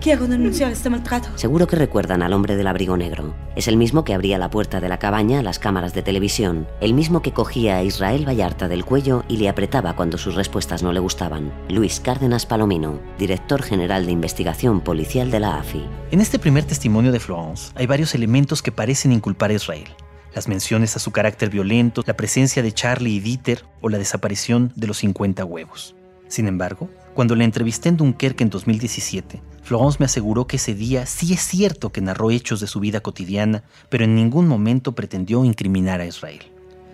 Quiero 0.01 0.27
denunciar 0.27 0.73
este 0.73 0.89
maltrato. 0.89 1.29
Seguro 1.37 1.67
que 1.67 1.77
recuerdan 1.77 2.23
al 2.23 2.33
hombre 2.33 2.57
del 2.57 2.67
abrigo 2.67 2.97
negro. 2.97 3.35
Es 3.57 3.69
el 3.69 3.77
mismo 3.77 4.05
que 4.05 4.15
abría 4.15 4.39
la 4.39 4.51
puerta 4.51 4.81
de 4.81 4.89
la 4.89 4.99
cabaña 4.99 5.41
a 5.41 5.43
las 5.43 5.59
cámaras 5.59 5.93
de 5.93 6.03
televisión, 6.03 6.67
el 6.81 6.95
mismo 6.95 7.21
que 7.21 7.33
cogía 7.33 7.77
a 7.77 7.83
Israel 7.83 8.27
Vallarta 8.27 8.69
del 8.69 8.85
cuello 8.85 9.25
y 9.29 9.37
le 9.37 9.49
apretaba 9.49 9.95
cuando 9.97 10.17
sus 10.17 10.35
respuestas 10.35 10.83
no 10.83 10.93
le 10.93 11.01
gustaban. 11.01 11.53
Luis 11.69 12.01
Cárdenas 12.01 12.47
Palomino, 12.47 12.99
director 13.19 13.63
general 13.63 14.07
de 14.07 14.13
investigación 14.13 14.81
policial 14.81 15.31
de 15.31 15.41
la 15.41 15.59
AFI. 15.59 15.85
En 16.11 16.21
este 16.21 16.39
primer 16.39 16.65
testimonio 16.65 17.13
de 17.13 17.21
Florence 17.21 17.73
hay 17.75 17.87
varios 17.87 18.15
elementos 18.15 18.63
que 18.63 18.73
parecen 18.73 19.13
inculpar 19.13 19.51
a 19.51 19.55
Israel. 19.55 19.89
Las 20.35 20.49
menciones 20.49 20.95
a 20.95 21.01
su 21.01 21.11
carácter 21.11 21.51
violento, 21.51 22.05
la 22.07 22.17
presencia 22.17 22.63
de 22.63 22.73
Charlie 22.73 23.17
y 23.17 23.21
Dieter 23.21 23.65
o 23.81 23.89
la 23.89 23.99
desaparición 23.99 24.73
de 24.77 24.87
los 24.87 24.99
50 24.99 25.45
huevos. 25.45 25.95
Sin 26.29 26.47
embargo, 26.47 26.91
cuando 27.19 27.35
la 27.35 27.43
entrevisté 27.43 27.89
en 27.89 27.97
Dunkerque 27.97 28.45
en 28.45 28.51
2017, 28.51 29.43
Florence 29.65 29.97
me 29.99 30.07
aseguró 30.07 30.47
que 30.47 30.55
ese 30.55 30.77
día 30.77 31.05
sí 31.05 31.33
es 31.33 31.41
cierto 31.41 31.91
que 31.91 32.01
narró 32.01 32.31
hechos 32.31 32.61
de 32.61 32.69
su 32.69 32.79
vida 32.79 33.01
cotidiana, 33.01 33.65
pero 33.89 34.05
en 34.05 34.15
ningún 34.15 34.47
momento 34.47 34.93
pretendió 34.93 35.45
incriminar 35.45 36.01
a 36.01 36.07
Israel. 36.07 36.43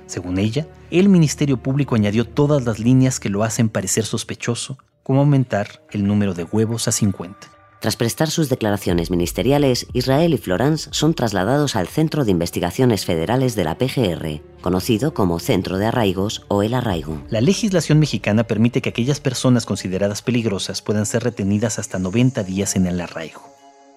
Según 0.06 0.38
ella, 0.38 0.66
el 0.90 1.10
Ministerio 1.10 1.58
Público 1.58 1.94
añadió 1.94 2.26
todas 2.26 2.64
las 2.64 2.78
líneas 2.78 3.20
que 3.20 3.28
lo 3.28 3.44
hacen 3.44 3.68
parecer 3.68 4.06
sospechoso, 4.06 4.78
como 5.02 5.20
aumentar 5.20 5.82
el 5.90 6.06
número 6.06 6.32
de 6.32 6.44
huevos 6.44 6.88
a 6.88 6.92
50. 6.92 7.53
Tras 7.84 7.96
prestar 7.96 8.30
sus 8.30 8.48
declaraciones 8.48 9.10
ministeriales, 9.10 9.86
Israel 9.92 10.32
y 10.32 10.38
Florence 10.38 10.88
son 10.92 11.12
trasladados 11.12 11.76
al 11.76 11.86
Centro 11.86 12.24
de 12.24 12.30
Investigaciones 12.30 13.04
Federales 13.04 13.56
de 13.56 13.64
la 13.64 13.76
PGR, 13.76 14.40
conocido 14.62 15.12
como 15.12 15.38
Centro 15.38 15.76
de 15.76 15.84
Arraigos 15.84 16.46
o 16.48 16.62
el 16.62 16.72
Arraigo. 16.72 17.20
La 17.28 17.42
legislación 17.42 17.98
mexicana 17.98 18.44
permite 18.44 18.80
que 18.80 18.88
aquellas 18.88 19.20
personas 19.20 19.66
consideradas 19.66 20.22
peligrosas 20.22 20.80
puedan 20.80 21.04
ser 21.04 21.24
retenidas 21.24 21.78
hasta 21.78 21.98
90 21.98 22.42
días 22.44 22.74
en 22.74 22.86
el 22.86 23.02
arraigo. 23.02 23.42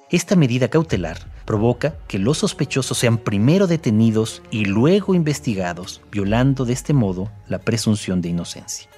Esta 0.10 0.36
medida 0.36 0.68
cautelar 0.68 1.20
provoca 1.46 1.96
que 2.10 2.20
los 2.20 2.40
sospechosos 2.40 2.98
sean 2.98 3.18
primero 3.18 3.68
detenidos 3.68 4.42
y 4.52 4.66
luego 4.66 5.16
investigados, 5.16 6.02
violando 6.12 6.66
de 6.66 6.74
este 6.74 6.92
modo 6.92 7.32
la 7.48 7.60
presunción 7.60 8.20
de 8.20 8.28
inocencia. 8.28 8.90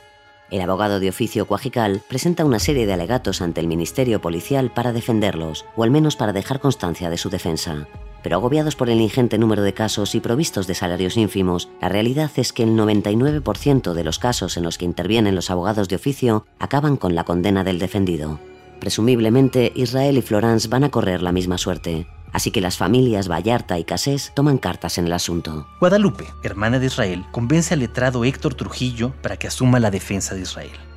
El 0.51 0.61
abogado 0.61 0.99
de 0.99 1.09
oficio 1.09 1.45
Cuajical 1.45 2.01
presenta 2.07 2.43
una 2.43 2.57
serie 2.57 2.87
de 2.87 2.93
alegatos 2.93 3.41
ante 3.41 3.61
el 3.61 3.67
Ministerio 3.67 4.19
Policial 4.19 4.71
para 4.71 4.93
defenderlos, 4.93 5.65
o 5.75 5.83
al 5.83 5.91
menos 5.91 6.15
para 6.15 6.33
dejar 6.33 6.59
constancia 6.59 7.11
de 7.11 7.17
su 7.17 7.29
defensa. 7.29 7.87
Pero 8.23 8.37
agobiados 8.37 8.75
por 8.75 8.89
el 8.89 8.99
ingente 8.99 9.37
número 9.37 9.61
de 9.61 9.73
casos 9.73 10.15
y 10.15 10.19
provistos 10.19 10.65
de 10.65 10.73
salarios 10.73 11.17
ínfimos, 11.17 11.69
la 11.79 11.89
realidad 11.89 12.31
es 12.35 12.51
que 12.51 12.63
el 12.63 12.71
99% 12.71 13.93
de 13.93 14.03
los 14.03 14.17
casos 14.17 14.57
en 14.57 14.63
los 14.63 14.79
que 14.79 14.85
intervienen 14.85 15.35
los 15.35 15.51
abogados 15.51 15.87
de 15.87 15.97
oficio 15.97 16.45
acaban 16.57 16.97
con 16.97 17.13
la 17.13 17.25
condena 17.25 17.63
del 17.63 17.77
defendido. 17.77 18.39
Presumiblemente, 18.79 19.71
Israel 19.75 20.17
y 20.17 20.21
Florence 20.21 20.67
van 20.67 20.83
a 20.83 20.89
correr 20.89 21.21
la 21.21 21.31
misma 21.31 21.59
suerte, 21.59 22.07
Así 22.33 22.51
que 22.51 22.61
las 22.61 22.77
familias 22.77 23.27
Vallarta 23.29 23.79
y 23.79 23.83
Casés 23.83 24.31
toman 24.35 24.57
cartas 24.57 24.97
en 24.97 25.05
el 25.05 25.13
asunto. 25.13 25.67
Guadalupe, 25.79 26.25
hermana 26.43 26.79
de 26.79 26.87
Israel, 26.87 27.25
convence 27.31 27.73
al 27.73 27.81
letrado 27.81 28.25
Héctor 28.25 28.55
Trujillo 28.55 29.13
para 29.21 29.37
que 29.37 29.47
asuma 29.47 29.79
la 29.79 29.91
defensa 29.91 30.35
de 30.35 30.41
Israel. 30.41 30.88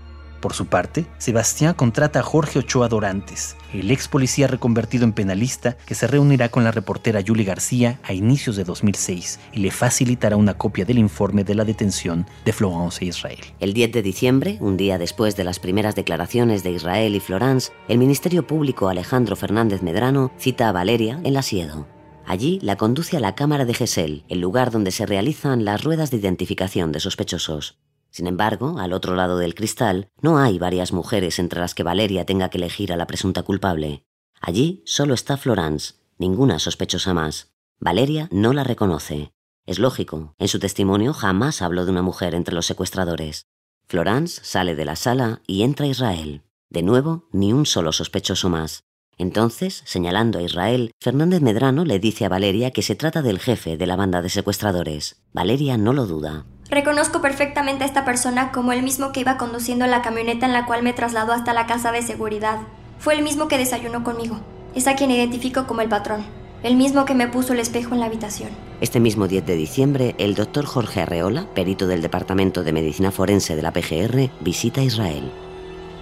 Por 0.43 0.55
su 0.55 0.67
parte, 0.67 1.07
Sebastián 1.19 1.75
contrata 1.75 2.19
a 2.19 2.23
Jorge 2.25 2.59
Ochoa 2.59 2.89
Dorantes, 2.89 3.57
el 3.73 3.93
ex 3.93 4.09
policía 4.09 4.49
reconvertido 4.49 5.05
en 5.05 5.13
penalista 5.13 5.77
que 5.87 5.95
se 5.95 6.09
reunirá 6.09 6.49
con 6.49 6.65
la 6.65 6.73
reportera 6.73 7.21
Yuli 7.21 7.45
García 7.45 8.01
a 8.03 8.13
inicios 8.13 8.57
de 8.57 8.65
2006 8.65 9.39
y 9.53 9.61
le 9.61 9.71
facilitará 9.71 10.37
una 10.37 10.59
copia 10.59 10.85
del 10.85 10.99
informe 10.99 11.45
de 11.45 11.55
la 11.55 11.65
detención 11.65 12.27
de 12.45 12.53
Florence 12.53 13.05
e 13.05 13.09
Israel. 13.09 13.39
El 13.61 13.73
10 13.73 13.93
de 13.93 14.03
diciembre, 14.03 14.59
un 14.59 14.77
día 14.77 14.99
después 14.99 15.37
de 15.37 15.45
las 15.45 15.61
primeras 15.61 15.95
declaraciones 15.95 16.65
de 16.65 16.73
Israel 16.73 17.15
y 17.15 17.21
Florence, 17.21 17.71
el 17.87 17.99
Ministerio 17.99 18.45
Público 18.45 18.89
Alejandro 18.89 19.37
Fernández 19.37 19.81
Medrano 19.83 20.33
cita 20.39 20.69
a 20.69 20.73
Valeria 20.73 21.21
en 21.23 21.35
la 21.35 21.43
Siedo. 21.43 21.87
Allí 22.27 22.59
la 22.63 22.75
conduce 22.75 23.17
a 23.17 23.21
la 23.21 23.37
Cámara 23.37 23.65
de 23.65 23.75
Gesell, 23.75 24.25
el 24.29 24.41
lugar 24.41 24.73
donde 24.73 24.91
se 24.91 25.07
realizan 25.07 25.65
las 25.65 25.85
ruedas 25.85 26.11
de 26.11 26.17
identificación 26.17 26.91
de 26.91 26.99
sospechosos. 26.99 27.79
Sin 28.13 28.27
embargo, 28.27 28.79
al 28.79 28.93
otro 28.93 29.17
lado 29.17 29.39
del 29.39 29.55
cristal, 29.55 30.11
no 30.21 30.39
hay 30.39 30.59
varias 30.59 30.93
mujeres 30.93 31.39
entre 31.39 31.61
las 31.61 31.75
que 31.75 31.83
Valeria 31.83 32.27
tenga 32.27 32.51
que 32.51 32.59
elegir 32.59 32.93
a 32.93 32.97
la 32.97 33.07
presunta 33.07 33.43
culpable. 33.43 34.05
Allí 34.39 34.83
solo 34.85 35.15
está 35.15 35.39
Florence, 35.39 35.95
ninguna 36.19 36.59
sospechosa 36.59 37.15
más. 37.15 37.55
Valeria 37.81 38.29
no 38.31 38.53
la 38.53 38.65
reconoce. 38.65 39.33
Es 39.65 39.79
lógico, 39.79 40.35
en 40.39 40.49
su 40.49 40.59
testimonio 40.59 41.15
jamás 41.15 41.63
habló 41.63 41.87
de 41.87 41.91
una 41.91 42.03
mujer 42.03 42.35
entre 42.35 42.55
los 42.55 42.67
secuestradores. 42.67 43.47
Florence 43.89 44.41
sale 44.45 44.75
de 44.75 44.85
la 44.85 44.97
sala 44.97 45.41
y 45.47 45.63
entra 45.63 45.87
Israel. 45.87 46.43
De 46.69 46.83
nuevo, 46.83 47.29
ni 47.33 47.53
un 47.53 47.65
solo 47.65 47.93
sospechoso 47.93 48.51
más. 48.51 48.85
Entonces, 49.17 49.83
señalando 49.87 50.39
a 50.39 50.43
Israel, 50.43 50.91
Fernández 51.01 51.41
Medrano 51.41 51.85
le 51.85 51.99
dice 51.99 52.27
a 52.27 52.29
Valeria 52.29 52.73
que 52.73 52.83
se 52.83 52.95
trata 52.95 53.23
del 53.23 53.39
jefe 53.39 53.77
de 53.77 53.87
la 53.87 53.97
banda 53.97 54.21
de 54.21 54.29
secuestradores. 54.29 55.23
Valeria 55.33 55.79
no 55.79 55.93
lo 55.93 56.07
duda. 56.07 56.45
Reconozco 56.73 57.21
perfectamente 57.21 57.85
a 57.85 57.87
esta 57.87 58.07
persona 58.07 58.51
como 58.51 58.73
el 58.73 58.83
mismo 58.83 59.13
que 59.13 59.21
iba 59.21 59.37
conduciendo 59.37 59.87
la 59.87 60.01
camioneta 60.01 60.47
en 60.47 60.55
la 60.55 60.65
cual 60.65 60.83
me 60.83 60.95
trasladó 60.95 61.35
hasta 61.35 61.53
la 61.53 61.67
casa 61.67 61.93
de 61.93 62.01
seguridad. 62.01 62.61
Fue 62.99 63.13
el 63.13 63.23
mismo 63.23 63.47
que 63.47 63.59
desayunó 63.59 64.03
conmigo. 64.03 64.41
Es 64.75 64.87
a 64.87 64.97
quien 64.97 65.11
identifico 65.11 65.67
como 65.67 65.83
el 65.83 65.91
patrón. 65.91 66.25
El 66.63 66.77
mismo 66.77 67.05
que 67.05 67.15
me 67.15 67.29
puso 67.29 67.53
el 67.53 67.59
espejo 67.59 67.93
en 67.93 68.01
la 68.01 68.07
habitación. 68.07 68.49
Este 68.81 69.01
mismo 69.01 69.29
10 69.29 69.45
de 69.45 69.55
diciembre, 69.55 70.15
el 70.17 70.35
doctor 70.35 70.65
Jorge 70.65 71.03
Arreola, 71.03 71.47
perito 71.55 71.87
del 71.87 72.01
Departamento 72.01 72.65
de 72.65 72.73
Medicina 72.73 73.11
Forense 73.11 73.55
de 73.55 73.61
la 73.61 73.75
PGR, 73.75 74.31
visita 74.41 74.81
Israel. 74.81 75.31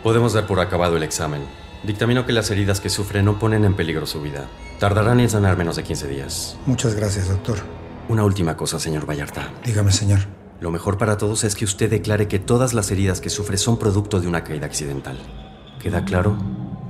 Podemos 0.04 0.34
dar 0.34 0.46
por 0.46 0.60
acabado 0.60 0.96
el 0.96 1.02
examen. 1.02 1.42
Dictamino 1.82 2.26
que 2.26 2.32
las 2.32 2.48
heridas 2.52 2.78
que 2.78 2.90
sufre 2.90 3.24
no 3.24 3.40
ponen 3.40 3.64
en 3.64 3.74
peligro 3.74 4.06
su 4.06 4.22
vida. 4.22 4.46
Tardarán 4.78 5.18
en 5.18 5.30
sanar 5.30 5.56
menos 5.56 5.74
de 5.74 5.82
15 5.82 6.06
días. 6.06 6.56
Muchas 6.64 6.94
gracias, 6.94 7.28
doctor. 7.28 7.58
Una 8.08 8.22
última 8.22 8.56
cosa, 8.56 8.78
señor 8.78 9.04
Vallarta. 9.04 9.50
Dígame, 9.64 9.90
señor. 9.90 10.39
Lo 10.61 10.70
mejor 10.70 10.98
para 10.98 11.16
todos 11.16 11.42
es 11.44 11.54
que 11.54 11.64
usted 11.64 11.88
declare 11.88 12.28
que 12.28 12.38
todas 12.38 12.74
las 12.74 12.90
heridas 12.90 13.20
que 13.22 13.30
sufre 13.30 13.56
son 13.56 13.78
producto 13.78 14.20
de 14.20 14.28
una 14.28 14.44
caída 14.44 14.66
accidental. 14.66 15.18
¿Queda 15.80 16.04
claro? 16.04 16.36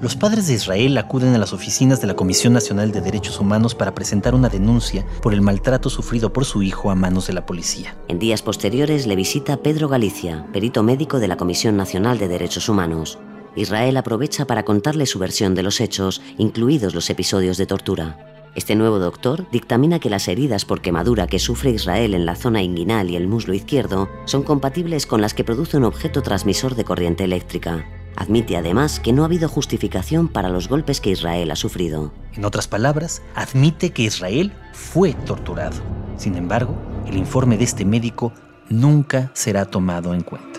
Los 0.00 0.16
padres 0.16 0.48
de 0.48 0.54
Israel 0.54 0.98
acuden 0.98 1.34
a 1.34 1.38
las 1.38 1.52
oficinas 1.52 2.00
de 2.00 2.08
la 2.08 2.16
Comisión 2.16 2.52
Nacional 2.52 2.90
de 2.90 3.00
Derechos 3.00 3.38
Humanos 3.38 3.76
para 3.76 3.94
presentar 3.94 4.34
una 4.34 4.48
denuncia 4.48 5.04
por 5.22 5.34
el 5.34 5.42
maltrato 5.42 5.88
sufrido 5.88 6.32
por 6.32 6.44
su 6.44 6.62
hijo 6.62 6.90
a 6.90 6.96
manos 6.96 7.28
de 7.28 7.34
la 7.34 7.46
policía. 7.46 7.96
En 8.08 8.18
días 8.18 8.42
posteriores 8.42 9.06
le 9.06 9.14
visita 9.14 9.58
Pedro 9.58 9.88
Galicia, 9.88 10.46
perito 10.52 10.82
médico 10.82 11.20
de 11.20 11.28
la 11.28 11.36
Comisión 11.36 11.76
Nacional 11.76 12.18
de 12.18 12.26
Derechos 12.26 12.68
Humanos. 12.68 13.18
Israel 13.54 13.96
aprovecha 13.98 14.46
para 14.46 14.64
contarle 14.64 15.06
su 15.06 15.18
versión 15.18 15.54
de 15.54 15.62
los 15.62 15.80
hechos, 15.80 16.22
incluidos 16.38 16.94
los 16.94 17.08
episodios 17.10 17.56
de 17.56 17.66
tortura. 17.66 18.39
Este 18.56 18.74
nuevo 18.74 18.98
doctor 18.98 19.48
dictamina 19.52 20.00
que 20.00 20.10
las 20.10 20.26
heridas 20.26 20.64
por 20.64 20.80
quemadura 20.80 21.28
que 21.28 21.38
sufre 21.38 21.70
Israel 21.70 22.14
en 22.14 22.26
la 22.26 22.34
zona 22.34 22.62
inguinal 22.62 23.08
y 23.08 23.14
el 23.14 23.28
muslo 23.28 23.54
izquierdo 23.54 24.08
son 24.24 24.42
compatibles 24.42 25.06
con 25.06 25.20
las 25.20 25.34
que 25.34 25.44
produce 25.44 25.76
un 25.76 25.84
objeto 25.84 26.20
transmisor 26.22 26.74
de 26.74 26.84
corriente 26.84 27.22
eléctrica. 27.22 27.86
Admite 28.16 28.56
además 28.56 28.98
que 28.98 29.12
no 29.12 29.22
ha 29.22 29.26
habido 29.26 29.48
justificación 29.48 30.26
para 30.26 30.48
los 30.48 30.68
golpes 30.68 31.00
que 31.00 31.10
Israel 31.10 31.52
ha 31.52 31.56
sufrido. 31.56 32.12
En 32.34 32.44
otras 32.44 32.66
palabras, 32.66 33.22
admite 33.36 33.90
que 33.90 34.02
Israel 34.02 34.52
fue 34.72 35.14
torturado. 35.14 35.80
Sin 36.16 36.34
embargo, 36.34 36.74
el 37.06 37.16
informe 37.16 37.56
de 37.56 37.64
este 37.64 37.84
médico 37.84 38.32
nunca 38.68 39.30
será 39.32 39.64
tomado 39.64 40.12
en 40.12 40.22
cuenta. 40.22 40.49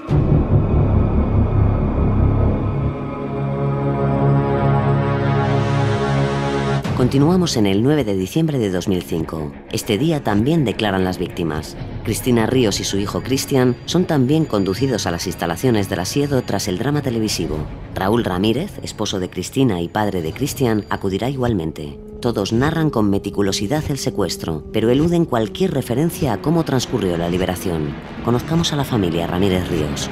Continuamos 7.02 7.58
en 7.58 7.66
el 7.66 7.82
9 7.82 8.04
de 8.04 8.14
diciembre 8.14 8.60
de 8.60 8.70
2005. 8.70 9.52
Este 9.72 9.97
día 9.97 10.24
también 10.24 10.66
declaran 10.66 11.04
las 11.04 11.18
víctimas. 11.18 11.76
Cristina 12.04 12.45
Ríos 12.45 12.80
y 12.80 12.84
su 12.84 12.99
hijo 12.99 13.24
Cristian 13.24 13.76
son 13.86 14.06
también 14.06 14.45
conducidos 14.45 15.08
a 15.08 15.12
las 15.12 15.26
instalaciones 15.26 15.89
del 15.89 16.02
asiedo 16.02 16.43
tras 16.43 16.68
el 16.68 16.78
drama 16.78 17.02
televisivo. 17.02 17.58
Raúl 17.95 18.24
Ramírez, 18.24 18.74
esposo 18.84 19.20
de 19.20 19.32
Cristina 19.32 19.82
y 19.82 19.88
padre 19.88 20.22
de 20.22 20.32
Cristian, 20.32 20.86
acudirá 20.91 21.28
igualmente. 21.28 21.97
Todos 22.22 22.54
narran 22.54 22.91
con 22.91 23.10
meticulosidad 23.10 23.84
el 23.89 23.97
secuestro, 23.97 24.64
pero 24.72 24.91
eluden 24.91 25.26
cualquier 25.26 25.74
referencia 25.74 26.34
a 26.34 26.41
cómo 26.43 26.66
transcurrió 26.66 27.18
la 27.18 27.30
liberación. 27.30 27.95
Conozcamos 28.24 28.74
a 28.74 28.76
la 28.76 28.84
familia 28.84 29.26
Ramírez 29.26 29.68
Ríos. 29.70 30.08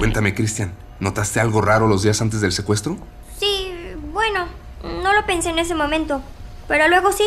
Cuéntame, 0.00 0.34
Cristian, 0.34 0.72
¿notaste 0.98 1.38
algo 1.38 1.60
raro 1.60 1.86
los 1.86 2.02
días 2.02 2.20
antes 2.20 2.40
del 2.40 2.50
secuestro? 2.50 2.98
Bueno, 4.28 4.48
no 5.02 5.12
lo 5.12 5.24
pensé 5.24 5.50
en 5.50 5.60
ese 5.60 5.76
momento, 5.76 6.20
pero 6.66 6.88
luego 6.88 7.12
sí. 7.12 7.24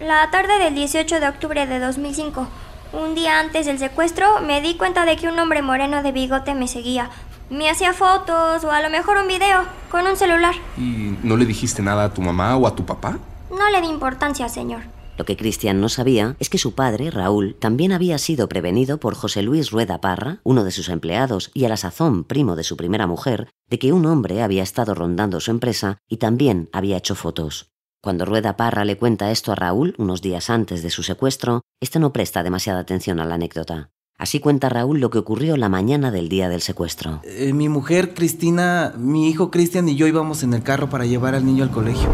La 0.00 0.30
tarde 0.30 0.58
del 0.60 0.76
18 0.76 1.18
de 1.18 1.28
octubre 1.28 1.66
de 1.66 1.80
2005, 1.80 2.46
un 2.92 3.16
día 3.16 3.40
antes 3.40 3.66
del 3.66 3.80
secuestro, 3.80 4.40
me 4.40 4.60
di 4.60 4.76
cuenta 4.76 5.04
de 5.04 5.16
que 5.16 5.26
un 5.26 5.36
hombre 5.40 5.60
moreno 5.60 6.04
de 6.04 6.12
bigote 6.12 6.54
me 6.54 6.68
seguía. 6.68 7.10
Me 7.50 7.68
hacía 7.68 7.92
fotos 7.92 8.62
o 8.62 8.70
a 8.70 8.80
lo 8.80 8.90
mejor 8.90 9.16
un 9.16 9.26
video 9.26 9.64
con 9.90 10.06
un 10.06 10.16
celular. 10.16 10.54
¿Y 10.78 11.16
no 11.24 11.36
le 11.36 11.46
dijiste 11.46 11.82
nada 11.82 12.04
a 12.04 12.14
tu 12.14 12.22
mamá 12.22 12.56
o 12.56 12.68
a 12.68 12.76
tu 12.76 12.86
papá? 12.86 13.18
No 13.50 13.68
le 13.70 13.80
di 13.80 13.88
importancia, 13.88 14.48
señor. 14.48 14.82
Lo 15.20 15.26
que 15.26 15.36
Cristian 15.36 15.82
no 15.82 15.90
sabía 15.90 16.34
es 16.38 16.48
que 16.48 16.56
su 16.56 16.74
padre, 16.74 17.10
Raúl, 17.10 17.54
también 17.54 17.92
había 17.92 18.16
sido 18.16 18.48
prevenido 18.48 18.98
por 18.98 19.14
José 19.14 19.42
Luis 19.42 19.70
Rueda 19.70 20.00
Parra, 20.00 20.40
uno 20.44 20.64
de 20.64 20.70
sus 20.70 20.88
empleados 20.88 21.50
y 21.52 21.66
a 21.66 21.68
la 21.68 21.76
sazón 21.76 22.24
primo 22.24 22.56
de 22.56 22.64
su 22.64 22.74
primera 22.78 23.06
mujer, 23.06 23.50
de 23.68 23.78
que 23.78 23.92
un 23.92 24.06
hombre 24.06 24.40
había 24.40 24.62
estado 24.62 24.94
rondando 24.94 25.38
su 25.40 25.50
empresa 25.50 25.98
y 26.08 26.16
también 26.16 26.70
había 26.72 26.96
hecho 26.96 27.14
fotos. 27.14 27.70
Cuando 28.02 28.24
Rueda 28.24 28.56
Parra 28.56 28.86
le 28.86 28.96
cuenta 28.96 29.30
esto 29.30 29.52
a 29.52 29.56
Raúl 29.56 29.94
unos 29.98 30.22
días 30.22 30.48
antes 30.48 30.82
de 30.82 30.88
su 30.88 31.02
secuestro, 31.02 31.60
este 31.82 31.98
no 31.98 32.14
presta 32.14 32.42
demasiada 32.42 32.80
atención 32.80 33.20
a 33.20 33.26
la 33.26 33.34
anécdota. 33.34 33.90
Así 34.16 34.40
cuenta 34.40 34.70
Raúl 34.70 35.00
lo 35.00 35.10
que 35.10 35.18
ocurrió 35.18 35.58
la 35.58 35.68
mañana 35.68 36.10
del 36.10 36.30
día 36.30 36.48
del 36.48 36.62
secuestro. 36.62 37.20
Eh, 37.24 37.52
mi 37.52 37.68
mujer 37.68 38.14
Cristina, 38.14 38.94
mi 38.96 39.28
hijo 39.28 39.50
Cristian 39.50 39.86
y 39.86 39.96
yo 39.96 40.06
íbamos 40.06 40.42
en 40.44 40.54
el 40.54 40.62
carro 40.62 40.88
para 40.88 41.04
llevar 41.04 41.34
al 41.34 41.44
niño 41.44 41.62
al 41.62 41.70
colegio. 41.70 42.08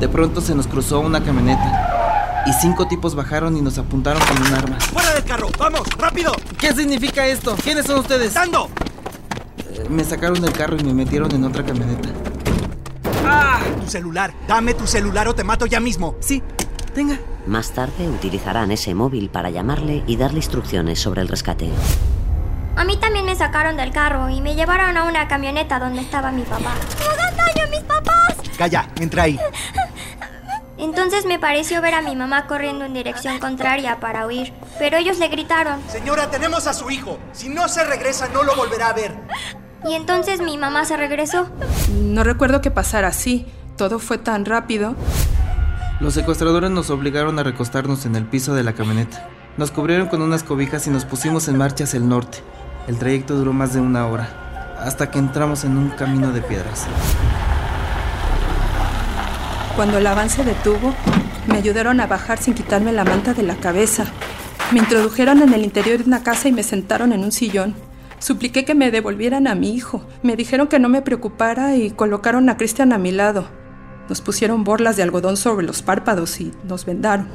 De 0.00 0.08
pronto 0.08 0.40
se 0.40 0.54
nos 0.54 0.66
cruzó 0.66 1.00
una 1.00 1.22
camioneta 1.22 1.97
y 2.46 2.52
cinco 2.54 2.86
tipos 2.86 3.14
bajaron 3.14 3.56
y 3.56 3.62
nos 3.62 3.78
apuntaron 3.78 4.22
con 4.22 4.46
un 4.46 4.54
arma. 4.54 4.80
¡Fuera 4.80 5.12
del 5.14 5.24
carro! 5.24 5.48
¡Vamos! 5.58 5.82
¡Rápido! 5.98 6.32
¿Qué 6.58 6.72
significa 6.72 7.26
esto? 7.26 7.56
¿Quiénes 7.62 7.86
son 7.86 8.00
ustedes? 8.00 8.34
¡Dando! 8.34 8.68
Eh, 9.70 9.86
me 9.88 10.04
sacaron 10.04 10.40
del 10.40 10.52
carro 10.52 10.76
y 10.78 10.84
me 10.84 10.94
metieron 10.94 11.30
en 11.34 11.44
otra 11.44 11.64
camioneta. 11.64 12.08
¡Ah! 13.24 13.60
Tu 13.80 13.90
celular. 13.90 14.32
Dame 14.46 14.74
tu 14.74 14.86
celular 14.86 15.28
o 15.28 15.34
te 15.34 15.44
mato 15.44 15.66
ya 15.66 15.80
mismo. 15.80 16.16
Sí, 16.20 16.42
tenga. 16.94 17.18
Más 17.46 17.70
tarde 17.72 18.08
utilizarán 18.08 18.70
ese 18.72 18.94
móvil 18.94 19.30
para 19.30 19.50
llamarle 19.50 20.02
y 20.06 20.16
darle 20.16 20.38
instrucciones 20.38 20.98
sobre 21.00 21.22
el 21.22 21.28
rescate. 21.28 21.70
A 22.76 22.84
mí 22.84 22.96
también 22.96 23.24
me 23.24 23.34
sacaron 23.34 23.76
del 23.76 23.90
carro 23.90 24.30
y 24.30 24.40
me 24.40 24.54
llevaron 24.54 24.96
a 24.96 25.04
una 25.04 25.26
camioneta 25.28 25.78
donde 25.80 26.00
estaba 26.00 26.30
mi 26.30 26.42
papá. 26.42 26.74
¡Me 26.98 27.06
hagan 27.06 27.36
daño 27.36 27.66
a 27.66 27.70
mis 27.70 27.80
papás! 27.80 28.36
Calla, 28.56 28.88
entra 29.00 29.24
ahí. 29.24 29.38
Entonces 31.08 31.26
me 31.26 31.38
pareció 31.38 31.80
ver 31.80 31.94
a 31.94 32.02
mi 32.02 32.14
mamá 32.14 32.46
corriendo 32.46 32.84
en 32.84 32.92
dirección 32.92 33.38
contraria 33.38 33.98
para 33.98 34.26
huir, 34.26 34.52
pero 34.78 34.98
ellos 34.98 35.18
le 35.18 35.28
gritaron. 35.28 35.80
Señora, 35.88 36.30
tenemos 36.30 36.66
a 36.66 36.74
su 36.74 36.90
hijo. 36.90 37.18
Si 37.32 37.48
no 37.48 37.66
se 37.66 37.82
regresa, 37.82 38.28
no 38.28 38.42
lo 38.42 38.54
volverá 38.54 38.88
a 38.88 38.92
ver. 38.92 39.16
Y 39.88 39.94
entonces 39.94 40.42
mi 40.42 40.58
mamá 40.58 40.84
se 40.84 40.98
regresó. 40.98 41.48
No 41.94 42.24
recuerdo 42.24 42.60
que 42.60 42.70
pasara 42.70 43.08
así. 43.08 43.46
Todo 43.78 44.00
fue 44.00 44.18
tan 44.18 44.44
rápido. 44.44 44.96
Los 45.98 46.12
secuestradores 46.12 46.70
nos 46.70 46.90
obligaron 46.90 47.38
a 47.38 47.42
recostarnos 47.42 48.04
en 48.04 48.14
el 48.14 48.26
piso 48.26 48.54
de 48.54 48.64
la 48.64 48.74
camioneta. 48.74 49.30
Nos 49.56 49.70
cubrieron 49.70 50.08
con 50.08 50.20
unas 50.20 50.42
cobijas 50.42 50.86
y 50.88 50.90
nos 50.90 51.06
pusimos 51.06 51.48
en 51.48 51.56
marcha 51.56 51.84
hacia 51.84 51.96
el 51.96 52.06
norte. 52.06 52.40
El 52.86 52.98
trayecto 52.98 53.34
duró 53.34 53.54
más 53.54 53.72
de 53.72 53.80
una 53.80 54.06
hora, 54.06 54.76
hasta 54.78 55.10
que 55.10 55.18
entramos 55.18 55.64
en 55.64 55.78
un 55.78 55.88
camino 55.88 56.32
de 56.32 56.42
piedras. 56.42 56.86
Cuando 59.78 59.98
el 59.98 60.08
avance 60.08 60.42
detuvo, 60.42 60.92
me 61.46 61.56
ayudaron 61.56 62.00
a 62.00 62.08
bajar 62.08 62.38
sin 62.42 62.54
quitarme 62.54 62.90
la 62.90 63.04
manta 63.04 63.32
de 63.32 63.44
la 63.44 63.54
cabeza. 63.54 64.06
Me 64.72 64.80
introdujeron 64.80 65.40
en 65.40 65.54
el 65.54 65.62
interior 65.62 65.98
de 65.98 66.04
una 66.04 66.24
casa 66.24 66.48
y 66.48 66.52
me 66.52 66.64
sentaron 66.64 67.12
en 67.12 67.22
un 67.22 67.30
sillón. 67.30 67.76
Supliqué 68.18 68.64
que 68.64 68.74
me 68.74 68.90
devolvieran 68.90 69.46
a 69.46 69.54
mi 69.54 69.72
hijo. 69.72 70.02
Me 70.24 70.34
dijeron 70.34 70.66
que 70.66 70.80
no 70.80 70.88
me 70.88 71.00
preocupara 71.00 71.76
y 71.76 71.92
colocaron 71.92 72.48
a 72.48 72.56
Cristian 72.56 72.92
a 72.92 72.98
mi 72.98 73.12
lado. 73.12 73.46
Nos 74.08 74.20
pusieron 74.20 74.64
borlas 74.64 74.96
de 74.96 75.04
algodón 75.04 75.36
sobre 75.36 75.64
los 75.64 75.82
párpados 75.82 76.40
y 76.40 76.50
nos 76.64 76.84
vendaron. 76.84 77.28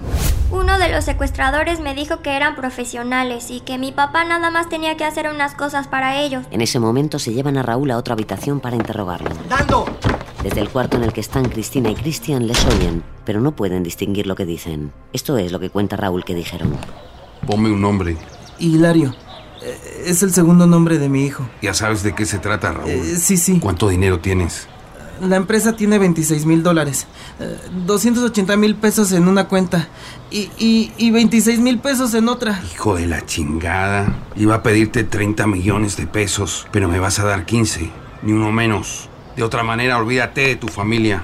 Uno 0.51 0.77
de 0.79 0.91
los 0.91 1.05
secuestradores 1.05 1.79
me 1.79 1.95
dijo 1.95 2.21
que 2.21 2.35
eran 2.35 2.57
profesionales 2.57 3.51
y 3.51 3.61
que 3.61 3.77
mi 3.77 3.93
papá 3.93 4.25
nada 4.25 4.51
más 4.51 4.67
tenía 4.67 4.97
que 4.97 5.05
hacer 5.05 5.29
unas 5.29 5.55
cosas 5.55 5.87
para 5.87 6.17
ellos. 6.17 6.45
En 6.51 6.59
ese 6.59 6.81
momento 6.81 7.19
se 7.19 7.33
llevan 7.33 7.55
a 7.55 7.63
Raúl 7.63 7.89
a 7.91 7.97
otra 7.97 8.15
habitación 8.15 8.59
para 8.59 8.75
interrogarlo. 8.75 9.29
¡Dando! 9.47 9.85
Desde 10.43 10.59
el 10.59 10.69
cuarto 10.69 10.97
en 10.97 11.03
el 11.03 11.13
que 11.13 11.21
están 11.21 11.45
Cristina 11.45 11.89
y 11.89 11.95
Cristian 11.95 12.47
les 12.47 12.65
oyen, 12.65 13.01
pero 13.25 13.39
no 13.39 13.55
pueden 13.55 13.81
distinguir 13.83 14.27
lo 14.27 14.35
que 14.35 14.45
dicen. 14.45 14.91
Esto 15.13 15.37
es 15.37 15.51
lo 15.51 15.59
que 15.59 15.69
cuenta 15.69 15.95
Raúl 15.95 16.25
que 16.25 16.35
dijeron. 16.35 16.75
Ponme 17.47 17.71
un 17.71 17.79
nombre. 17.81 18.17
Hilario. 18.59 19.15
Eh, 19.61 20.03
Es 20.07 20.21
el 20.21 20.33
segundo 20.33 20.67
nombre 20.67 20.97
de 20.99 21.07
mi 21.07 21.25
hijo. 21.25 21.47
Ya 21.61 21.73
sabes 21.73 22.03
de 22.03 22.13
qué 22.13 22.25
se 22.25 22.39
trata, 22.39 22.73
Raúl. 22.73 22.89
Eh, 22.89 23.15
sí, 23.17 23.37
sí. 23.37 23.59
¿Cuánto 23.59 23.87
dinero 23.87 24.19
tienes? 24.19 24.67
La 25.21 25.37
empresa 25.37 25.73
tiene 25.77 25.97
26 25.99 26.45
mil 26.45 26.61
dólares. 26.61 27.07
Eh, 27.39 27.57
280 27.85 28.57
mil 28.57 28.75
pesos 28.75 29.13
en 29.13 29.29
una 29.29 29.47
cuenta. 29.47 29.87
Y, 30.29 30.49
y, 30.57 30.91
y 30.97 31.11
26 31.11 31.59
mil 31.59 31.79
pesos 31.79 32.13
en 32.15 32.27
otra. 32.27 32.61
Hijo 32.73 32.95
de 32.95 33.07
la 33.07 33.25
chingada. 33.25 34.13
Iba 34.35 34.55
a 34.55 34.63
pedirte 34.63 35.05
30 35.05 35.47
millones 35.47 35.95
de 35.95 36.05
pesos, 36.07 36.67
pero 36.71 36.89
me 36.89 36.99
vas 36.99 37.19
a 37.19 37.23
dar 37.23 37.45
15. 37.45 37.89
Ni 38.23 38.33
uno 38.33 38.51
menos. 38.51 39.07
De 39.35 39.43
otra 39.43 39.63
manera, 39.63 39.97
olvídate 39.97 40.47
de 40.47 40.55
tu 40.55 40.67
familia. 40.67 41.23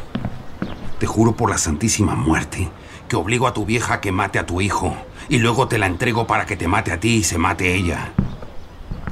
Te 1.00 1.06
juro 1.06 1.36
por 1.36 1.50
la 1.50 1.58
Santísima 1.58 2.16
Muerte 2.16 2.70
que 3.10 3.16
obligo 3.16 3.48
a 3.48 3.54
tu 3.54 3.66
vieja 3.66 3.96
a 3.96 4.02
que 4.02 4.12
mate 4.12 4.40
a 4.40 4.46
tu 4.46 4.62
hijo. 4.62 4.96
Y 5.28 5.40
luego 5.40 5.68
te 5.68 5.78
la 5.78 5.88
entrego 5.88 6.28
para 6.28 6.46
que 6.46 6.56
te 6.56 6.68
mate 6.68 6.92
a 6.92 7.00
ti 7.00 7.16
y 7.16 7.24
se 7.24 7.38
mate 7.38 7.76
ella. 7.76 8.14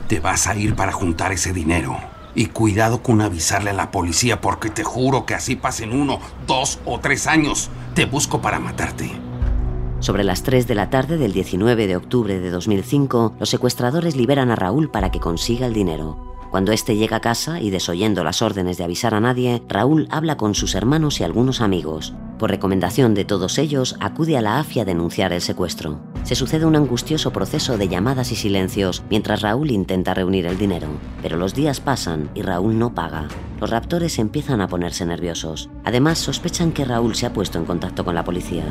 Te 0.08 0.20
vas 0.20 0.48
a 0.48 0.56
ir 0.56 0.76
para 0.76 0.94
juntar 0.94 1.32
ese 1.34 1.52
dinero. 1.52 1.98
Y 2.34 2.48
cuidado 2.48 3.02
con 3.02 3.22
avisarle 3.22 3.72
a 3.72 3.74
la 3.74 3.92
policía 3.92 4.40
porque 4.40 4.70
te 4.70 4.84
juro 4.84 5.26
que 5.26 5.34
así 5.34 5.56
pasen 5.56 5.92
uno, 5.92 6.20
dos 6.46 6.80
o 6.86 7.00
tres 7.00 7.28
años. 7.28 7.70
Te 7.96 8.06
busco 8.06 8.42
para 8.42 8.60
matarte. 8.60 9.12
Sobre 10.00 10.24
las 10.24 10.44
3 10.44 10.68
de 10.68 10.76
la 10.76 10.92
tarde 10.92 11.18
del 11.18 11.34
19 11.34 11.88
de 11.88 11.96
octubre 11.96 12.40
de 12.40 12.52
2005, 12.52 13.34
los 13.40 13.50
secuestradores 13.50 14.16
liberan 14.16 14.52
a 14.52 14.56
Raúl 14.56 14.92
para 14.92 15.10
que 15.12 15.20
consiga 15.20 15.66
el 15.66 15.74
dinero. 15.74 16.37
Cuando 16.52 16.72
éste 16.72 16.96
llega 16.96 17.18
a 17.18 17.22
casa 17.22 17.60
y 17.60 17.70
desoyendo 17.70 18.24
las 18.24 18.42
órdenes 18.42 18.78
de 18.78 18.84
avisar 18.86 19.14
a 19.14 19.20
nadie, 19.20 19.62
Raúl 19.68 20.08
habla 20.10 20.38
con 20.38 20.56
sus 20.56 20.76
hermanos 20.76 21.20
y 21.20 21.24
algunos 21.24 21.60
amigos. 21.62 22.14
Por 22.40 22.52
recomendación 22.52 23.16
de 23.16 23.26
todos 23.26 23.58
ellos, 23.58 23.96
acude 24.00 24.38
a 24.38 24.42
la 24.42 24.60
AFI 24.60 24.82
a 24.82 24.86
denunciar 24.86 25.34
el 25.34 25.42
secuestro. 25.42 26.00
Se 26.24 26.36
sucede 26.36 26.66
un 26.66 26.76
angustioso 26.76 27.32
proceso 27.32 27.78
de 27.78 27.88
llamadas 27.88 28.32
y 28.32 28.36
silencios 28.36 29.04
mientras 29.10 29.42
Raúl 29.42 29.72
intenta 29.72 30.14
reunir 30.14 30.46
el 30.46 30.58
dinero. 30.58 30.88
Pero 31.22 31.38
los 31.38 31.54
días 31.54 31.82
pasan 31.82 32.30
y 32.34 32.44
Raúl 32.44 32.78
no 32.78 32.94
paga. 32.94 33.28
Los 33.60 33.72
raptores 33.72 34.20
empiezan 34.20 34.62
a 34.62 34.68
ponerse 34.68 35.06
nerviosos. 35.06 35.70
Además, 35.84 36.20
sospechan 36.20 36.72
que 36.72 36.86
Raúl 36.86 37.16
se 37.16 37.26
ha 37.26 37.34
puesto 37.34 37.58
en 37.58 37.66
contacto 37.66 38.06
con 38.06 38.14
la 38.16 38.24
policía. 38.24 38.64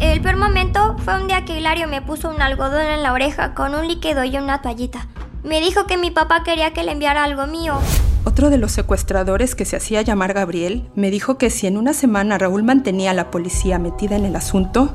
El 0.00 0.20
peor 0.20 0.36
momento 0.36 0.96
fue 0.98 1.20
un 1.20 1.28
día 1.28 1.44
que 1.44 1.58
Hilario 1.58 1.88
me 1.88 2.02
puso 2.02 2.30
un 2.30 2.42
algodón 2.42 2.86
en 2.86 3.02
la 3.02 3.12
oreja 3.12 3.54
con 3.54 3.74
un 3.74 3.88
líquido 3.88 4.22
y 4.24 4.36
una 4.36 4.60
toallita. 4.60 5.08
Me 5.48 5.62
dijo 5.62 5.86
que 5.86 5.96
mi 5.96 6.10
papá 6.10 6.42
quería 6.42 6.74
que 6.74 6.82
le 6.82 6.92
enviara 6.92 7.24
algo 7.24 7.46
mío. 7.46 7.78
Otro 8.24 8.50
de 8.50 8.58
los 8.58 8.70
secuestradores, 8.70 9.54
que 9.54 9.64
se 9.64 9.76
hacía 9.76 10.02
llamar 10.02 10.34
Gabriel, 10.34 10.84
me 10.94 11.10
dijo 11.10 11.38
que 11.38 11.48
si 11.48 11.66
en 11.66 11.78
una 11.78 11.94
semana 11.94 12.36
Raúl 12.36 12.64
mantenía 12.64 13.12
a 13.12 13.14
la 13.14 13.30
policía 13.30 13.78
metida 13.78 14.16
en 14.16 14.26
el 14.26 14.36
asunto, 14.36 14.92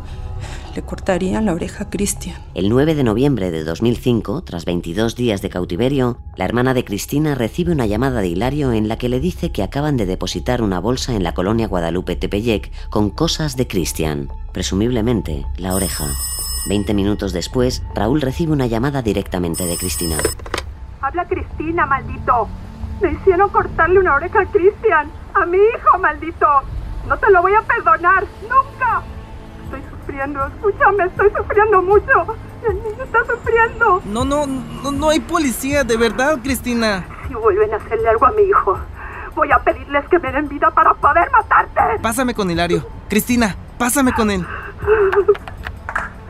le 0.76 0.84
cortarían 0.84 1.46
la 1.48 1.54
oreja 1.54 1.86
a 1.86 1.90
Cristian. 1.90 2.36
El 2.54 2.70
9 2.70 2.94
de 2.94 3.04
noviembre 3.04 3.50
de 3.50 3.64
2005, 3.64 4.44
tras 4.44 4.66
22 4.66 5.16
días 5.16 5.42
de 5.42 5.50
cautiverio, 5.50 6.20
la 6.36 6.46
hermana 6.46 6.76
de 6.76 6.86
Cristina 6.86 7.34
recibe 7.34 7.72
una 7.72 7.88
llamada 7.88 8.22
de 8.22 8.28
Hilario 8.28 8.74
en 8.74 8.88
la 8.88 9.00
que 9.00 9.10
le 9.10 9.20
dice 9.20 9.52
que 9.52 9.64
acaban 9.64 9.98
de 9.98 10.06
depositar 10.06 10.62
una 10.62 10.80
bolsa 10.80 11.16
en 11.16 11.24
la 11.24 11.34
colonia 11.34 11.68
Guadalupe 11.68 12.16
Tepeyec 12.16 12.72
con 12.92 13.10
cosas 13.10 13.58
de 13.58 13.66
Cristian, 13.66 14.30
presumiblemente 14.52 15.48
la 15.58 15.74
oreja. 15.74 16.06
Veinte 16.66 16.94
minutos 16.94 17.34
después, 17.34 17.84
Raúl 17.94 18.22
recibe 18.22 18.54
una 18.54 18.68
llamada 18.68 19.02
directamente 19.02 19.66
de 19.66 19.78
Cristina. 19.78 20.16
Habla 21.02 21.28
Cristina, 21.28 21.86
maldito. 21.86 22.48
Me 23.02 23.12
hicieron 23.12 23.50
cortarle 23.50 24.00
una 24.00 24.16
oreja 24.16 24.42
a 24.42 24.46
Cristian. 24.46 25.12
A 25.34 25.46
mi 25.46 25.58
hijo, 25.58 25.98
maldito. 26.00 26.48
No 27.08 27.18
te 27.18 27.30
lo 27.32 27.42
voy 27.42 27.54
a 27.54 27.62
perdonar. 27.64 28.26
Nunca. 28.44 29.04
Estoy 29.66 29.82
sufriendo. 29.92 30.48
Escúchame, 30.48 31.04
estoy 31.06 31.32
sufriendo 31.36 31.82
mucho. 31.82 32.36
El 32.66 32.76
niño 32.76 33.04
está 33.04 33.20
sufriendo. 33.26 34.02
No, 34.06 34.24
no, 34.24 34.48
no, 34.48 34.92
no 34.92 35.10
hay 35.10 35.20
policía, 35.20 35.84
de 35.84 35.98
verdad, 35.98 36.40
Cristina. 36.42 37.06
Si 37.28 37.34
vuelven 37.34 37.74
a 37.74 37.76
hacerle 37.78 38.08
algo 38.08 38.26
a 38.26 38.32
mi 38.32 38.44
hijo, 38.44 38.80
voy 39.36 39.52
a 39.52 39.60
pedirles 39.60 40.06
que 40.08 40.18
me 40.20 40.32
den 40.32 40.48
vida 40.48 40.72
para 40.72 40.94
poder 40.94 41.30
matarte. 41.30 42.00
Pásame 42.02 42.34
con 42.34 42.50
Hilario. 42.50 42.88
Cristina, 43.10 43.58
pásame 43.78 44.14
con 44.14 44.32
él. 44.32 44.46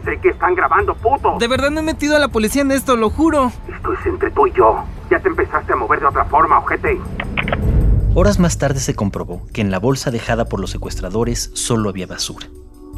Sé 0.06 0.20
que 0.20 0.30
están 0.30 0.56
grabando, 0.56 0.96
puto. 0.96 1.38
De 1.40 1.48
verdad 1.48 1.72
no 1.72 1.80
he 1.80 1.84
metido 1.84 2.16
a 2.16 2.20
la 2.20 2.28
policía 2.28 2.62
en 2.62 2.72
esto, 2.72 2.96
lo 2.96 3.10
juro. 3.10 3.52
Esto 3.74 3.94
es 3.94 4.06
entre 4.06 4.32
tú 4.32 4.48
y 4.48 4.52
yo. 4.52 4.84
Ya 5.10 5.20
te 5.20 5.30
empezaste 5.30 5.74
a 5.74 5.76
mover 5.76 6.00
de 6.00 6.08
otra 6.08 6.26
forma, 6.26 6.60
ojete. 6.60 7.00
Horas 8.16 8.38
más 8.38 8.58
tarde 8.58 8.80
se 8.80 8.96
comprobó 8.96 9.48
que 9.54 9.62
en 9.62 9.72
la 9.72 9.80
bolsa 9.80 10.12
dejada 10.12 10.46
por 10.46 10.60
los 10.60 10.72
secuestradores 10.72 11.52
solo 11.54 11.90
había 11.90 12.06
basura. 12.06 12.48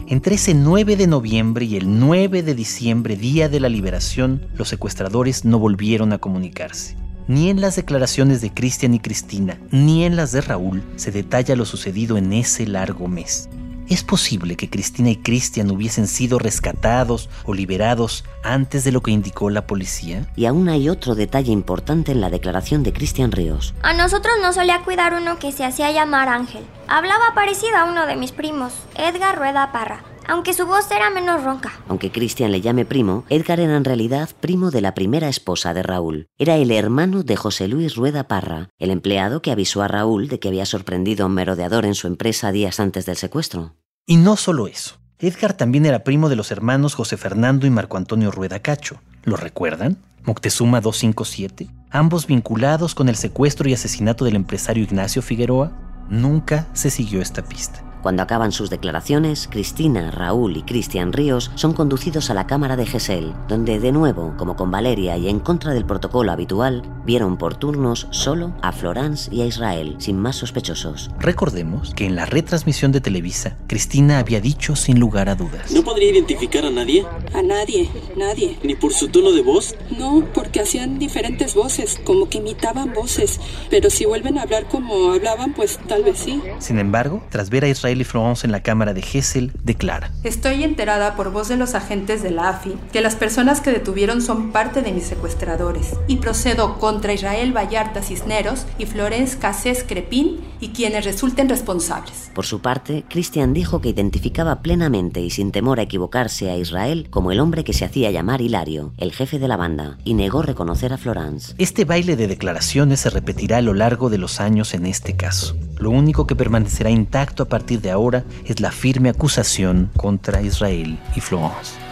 Entre 0.08 0.36
ese 0.36 0.54
9 0.54 0.98
de 0.98 1.08
noviembre 1.08 1.66
y 1.66 1.78
el 1.78 2.00
9 2.00 2.44
de 2.44 2.54
diciembre, 2.54 3.16
día 3.16 3.50
de 3.50 3.60
la 3.60 3.70
liberación, 3.70 4.48
los 4.54 4.68
secuestradores 4.68 5.46
no 5.46 5.58
volvieron 5.58 6.14
a 6.14 6.18
comunicarse. 6.18 6.96
Ni 7.28 7.50
en 7.50 7.60
las 7.60 7.76
declaraciones 7.76 8.42
de 8.42 8.54
Cristian 8.54 8.94
y 8.94 9.00
Cristina, 9.00 9.58
ni 9.72 10.06
en 10.06 10.16
las 10.16 10.32
de 10.32 10.42
Raúl 10.42 10.84
se 10.96 11.12
detalla 11.12 11.56
lo 11.56 11.66
sucedido 11.66 12.18
en 12.18 12.34
ese 12.34 12.68
largo 12.68 13.08
mes. 13.08 13.50
¿Es 13.88 14.04
posible 14.04 14.56
que 14.56 14.68
Cristina 14.68 15.12
y 15.12 15.18
Cristian 15.18 15.70
hubiesen 15.70 16.08
sido 16.08 16.40
rescatados 16.40 17.30
o 17.44 17.54
liberados 17.54 18.24
antes 18.44 18.84
de 18.84 18.92
lo 18.92 19.02
que 19.02 19.12
indicó 19.12 19.52
la 19.52 19.68
policía? 19.68 20.26
Y 20.36 20.48
aún 20.48 20.70
hay 20.70 20.90
otro 20.90 21.14
detalle 21.14 21.52
importante 21.52 22.12
en 22.12 22.20
la 22.20 22.32
declaración 22.32 22.82
de 22.82 22.94
Cristian 22.94 23.32
Ríos. 23.32 23.76
A 23.84 23.94
nosotros 23.94 24.34
nos 24.42 24.56
solía 24.56 24.82
cuidar 24.82 25.14
uno 25.14 25.38
que 25.38 25.52
se 25.52 25.66
hacía 25.66 25.92
llamar 25.92 26.30
Ángel. 26.30 26.64
Hablaba 26.88 27.36
parecido 27.36 27.78
a 27.78 27.86
uno 27.86 28.08
de 28.08 28.16
mis 28.16 28.32
primos, 28.32 28.74
Edgar 28.96 29.38
Rueda 29.38 29.72
Parra, 29.72 30.04
aunque 30.28 30.54
su 30.54 30.66
voz 30.66 30.90
era 30.92 31.10
menos 31.10 31.44
ronca. 31.44 31.74
Aunque 31.88 32.12
Cristian 32.12 32.52
le 32.52 32.62
llame 32.62 32.86
primo, 32.86 33.26
Edgar 33.30 33.60
era 33.60 33.76
en 33.76 33.86
realidad 33.86 34.30
primo 34.40 34.72
de 34.72 34.82
la 34.82 34.94
primera 34.94 35.30
esposa 35.30 35.74
de 35.74 35.84
Raúl. 35.84 36.28
Era 36.38 36.56
el 36.56 36.72
hermano 36.72 37.24
de 37.24 37.36
José 37.36 37.68
Luis 37.68 37.96
Rueda 37.96 38.28
Parra, 38.28 38.70
el 38.80 38.92
empleado 38.92 39.42
que 39.42 39.52
avisó 39.52 39.82
a 39.82 39.88
Raúl 39.88 40.28
de 40.28 40.40
que 40.40 40.48
había 40.48 40.66
sorprendido 40.66 41.24
a 41.24 41.28
un 41.28 41.34
merodeador 41.34 41.86
en 41.86 41.96
su 41.96 42.08
empresa 42.08 42.52
días 42.52 42.80
antes 42.80 43.06
del 43.06 43.18
secuestro. 43.18 43.76
Y 44.06 44.18
no 44.18 44.36
solo 44.36 44.68
eso. 44.68 44.98
Edgar 45.20 45.54
también 45.54 45.86
era 45.86 46.04
primo 46.04 46.28
de 46.28 46.36
los 46.36 46.52
hermanos 46.52 46.94
José 46.94 47.18
Fernando 47.18 47.66
y 47.66 47.70
Marco 47.70 47.98
Antonio 47.98 48.32
Rueda 48.32 48.60
Cacho. 48.60 49.00
¿Lo 49.24 49.38
recuerdan? 49.38 49.98
Moctezuma 50.24 50.82
257. 50.82 51.70
Ambos 51.90 52.28
vinculados 52.28 52.96
con 52.96 53.10
el 53.10 53.16
secuestro 53.16 53.70
y 53.70 53.74
asesinato 53.74 54.26
del 54.26 54.36
empresario 54.36 54.84
Ignacio 54.84 55.22
Figueroa. 55.22 55.72
Nunca 56.10 56.68
se 56.74 56.90
siguió 56.90 57.22
esta 57.22 57.44
pista. 57.44 57.85
Cuando 58.06 58.22
acaban 58.22 58.52
sus 58.52 58.70
declaraciones, 58.70 59.48
Cristina, 59.50 60.12
Raúl 60.12 60.58
y 60.58 60.62
Cristian 60.62 61.12
Ríos 61.12 61.50
son 61.56 61.74
conducidos 61.74 62.30
a 62.30 62.36
la 62.36 62.46
cámara 62.46 62.76
de 62.76 62.86
Gesell, 62.86 63.34
donde 63.48 63.80
de 63.80 63.92
nuevo, 63.92 64.36
como 64.38 64.56
con 64.56 64.70
Valeria 64.70 65.18
y 65.18 65.28
en 65.28 65.40
contra 65.40 65.74
del 65.74 65.88
protocolo 65.88 66.32
habitual, 66.32 66.84
vieron 67.04 67.36
por 67.36 67.56
turnos 67.56 68.06
solo 68.12 68.54
a 68.62 68.74
Florence 68.74 69.34
y 69.34 69.42
a 69.42 69.48
Israel, 69.48 69.96
sin 69.98 70.20
más 70.20 70.36
sospechosos. 70.36 71.10
Recordemos 71.18 71.96
que 71.96 72.06
en 72.06 72.16
la 72.16 72.28
retransmisión 72.28 72.92
de 72.92 73.02
Televisa, 73.02 73.58
Cristina 73.66 74.20
había 74.20 74.40
dicho 74.40 74.76
sin 74.76 75.00
lugar 75.00 75.28
a 75.28 75.34
dudas. 75.34 75.72
¿No 75.72 75.84
podría 75.84 76.12
identificar 76.12 76.64
a 76.64 76.70
nadie? 76.70 77.08
A 77.34 77.42
nadie, 77.42 77.90
nadie. 78.16 78.60
¿Ni 78.62 78.76
por 78.76 78.94
su 78.94 79.08
tono 79.08 79.32
de 79.32 79.42
voz? 79.42 79.76
No, 79.98 80.24
porque 80.32 80.60
hacían 80.60 81.00
diferentes 81.00 81.56
voces, 81.56 82.00
como 82.04 82.30
que 82.30 82.38
imitaban 82.38 82.94
voces. 82.94 83.40
Pero 83.72 83.90
si 83.90 84.06
vuelven 84.06 84.38
a 84.38 84.44
hablar 84.44 84.68
como 84.68 85.12
hablaban, 85.12 85.56
pues 85.56 85.80
tal 85.88 86.04
vez 86.04 86.20
sí. 86.20 86.40
Sin 86.60 86.78
embargo, 86.78 87.24
tras 87.32 87.50
ver 87.50 87.64
a 87.64 87.70
Israel 87.70 87.95
y 88.02 88.04
Florence 88.04 88.46
en 88.46 88.52
la 88.52 88.62
cámara 88.62 88.94
de 88.94 89.02
Hessel, 89.02 89.52
declara. 89.64 90.12
Estoy 90.24 90.64
enterada 90.64 91.16
por 91.16 91.32
voz 91.32 91.48
de 91.48 91.58
los 91.58 91.76
agentes 91.76 92.24
de 92.24 92.32
la 92.32 92.50
AFI 92.50 92.76
que 92.92 93.02
las 93.02 93.16
personas 93.16 93.62
que 93.62 93.72
detuvieron 93.72 94.22
son 94.22 94.52
parte 94.52 94.82
de 94.82 94.92
mis 94.92 95.06
secuestradores. 95.06 95.94
Y 96.08 96.18
procedo 96.18 96.78
contra 96.80 97.14
Israel 97.14 97.56
Vallarta 97.56 98.02
Cisneros 98.02 98.66
y 98.78 98.86
Florence 98.86 99.38
Casés 99.38 99.84
Crepín 99.88 100.40
y 100.60 100.70
quienes 100.70 101.06
resulten 101.06 101.50
responsables. 101.50 102.32
Por 102.34 102.46
su 102.46 102.62
parte, 102.62 103.04
Christian 103.10 103.54
dijo 103.54 103.82
que 103.82 103.90
identificaba 103.90 104.62
plenamente 104.62 105.22
y 105.22 105.30
sin 105.30 105.52
temor 105.52 105.80
a 105.80 105.84
equivocarse 105.84 106.50
a 106.50 106.58
Israel 106.58 107.08
como 107.10 107.32
el 107.32 107.40
hombre 107.40 107.64
que 107.64 107.74
se 107.74 107.86
hacía 107.86 108.12
llamar 108.12 108.42
Hilario, 108.42 108.94
el 108.98 109.12
jefe 109.12 109.40
de 109.40 109.48
la 109.48 109.58
banda, 109.58 109.98
y 110.04 110.14
negó 110.14 110.42
reconocer 110.42 110.94
a 110.94 110.98
Florence. 110.98 111.54
Este 111.58 111.86
baile 111.86 112.16
de 112.16 112.28
declaraciones 112.28 113.00
se 113.02 113.10
repetirá 113.10 113.58
a 113.58 113.62
lo 113.62 113.74
largo 113.74 114.10
de 114.10 114.18
los 114.18 114.40
años 114.40 114.74
en 114.74 114.86
este 114.86 115.16
caso. 115.16 115.56
Lo 115.78 115.90
único 115.90 116.26
que 116.26 116.36
permanecerá 116.36 116.90
intacto 116.90 117.44
a 117.44 117.50
partir 117.50 117.82
de 117.82 117.85
ahora 117.92 118.24
es 118.46 118.60
la 118.60 118.72
firme 118.72 119.10
acusación 119.10 119.90
contra 119.96 120.42
Israel 120.42 121.00
y 121.16 121.20
Florence. 121.20 121.86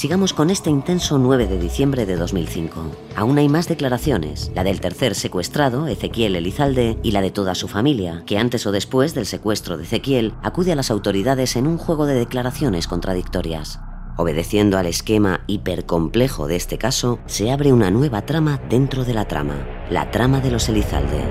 Sigamos 0.00 0.32
con 0.32 0.48
este 0.48 0.70
intenso 0.70 1.18
9 1.18 1.46
de 1.46 1.58
diciembre 1.58 2.06
de 2.06 2.16
2005. 2.16 2.90
Aún 3.16 3.36
hay 3.36 3.50
más 3.50 3.68
declaraciones, 3.68 4.50
la 4.54 4.64
del 4.64 4.80
tercer 4.80 5.14
secuestrado, 5.14 5.88
Ezequiel 5.88 6.36
Elizalde, 6.36 6.96
y 7.02 7.10
la 7.10 7.20
de 7.20 7.30
toda 7.30 7.54
su 7.54 7.68
familia, 7.68 8.22
que 8.24 8.38
antes 8.38 8.66
o 8.66 8.72
después 8.72 9.12
del 9.12 9.26
secuestro 9.26 9.76
de 9.76 9.84
Ezequiel 9.84 10.32
acude 10.42 10.72
a 10.72 10.76
las 10.76 10.90
autoridades 10.90 11.54
en 11.54 11.66
un 11.66 11.76
juego 11.76 12.06
de 12.06 12.14
declaraciones 12.14 12.88
contradictorias. 12.88 13.78
Obedeciendo 14.20 14.76
al 14.76 14.84
esquema 14.84 15.40
hipercomplejo 15.46 16.46
de 16.46 16.54
este 16.54 16.76
caso, 16.76 17.20
se 17.24 17.50
abre 17.50 17.72
una 17.72 17.90
nueva 17.90 18.26
trama 18.26 18.60
dentro 18.68 19.06
de 19.06 19.14
la 19.14 19.24
trama, 19.24 19.54
la 19.88 20.10
trama 20.10 20.40
de 20.40 20.50
los 20.50 20.68
Elizalde. 20.68 21.24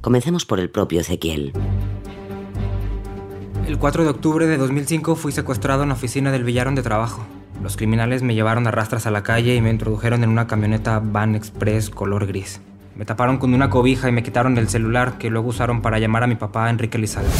Comencemos 0.00 0.44
por 0.44 0.58
el 0.58 0.70
propio 0.70 1.02
Ezequiel. 1.02 1.52
El 3.68 3.78
4 3.78 4.02
de 4.02 4.10
octubre 4.10 4.48
de 4.48 4.56
2005 4.56 5.14
fui 5.14 5.30
secuestrado 5.30 5.84
en 5.84 5.90
la 5.90 5.94
oficina 5.94 6.32
del 6.32 6.42
Villar 6.42 6.68
de 6.74 6.82
trabajo. 6.82 7.24
Los 7.62 7.76
criminales 7.76 8.24
me 8.24 8.34
llevaron 8.34 8.66
a 8.66 8.72
rastras 8.72 9.06
a 9.06 9.12
la 9.12 9.22
calle 9.22 9.54
y 9.54 9.60
me 9.60 9.70
introdujeron 9.70 10.24
en 10.24 10.30
una 10.30 10.48
camioneta 10.48 10.98
Van 11.00 11.36
Express 11.36 11.90
color 11.90 12.26
gris. 12.26 12.60
Me 12.96 13.04
taparon 13.04 13.38
con 13.38 13.54
una 13.54 13.70
cobija 13.70 14.08
y 14.08 14.12
me 14.12 14.24
quitaron 14.24 14.58
el 14.58 14.68
celular 14.68 15.16
que 15.16 15.30
luego 15.30 15.50
usaron 15.50 15.80
para 15.80 16.00
llamar 16.00 16.24
a 16.24 16.26
mi 16.26 16.34
papá 16.34 16.68
Enrique 16.70 16.98
Lizalde. 16.98 17.30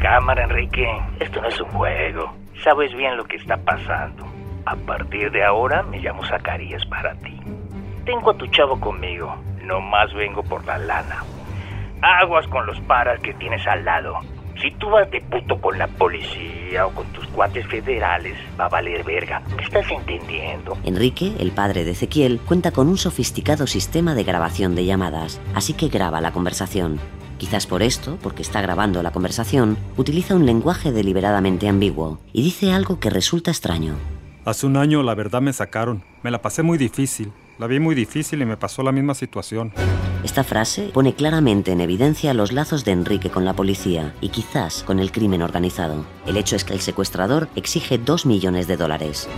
Cámara, 0.00 0.42
Enrique. 0.42 0.88
Esto 1.20 1.40
no 1.40 1.46
es 1.46 1.60
un 1.60 1.68
juego. 1.68 2.39
Sabes 2.62 2.94
bien 2.94 3.16
lo 3.16 3.24
que 3.24 3.36
está 3.36 3.56
pasando. 3.56 4.26
A 4.66 4.76
partir 4.76 5.30
de 5.30 5.42
ahora 5.42 5.82
me 5.82 5.98
llamo 5.98 6.22
Zacarías 6.24 6.84
para 6.86 7.14
ti. 7.14 7.40
Tengo 8.04 8.30
a 8.30 8.36
tu 8.36 8.46
chavo 8.48 8.78
conmigo. 8.78 9.34
No 9.62 9.80
más 9.80 10.12
vengo 10.12 10.42
por 10.42 10.64
la 10.66 10.76
lana. 10.76 11.24
Aguas 12.02 12.46
con 12.48 12.66
los 12.66 12.78
paras 12.80 13.18
que 13.20 13.32
tienes 13.34 13.66
al 13.66 13.84
lado. 13.84 14.20
Si 14.60 14.70
tú 14.72 14.90
vas 14.90 15.10
de 15.10 15.22
puto 15.22 15.58
con 15.58 15.78
la 15.78 15.88
policía 15.88 16.86
o 16.86 16.90
con 16.90 17.06
tus 17.12 17.26
cuates 17.28 17.66
federales, 17.66 18.36
va 18.60 18.66
a 18.66 18.68
valer 18.68 19.02
verga. 19.04 19.42
¿Me 19.56 19.62
estás 19.62 19.90
entendiendo? 19.90 20.76
Enrique, 20.84 21.32
el 21.38 21.50
padre 21.52 21.84
de 21.84 21.92
Ezequiel, 21.92 22.40
cuenta 22.40 22.70
con 22.70 22.88
un 22.88 22.98
sofisticado 22.98 23.66
sistema 23.66 24.14
de 24.14 24.24
grabación 24.24 24.74
de 24.74 24.84
llamadas, 24.84 25.40
así 25.54 25.72
que 25.72 25.88
graba 25.88 26.20
la 26.20 26.32
conversación. 26.32 27.00
Quizás 27.38 27.66
por 27.66 27.82
esto, 27.82 28.18
porque 28.22 28.42
está 28.42 28.60
grabando 28.60 29.02
la 29.02 29.12
conversación, 29.12 29.78
utiliza 29.96 30.34
un 30.34 30.44
lenguaje 30.44 30.92
deliberadamente 30.92 31.66
ambiguo 31.66 32.20
y 32.34 32.42
dice 32.42 32.72
algo 32.72 33.00
que 33.00 33.08
resulta 33.08 33.50
extraño. 33.50 33.94
Hace 34.44 34.66
un 34.66 34.76
año 34.76 35.02
la 35.02 35.14
verdad 35.14 35.40
me 35.40 35.54
sacaron. 35.54 36.02
Me 36.22 36.30
la 36.30 36.42
pasé 36.42 36.62
muy 36.62 36.76
difícil. 36.76 37.32
La 37.60 37.66
vi 37.66 37.78
muy 37.78 37.94
difícil 37.94 38.40
y 38.40 38.46
me 38.46 38.56
pasó 38.56 38.82
la 38.82 38.90
misma 38.90 39.12
situación. 39.12 39.70
Esta 40.24 40.44
frase 40.44 40.88
pone 40.94 41.12
claramente 41.12 41.72
en 41.72 41.82
evidencia 41.82 42.32
los 42.32 42.52
lazos 42.52 42.86
de 42.86 42.92
Enrique 42.92 43.28
con 43.28 43.44
la 43.44 43.52
policía 43.52 44.14
y 44.22 44.30
quizás 44.30 44.82
con 44.82 44.98
el 44.98 45.12
crimen 45.12 45.42
organizado. 45.42 46.06
El 46.24 46.38
hecho 46.38 46.56
es 46.56 46.64
que 46.64 46.72
el 46.72 46.80
secuestrador 46.80 47.50
exige 47.56 47.98
dos 47.98 48.24
millones 48.24 48.66
de 48.66 48.78
dólares. 48.78 49.28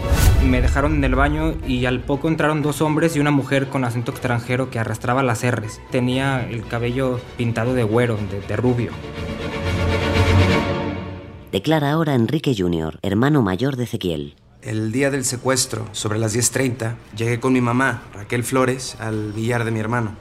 Me 0.47 0.62
dejaron 0.62 0.95
en 0.95 1.03
el 1.03 1.16
baño 1.16 1.55
y 1.66 1.85
al 1.87 1.99
poco 1.99 2.29
entraron 2.29 2.62
dos 2.62 2.81
hombres 2.81 3.16
y 3.16 3.18
una 3.18 3.33
mujer 3.33 3.66
con 3.68 3.83
acento 3.83 4.12
extranjero 4.12 4.70
que 4.70 4.79
arrastraba 4.79 5.25
las 5.25 5.45
R's. 5.45 5.81
Tenía 5.91 6.49
el 6.49 6.64
cabello 6.64 7.18
pintado 7.37 7.75
de 7.75 7.83
güero, 7.83 8.18
de, 8.31 8.41
de 8.41 8.57
rubio. 8.57 8.93
Declara 11.51 11.91
ahora 11.91 12.14
Enrique 12.14 12.55
Jr., 12.57 13.01
hermano 13.03 13.43
mayor 13.43 13.75
de 13.75 13.83
Ezequiel. 13.83 14.37
El 14.63 14.93
día 14.93 15.11
del 15.11 15.25
secuestro, 15.25 15.89
sobre 15.91 16.21
las 16.21 16.37
10.30, 16.37 16.95
llegué 17.17 17.41
con 17.41 17.53
mi 17.53 17.61
mamá, 17.61 18.05
Raquel 18.15 18.45
Flores, 18.45 18.95
al 19.01 19.33
billar 19.33 19.65
de 19.65 19.73
mi 19.73 19.81
hermano. 19.81 20.15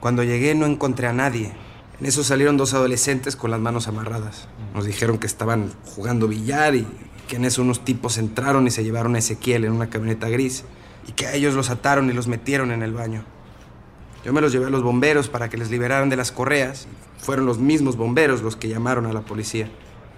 Cuando 0.00 0.22
llegué 0.22 0.54
no 0.54 0.66
encontré 0.66 1.06
a 1.06 1.14
nadie. 1.14 1.54
En 1.98 2.04
eso 2.04 2.22
salieron 2.22 2.58
dos 2.58 2.74
adolescentes 2.74 3.36
con 3.36 3.50
las 3.50 3.58
manos 3.58 3.88
amarradas. 3.88 4.48
Nos 4.74 4.84
dijeron 4.84 5.16
que 5.16 5.26
estaban 5.26 5.72
jugando 5.86 6.28
billar 6.28 6.74
y 6.74 6.86
que 7.26 7.36
en 7.36 7.46
eso 7.46 7.62
unos 7.62 7.86
tipos 7.86 8.18
entraron 8.18 8.66
y 8.66 8.70
se 8.70 8.84
llevaron 8.84 9.14
a 9.14 9.18
Ezequiel 9.18 9.64
en 9.64 9.72
una 9.72 9.88
camioneta 9.88 10.28
gris 10.28 10.64
y 11.08 11.12
que 11.12 11.28
a 11.28 11.32
ellos 11.32 11.54
los 11.54 11.70
ataron 11.70 12.10
y 12.10 12.12
los 12.12 12.28
metieron 12.28 12.72
en 12.72 12.82
el 12.82 12.92
baño. 12.92 13.24
Yo 14.26 14.34
me 14.34 14.42
los 14.42 14.52
llevé 14.52 14.66
a 14.66 14.70
los 14.70 14.82
bomberos 14.82 15.30
para 15.30 15.48
que 15.48 15.56
les 15.56 15.70
liberaran 15.70 16.10
de 16.10 16.16
las 16.16 16.32
correas. 16.32 16.86
Fueron 17.16 17.46
los 17.46 17.58
mismos 17.58 17.96
bomberos 17.96 18.42
los 18.42 18.56
que 18.56 18.68
llamaron 18.68 19.06
a 19.06 19.14
la 19.14 19.22
policía. 19.22 19.70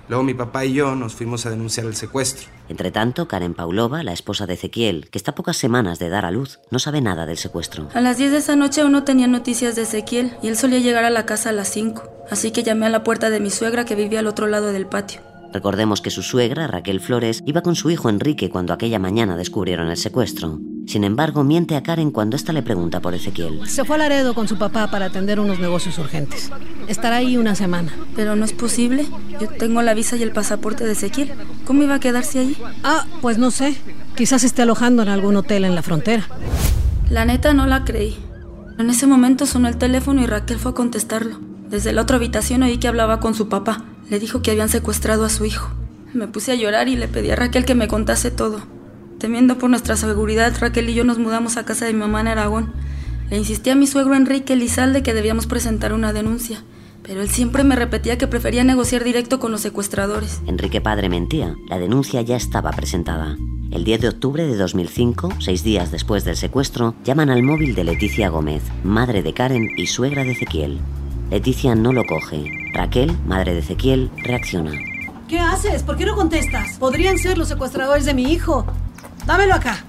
Luego 0.08 0.24
mi 0.24 0.34
papá 0.34 0.64
y 0.64 0.72
yo 0.72 0.94
nos 0.94 1.14
fuimos 1.14 1.44
a 1.44 1.50
denunciar 1.50 1.86
el 1.86 1.94
secuestro. 1.94 2.48
Entre 2.68 2.90
tanto, 2.90 3.28
Karen 3.28 3.54
Paulova, 3.54 4.02
la 4.02 4.12
esposa 4.12 4.46
de 4.46 4.54
Ezequiel, 4.54 5.08
que 5.10 5.18
está 5.18 5.32
a 5.32 5.34
pocas 5.34 5.56
semanas 5.56 5.98
de 5.98 6.08
dar 6.08 6.24
a 6.24 6.30
luz, 6.30 6.60
no 6.70 6.78
sabe 6.78 7.00
nada 7.00 7.26
del 7.26 7.36
secuestro. 7.36 7.88
A 7.94 8.00
las 8.00 8.16
10 8.16 8.32
de 8.32 8.38
esa 8.38 8.56
noche 8.56 8.80
aún 8.80 8.92
no 8.92 9.04
tenía 9.04 9.26
noticias 9.26 9.76
de 9.76 9.82
Ezequiel 9.82 10.32
y 10.42 10.48
él 10.48 10.56
solía 10.56 10.78
llegar 10.78 11.04
a 11.04 11.10
la 11.10 11.26
casa 11.26 11.50
a 11.50 11.52
las 11.52 11.68
5. 11.68 12.02
Así 12.30 12.50
que 12.50 12.62
llamé 12.62 12.86
a 12.86 12.90
la 12.90 13.04
puerta 13.04 13.30
de 13.30 13.40
mi 13.40 13.50
suegra 13.50 13.84
que 13.84 13.94
vivía 13.94 14.20
al 14.20 14.26
otro 14.26 14.46
lado 14.46 14.72
del 14.72 14.86
patio. 14.86 15.20
Recordemos 15.52 16.00
que 16.00 16.10
su 16.10 16.22
suegra, 16.22 16.66
Raquel 16.66 17.00
Flores, 17.00 17.42
iba 17.46 17.62
con 17.62 17.74
su 17.74 17.90
hijo 17.90 18.10
Enrique 18.10 18.50
cuando 18.50 18.72
aquella 18.72 18.98
mañana 18.98 19.36
descubrieron 19.36 19.88
el 19.88 19.96
secuestro. 19.96 20.58
Sin 20.86 21.04
embargo, 21.04 21.44
miente 21.44 21.76
a 21.76 21.82
Karen 21.82 22.10
cuando 22.10 22.36
ésta 22.36 22.52
le 22.52 22.62
pregunta 22.62 23.00
por 23.00 23.14
Ezequiel. 23.14 23.66
Se 23.66 23.84
fue 23.84 23.96
a 23.96 23.98
Laredo 23.98 24.34
con 24.34 24.48
su 24.48 24.56
papá 24.56 24.90
para 24.90 25.06
atender 25.06 25.38
unos 25.38 25.58
negocios 25.58 25.98
urgentes. 25.98 26.50
Estará 26.86 27.16
ahí 27.16 27.36
una 27.36 27.54
semana. 27.54 27.92
Pero 28.16 28.36
no 28.36 28.44
es 28.44 28.52
posible. 28.52 29.06
Yo 29.40 29.48
tengo 29.48 29.82
la 29.82 29.94
visa 29.94 30.16
y 30.16 30.22
el 30.22 30.32
pasaporte 30.32 30.84
de 30.84 30.92
Ezequiel. 30.92 31.32
¿Cómo 31.66 31.82
iba 31.82 31.96
a 31.96 32.00
quedarse 32.00 32.38
allí? 32.38 32.56
Ah, 32.82 33.04
pues 33.20 33.36
no 33.36 33.50
sé. 33.50 33.76
Quizás 34.16 34.44
esté 34.44 34.62
alojando 34.62 35.02
en 35.02 35.08
algún 35.08 35.36
hotel 35.36 35.64
en 35.64 35.74
la 35.74 35.82
frontera. 35.82 36.26
La 37.10 37.24
neta 37.24 37.52
no 37.52 37.66
la 37.66 37.84
creí. 37.84 38.16
En 38.78 38.90
ese 38.90 39.06
momento 39.06 39.44
sonó 39.44 39.68
el 39.68 39.76
teléfono 39.76 40.22
y 40.22 40.26
Raquel 40.26 40.58
fue 40.58 40.70
a 40.70 40.74
contestarlo. 40.74 41.38
Desde 41.68 41.92
la 41.92 42.02
otra 42.02 42.16
habitación 42.16 42.62
oí 42.62 42.78
que 42.78 42.88
hablaba 42.88 43.20
con 43.20 43.34
su 43.34 43.48
papá. 43.48 43.84
Le 44.10 44.18
dijo 44.18 44.42
que 44.42 44.50
habían 44.50 44.68
secuestrado 44.68 45.24
a 45.24 45.30
su 45.30 45.44
hijo. 45.44 45.70
Me 46.14 46.28
puse 46.28 46.52
a 46.52 46.54
llorar 46.54 46.88
y 46.88 46.96
le 46.96 47.08
pedí 47.08 47.30
a 47.30 47.36
Raquel 47.36 47.64
que 47.64 47.74
me 47.74 47.88
contase 47.88 48.30
todo. 48.30 48.60
Temiendo 49.18 49.58
por 49.58 49.68
nuestra 49.68 49.96
seguridad, 49.96 50.54
Raquel 50.58 50.88
y 50.88 50.94
yo 50.94 51.04
nos 51.04 51.18
mudamos 51.18 51.56
a 51.56 51.64
casa 51.64 51.84
de 51.84 51.92
mi 51.92 52.00
mamá 52.00 52.20
en 52.20 52.28
Aragón. 52.28 52.72
Le 53.30 53.36
insistí 53.36 53.68
a 53.70 53.74
mi 53.74 53.86
suegro 53.86 54.14
Enrique 54.14 54.56
Lizalde 54.56 55.02
que 55.02 55.12
debíamos 55.12 55.46
presentar 55.46 55.92
una 55.92 56.14
denuncia, 56.14 56.62
pero 57.02 57.20
él 57.20 57.28
siempre 57.28 57.64
me 57.64 57.76
repetía 57.76 58.16
que 58.16 58.26
prefería 58.26 58.64
negociar 58.64 59.04
directo 59.04 59.38
con 59.38 59.52
los 59.52 59.60
secuestradores. 59.60 60.40
Enrique 60.46 60.80
Padre 60.80 61.10
mentía. 61.10 61.54
La 61.68 61.78
denuncia 61.78 62.22
ya 62.22 62.36
estaba 62.36 62.70
presentada. 62.70 63.36
El 63.70 63.84
10 63.84 64.00
de 64.00 64.08
octubre 64.08 64.46
de 64.46 64.56
2005, 64.56 65.34
seis 65.40 65.62
días 65.62 65.90
después 65.90 66.24
del 66.24 66.38
secuestro, 66.38 66.94
llaman 67.04 67.28
al 67.28 67.42
móvil 67.42 67.74
de 67.74 67.84
Leticia 67.84 68.30
Gómez, 68.30 68.62
madre 68.82 69.22
de 69.22 69.34
Karen 69.34 69.68
y 69.76 69.88
suegra 69.88 70.24
de 70.24 70.32
Ezequiel. 70.32 70.80
Leticia 71.30 71.74
no 71.74 71.92
lo 71.92 72.04
coge. 72.04 72.50
Raquel, 72.72 73.16
madre 73.26 73.52
de 73.52 73.58
Ezequiel, 73.58 74.10
reacciona. 74.22 74.72
¿Qué 75.28 75.38
haces? 75.38 75.82
¿Por 75.82 75.98
qué 75.98 76.06
no 76.06 76.14
contestas? 76.16 76.78
Podrían 76.78 77.18
ser 77.18 77.36
los 77.36 77.48
secuestradores 77.48 78.06
de 78.06 78.14
mi 78.14 78.32
hijo. 78.32 78.64
Dámelo 79.26 79.54
acá. 79.54 79.84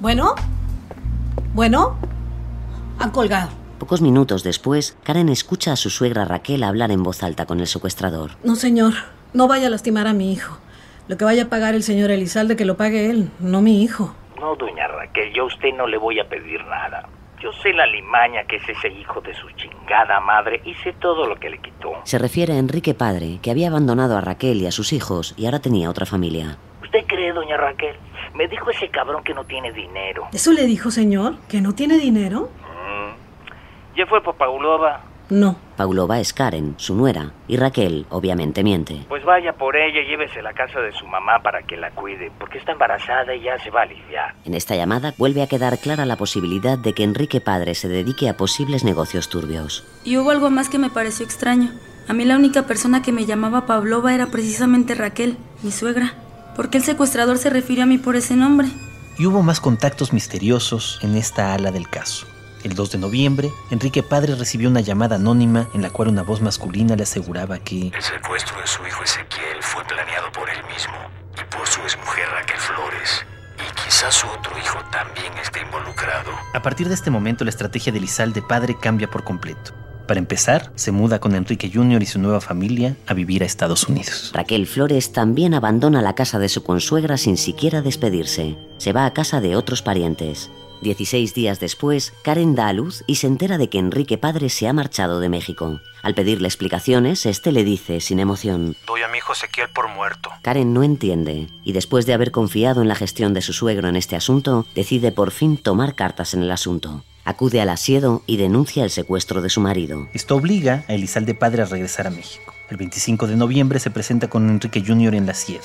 ¿Bueno? 0.00 0.34
¿Bueno? 1.54 1.96
Han 2.98 3.10
colgado. 3.10 3.50
Pocos 3.78 4.00
minutos 4.00 4.42
después, 4.42 4.96
Karen 5.04 5.28
escucha 5.28 5.70
a 5.72 5.76
su 5.76 5.88
suegra 5.88 6.24
Raquel 6.24 6.64
hablar 6.64 6.90
en 6.90 7.04
voz 7.04 7.22
alta 7.22 7.46
con 7.46 7.60
el 7.60 7.68
secuestrador. 7.68 8.32
No, 8.42 8.56
señor. 8.56 8.94
No 9.32 9.46
vaya 9.46 9.68
a 9.68 9.70
lastimar 9.70 10.08
a 10.08 10.14
mi 10.14 10.32
hijo. 10.32 10.58
Lo 11.06 11.16
que 11.16 11.24
vaya 11.24 11.44
a 11.44 11.48
pagar 11.48 11.76
el 11.76 11.84
señor 11.84 12.10
Elizalde, 12.10 12.56
que 12.56 12.64
lo 12.64 12.76
pague 12.76 13.08
él, 13.08 13.30
no 13.38 13.62
mi 13.62 13.84
hijo. 13.84 14.14
No, 14.40 14.56
doña 14.56 14.88
Raquel, 14.88 15.32
yo 15.32 15.44
a 15.44 15.46
usted 15.46 15.72
no 15.76 15.86
le 15.86 15.96
voy 15.96 16.18
a 16.18 16.28
pedir 16.28 16.60
nada. 16.64 17.08
Yo 17.40 17.52
sé 17.52 17.72
la 17.72 17.86
limaña 17.86 18.42
que 18.44 18.56
es 18.56 18.68
ese 18.68 18.88
hijo 18.88 19.20
de 19.20 19.32
su 19.32 19.48
chingada 19.52 20.18
madre 20.20 20.60
y 20.64 20.74
sé 20.74 20.92
todo 20.94 21.26
lo 21.26 21.36
que 21.36 21.50
le 21.50 21.58
quitó. 21.58 21.92
Se 22.02 22.18
refiere 22.18 22.54
a 22.54 22.58
Enrique 22.58 22.94
padre, 22.94 23.38
que 23.40 23.50
había 23.52 23.68
abandonado 23.68 24.16
a 24.16 24.20
Raquel 24.20 24.60
y 24.60 24.66
a 24.66 24.72
sus 24.72 24.92
hijos 24.92 25.34
y 25.36 25.46
ahora 25.46 25.60
tenía 25.60 25.88
otra 25.88 26.04
familia. 26.04 26.58
¿Usted 26.82 27.06
cree, 27.06 27.32
doña 27.32 27.56
Raquel? 27.56 27.94
Me 28.34 28.48
dijo 28.48 28.70
ese 28.70 28.88
cabrón 28.88 29.22
que 29.22 29.34
no 29.34 29.44
tiene 29.44 29.72
dinero. 29.72 30.26
¿Eso 30.32 30.52
le 30.52 30.64
dijo, 30.66 30.90
señor? 30.90 31.34
¿Que 31.48 31.60
no 31.60 31.74
tiene 31.74 31.98
dinero? 31.98 32.50
Mm. 32.62 33.96
¿Ya 33.96 34.06
fue 34.06 34.20
por 34.20 34.36
Paulova? 34.36 35.02
No. 35.30 35.56
Paulova 35.76 36.20
es 36.20 36.32
Karen, 36.32 36.74
su 36.78 36.94
nuera, 36.94 37.32
y 37.46 37.56
Raquel 37.56 38.06
obviamente 38.08 38.64
miente. 38.64 39.04
Pues 39.08 39.24
vaya 39.24 39.52
por 39.52 39.76
ella 39.76 40.00
y 40.00 40.08
llévese 40.08 40.40
a 40.40 40.42
la 40.42 40.54
casa 40.54 40.80
de 40.80 40.92
su 40.92 41.06
mamá 41.06 41.40
para 41.42 41.62
que 41.62 41.76
la 41.76 41.90
cuide, 41.90 42.32
porque 42.38 42.58
está 42.58 42.72
embarazada 42.72 43.34
y 43.34 43.42
ya 43.42 43.58
se 43.58 43.70
va 43.70 43.80
a 43.80 43.82
aliviar. 43.84 44.34
En 44.44 44.54
esta 44.54 44.74
llamada 44.74 45.14
vuelve 45.18 45.42
a 45.42 45.46
quedar 45.46 45.78
clara 45.78 46.06
la 46.06 46.16
posibilidad 46.16 46.78
de 46.78 46.94
que 46.94 47.04
Enrique 47.04 47.40
padre 47.40 47.74
se 47.74 47.88
dedique 47.88 48.28
a 48.28 48.36
posibles 48.36 48.84
negocios 48.84 49.28
turbios. 49.28 49.84
Y 50.04 50.16
hubo 50.16 50.30
algo 50.30 50.50
más 50.50 50.68
que 50.68 50.78
me 50.78 50.90
pareció 50.90 51.24
extraño. 51.24 51.70
A 52.08 52.14
mí 52.14 52.24
la 52.24 52.36
única 52.36 52.62
persona 52.62 53.02
que 53.02 53.12
me 53.12 53.26
llamaba 53.26 53.66
Pavlova 53.66 54.14
era 54.14 54.26
precisamente 54.28 54.94
Raquel, 54.94 55.36
mi 55.62 55.70
suegra. 55.70 56.14
¿Por 56.56 56.70
qué 56.70 56.78
el 56.78 56.84
secuestrador 56.84 57.36
se 57.36 57.50
refirió 57.50 57.84
a 57.84 57.86
mí 57.86 57.98
por 57.98 58.16
ese 58.16 58.34
nombre? 58.34 58.68
Y 59.18 59.26
hubo 59.26 59.42
más 59.42 59.60
contactos 59.60 60.12
misteriosos 60.12 60.98
en 61.02 61.16
esta 61.16 61.52
ala 61.52 61.70
del 61.70 61.88
caso. 61.88 62.26
El 62.64 62.74
2 62.74 62.92
de 62.92 62.98
noviembre, 62.98 63.52
Enrique 63.70 64.02
Padre 64.02 64.34
recibió 64.34 64.68
una 64.68 64.80
llamada 64.80 65.16
anónima 65.16 65.68
en 65.74 65.82
la 65.82 65.90
cual 65.90 66.08
una 66.08 66.22
voz 66.22 66.40
masculina 66.40 66.96
le 66.96 67.04
aseguraba 67.04 67.58
que 67.60 67.92
el 67.94 68.02
secuestro 68.02 68.60
de 68.60 68.66
su 68.66 68.84
hijo 68.84 69.02
Ezequiel 69.04 69.62
fue 69.62 69.84
planeado 69.84 70.32
por 70.32 70.50
él 70.50 70.58
mismo 70.64 70.94
y 71.40 71.54
por 71.54 71.66
su 71.68 71.80
exmujer 71.82 72.28
Raquel 72.30 72.58
Flores. 72.58 73.24
Y 73.56 73.74
quizás 73.84 74.14
su 74.14 74.26
otro 74.26 74.58
hijo 74.58 74.78
también 74.90 75.32
esté 75.40 75.60
involucrado. 75.60 76.32
A 76.52 76.62
partir 76.62 76.88
de 76.88 76.94
este 76.94 77.10
momento, 77.10 77.44
la 77.44 77.50
estrategia 77.50 77.92
de 77.92 78.00
Lizalde 78.00 78.42
Padre 78.42 78.76
cambia 78.80 79.08
por 79.08 79.22
completo. 79.22 79.72
Para 80.08 80.20
empezar, 80.20 80.72
se 80.74 80.90
muda 80.90 81.20
con 81.20 81.34
Enrique 81.34 81.70
Jr. 81.72 82.02
y 82.02 82.06
su 82.06 82.18
nueva 82.18 82.40
familia 82.40 82.96
a 83.06 83.14
vivir 83.14 83.42
a 83.42 83.46
Estados 83.46 83.88
Unidos. 83.88 84.30
Raquel 84.32 84.66
Flores 84.66 85.12
también 85.12 85.52
abandona 85.52 86.00
la 86.00 86.14
casa 86.14 86.38
de 86.38 86.48
su 86.48 86.64
consuegra 86.64 87.18
sin 87.18 87.36
siquiera 87.36 87.82
despedirse. 87.82 88.56
Se 88.78 88.94
va 88.94 89.04
a 89.04 89.12
casa 89.12 89.42
de 89.42 89.54
otros 89.54 89.82
parientes. 89.82 90.50
16 90.82 91.34
días 91.34 91.60
después, 91.60 92.12
Karen 92.22 92.54
da 92.54 92.68
a 92.68 92.72
luz 92.72 93.04
y 93.06 93.16
se 93.16 93.26
entera 93.26 93.58
de 93.58 93.68
que 93.68 93.78
Enrique 93.78 94.18
Padre 94.18 94.48
se 94.48 94.68
ha 94.68 94.72
marchado 94.72 95.20
de 95.20 95.28
México. 95.28 95.80
Al 96.02 96.14
pedirle 96.14 96.48
explicaciones, 96.48 97.26
este 97.26 97.52
le 97.52 97.64
dice, 97.64 98.00
sin 98.00 98.20
emoción, 98.20 98.76
Doy 98.86 99.02
a 99.02 99.08
mi 99.08 99.18
hijo 99.18 99.32
Ezequiel 99.32 99.68
por 99.70 99.88
muerto. 99.88 100.30
Karen 100.42 100.72
no 100.72 100.82
entiende, 100.82 101.48
y 101.64 101.72
después 101.72 102.06
de 102.06 102.14
haber 102.14 102.30
confiado 102.30 102.82
en 102.82 102.88
la 102.88 102.94
gestión 102.94 103.34
de 103.34 103.42
su 103.42 103.52
suegro 103.52 103.88
en 103.88 103.96
este 103.96 104.16
asunto, 104.16 104.66
decide 104.74 105.12
por 105.12 105.30
fin 105.30 105.56
tomar 105.56 105.94
cartas 105.94 106.34
en 106.34 106.42
el 106.42 106.50
asunto. 106.50 107.02
Acude 107.24 107.60
al 107.60 107.68
asiedo 107.68 108.22
y 108.26 108.38
denuncia 108.38 108.84
el 108.84 108.90
secuestro 108.90 109.42
de 109.42 109.50
su 109.50 109.60
marido. 109.60 110.08
Esto 110.14 110.36
obliga 110.36 110.84
a 110.88 110.94
Elizalde 110.94 111.34
Padre 111.34 111.62
a 111.62 111.66
regresar 111.66 112.06
a 112.06 112.10
México. 112.10 112.54
El 112.70 112.76
25 112.76 113.26
de 113.26 113.36
noviembre 113.36 113.80
se 113.80 113.90
presenta 113.90 114.28
con 114.28 114.48
Enrique 114.48 114.82
Jr. 114.86 115.14
en 115.14 115.26
la 115.26 115.32
asiedo. 115.32 115.64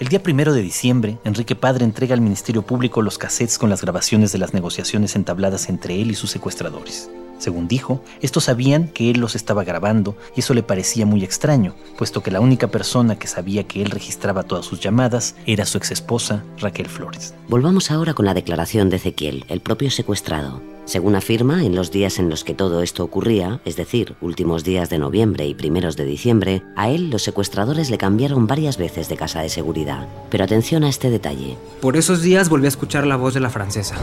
El 0.00 0.08
día 0.08 0.22
primero 0.22 0.52
de 0.52 0.62
diciembre, 0.62 1.18
Enrique 1.22 1.54
Padre 1.54 1.84
entrega 1.84 2.14
al 2.14 2.20
Ministerio 2.20 2.62
Público 2.62 3.02
los 3.02 3.18
cassettes 3.18 3.58
con 3.58 3.70
las 3.70 3.82
grabaciones 3.82 4.32
de 4.32 4.38
las 4.38 4.54
negociaciones 4.54 5.14
entabladas 5.16 5.68
entre 5.68 6.00
él 6.00 6.10
y 6.10 6.14
sus 6.14 6.30
secuestradores. 6.30 7.10
Según 7.38 7.68
dijo, 7.68 8.02
estos 8.20 8.44
sabían 8.44 8.88
que 8.88 9.10
él 9.10 9.20
los 9.20 9.36
estaba 9.36 9.64
grabando 9.64 10.16
y 10.34 10.40
eso 10.40 10.54
le 10.54 10.62
parecía 10.62 11.06
muy 11.06 11.24
extraño, 11.24 11.74
puesto 11.98 12.22
que 12.22 12.30
la 12.30 12.40
única 12.40 12.68
persona 12.68 13.18
que 13.18 13.26
sabía 13.26 13.64
que 13.64 13.82
él 13.82 13.90
registraba 13.90 14.44
todas 14.44 14.64
sus 14.64 14.80
llamadas 14.80 15.34
era 15.44 15.66
su 15.66 15.76
exesposa, 15.76 16.42
Raquel 16.58 16.88
Flores. 16.88 17.34
Volvamos 17.48 17.90
ahora 17.90 18.14
con 18.14 18.24
la 18.24 18.34
declaración 18.34 18.90
de 18.90 18.96
Ezequiel, 18.96 19.44
el 19.48 19.60
propio 19.60 19.90
secuestrado. 19.90 20.62
Según 20.84 21.14
afirma, 21.14 21.64
en 21.64 21.76
los 21.76 21.92
días 21.92 22.18
en 22.18 22.28
los 22.28 22.42
que 22.42 22.54
todo 22.54 22.82
esto 22.82 23.04
ocurría, 23.04 23.60
es 23.64 23.76
decir, 23.76 24.16
últimos 24.20 24.64
días 24.64 24.90
de 24.90 24.98
noviembre 24.98 25.46
y 25.46 25.54
primeros 25.54 25.96
de 25.96 26.04
diciembre, 26.04 26.62
a 26.76 26.90
él 26.90 27.08
los 27.08 27.22
secuestradores 27.22 27.88
le 27.88 27.98
cambiaron 27.98 28.48
varias 28.48 28.78
veces 28.78 29.08
de 29.08 29.16
casa 29.16 29.40
de 29.40 29.48
seguridad. 29.48 30.08
Pero 30.28 30.42
atención 30.42 30.82
a 30.82 30.88
este 30.88 31.08
detalle. 31.08 31.56
Por 31.80 31.96
esos 31.96 32.20
días 32.20 32.48
volví 32.48 32.66
a 32.66 32.68
escuchar 32.68 33.06
la 33.06 33.16
voz 33.16 33.34
de 33.34 33.40
la 33.40 33.50
francesa. 33.50 33.94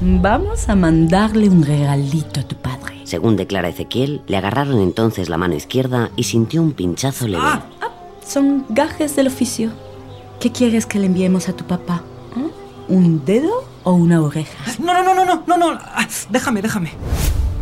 Vamos 0.00 0.68
a 0.68 0.74
mandarle 0.74 1.48
un 1.48 1.64
regalito 1.64 2.40
a 2.40 2.42
tu 2.42 2.56
padre. 2.56 3.00
Según 3.04 3.36
declara 3.36 3.68
Ezequiel, 3.68 4.20
le 4.26 4.36
agarraron 4.36 4.80
entonces 4.80 5.28
la 5.28 5.36
mano 5.36 5.54
izquierda 5.54 6.10
y 6.16 6.24
sintió 6.24 6.62
un 6.62 6.72
pinchazo 6.72 7.28
leve. 7.28 7.44
Ah, 7.44 7.64
ah, 7.80 7.90
son 8.26 8.66
gajes 8.70 9.14
del 9.14 9.28
oficio. 9.28 9.70
¿Qué 10.40 10.50
quieres 10.50 10.84
que 10.84 10.98
le 10.98 11.06
enviemos 11.06 11.48
a 11.48 11.52
tu 11.52 11.64
papá? 11.64 12.02
¿Eh? 12.36 12.50
¿Un 12.92 13.24
dedo 13.24 13.73
o 13.84 13.92
una 13.92 14.20
oreja? 14.20 14.52
No, 14.78 14.92
no, 14.92 15.02
no, 15.02 15.14
no, 15.14 15.24
no, 15.24 15.44
no, 15.46 15.56
no. 15.56 15.78
Ah, 15.80 16.06
déjame, 16.30 16.62
déjame. 16.62 16.90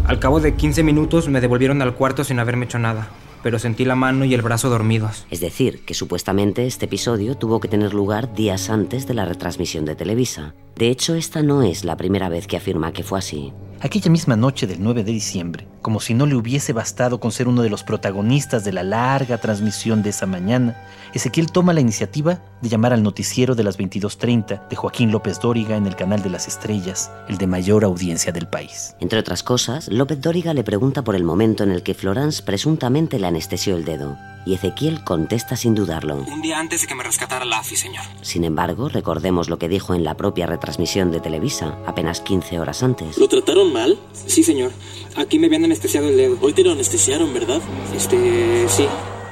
Al 0.07 0.19
cabo 0.19 0.41
de 0.41 0.55
15 0.55 0.83
minutos 0.83 1.29
me 1.29 1.41
devolvieron 1.41 1.81
al 1.83 1.95
cuarto 1.95 2.25
sin 2.25 2.39
haberme 2.41 2.65
hecho 2.65 2.79
nada, 2.79 3.09
pero 3.43 3.59
sentí 3.59 3.85
la 3.85 3.95
mano 3.95 4.25
y 4.25 4.35
el 4.35 4.43
brazo 4.43 4.69
dormidos. 4.69 5.27
Es 5.31 5.41
decir, 5.41 5.85
que 5.85 5.95
supuestamente 5.95 6.67
este 6.67 6.87
episodio 6.87 7.37
tuvo 7.37 7.61
que 7.61 7.69
tener 7.69 7.95
lugar 7.95 8.35
días 8.35 8.71
antes 8.71 9.07
de 9.07 9.15
la 9.15 9.25
retransmisión 9.27 9.85
de 9.85 9.95
Televisa. 9.95 10.55
De 10.77 10.89
hecho, 10.89 11.15
esta 11.15 11.43
no 11.43 11.63
es 11.63 11.85
la 11.85 11.97
primera 11.97 12.29
vez 12.29 12.47
que 12.47 12.57
afirma 12.57 12.93
que 12.93 13.03
fue 13.03 13.19
así. 13.19 13.53
Aquella 13.81 14.11
misma 14.11 14.37
noche 14.37 14.69
del 14.69 14.81
9 14.81 15.03
de 15.03 15.11
diciembre, 15.11 15.67
como 15.83 15.99
si 15.99 16.15
no 16.15 16.25
le 16.25 16.37
hubiese 16.37 16.73
bastado 16.73 17.19
con 17.19 17.33
ser 17.33 17.49
uno 17.49 17.63
de 17.63 17.69
los 17.69 17.83
protagonistas 17.83 18.65
de 18.65 18.73
la 18.73 18.85
larga 18.85 19.39
transmisión 19.39 20.05
de 20.05 20.11
esa 20.11 20.25
mañana, 20.25 20.81
Ezequiel 21.13 21.51
toma 21.51 21.73
la 21.73 21.81
iniciativa 21.81 22.41
de 22.63 22.69
llamar 22.69 22.93
al 22.93 23.03
noticiero 23.03 23.57
de 23.57 23.65
las 23.65 23.79
22.30 23.79 24.69
de 24.69 24.77
Joaquín 24.77 25.11
López 25.11 25.41
Dóriga 25.41 25.77
en 25.77 25.89
el 25.89 25.97
canal 25.97 26.23
de 26.23 26.31
las 26.31 26.47
estrellas, 26.47 27.11
el 27.29 27.39
de 27.39 27.49
mayor 27.49 27.83
audiencia 27.83 28.31
del 28.31 28.47
país. 28.47 28.95
Entre 29.01 29.19
otras 29.19 29.43
cosas, 29.43 29.89
López 29.89 30.21
Dóriga 30.21 30.55
le 30.55 30.63
pregunta 30.63 31.03
por 31.03 31.17
el 31.17 31.25
momento 31.25 31.65
en 31.65 31.73
el 31.73 31.83
que 31.83 31.95
Florence 31.95 32.41
presuntamente 32.45 33.19
le 33.19 33.27
anestesió 33.27 33.75
el 33.75 33.85
dedo, 33.85 34.17
y 34.45 34.55
Ezequiel 34.55 35.05
contesta 35.05 35.57
sin 35.57 35.75
dudarlo. 35.75 36.17
Un 36.17 36.43
día 36.43 36.59
antes 36.59 36.83
de 36.83 36.87
que 36.87 36.95
me 36.95 37.03
rescatara 37.03 37.45
la 37.45 37.59
AFI, 37.59 37.77
señor. 37.77 38.05
Sin 38.23 38.45
embargo, 38.45 38.89
recordemos 38.89 39.49
lo 39.49 39.59
que 39.59 39.69
dijo 39.69 39.95
en 39.95 40.05
la 40.05 40.17
propia 40.17 40.47
retransmisión 40.47 41.11
de 41.11 41.21
Televisa, 41.21 41.79
apenas 41.87 42.21
15 42.21 42.61
horas 42.61 42.83
antes. 42.83 43.19
¿Lo 43.19 43.29
trataron 43.29 43.73
mal? 43.73 43.99
Sí, 44.13 44.43
señor. 44.43 44.73
Aquí 45.17 45.39
me 45.39 45.47
habían 45.47 45.65
anestesiado 45.65 46.09
el 46.09 46.17
dedo. 46.17 46.39
Hoy 46.41 46.53
te 46.53 46.65
lo 46.65 46.73
anestesiaron, 46.73 47.33
¿verdad? 47.33 47.61
Este, 47.95 48.69
sí. 48.69 48.87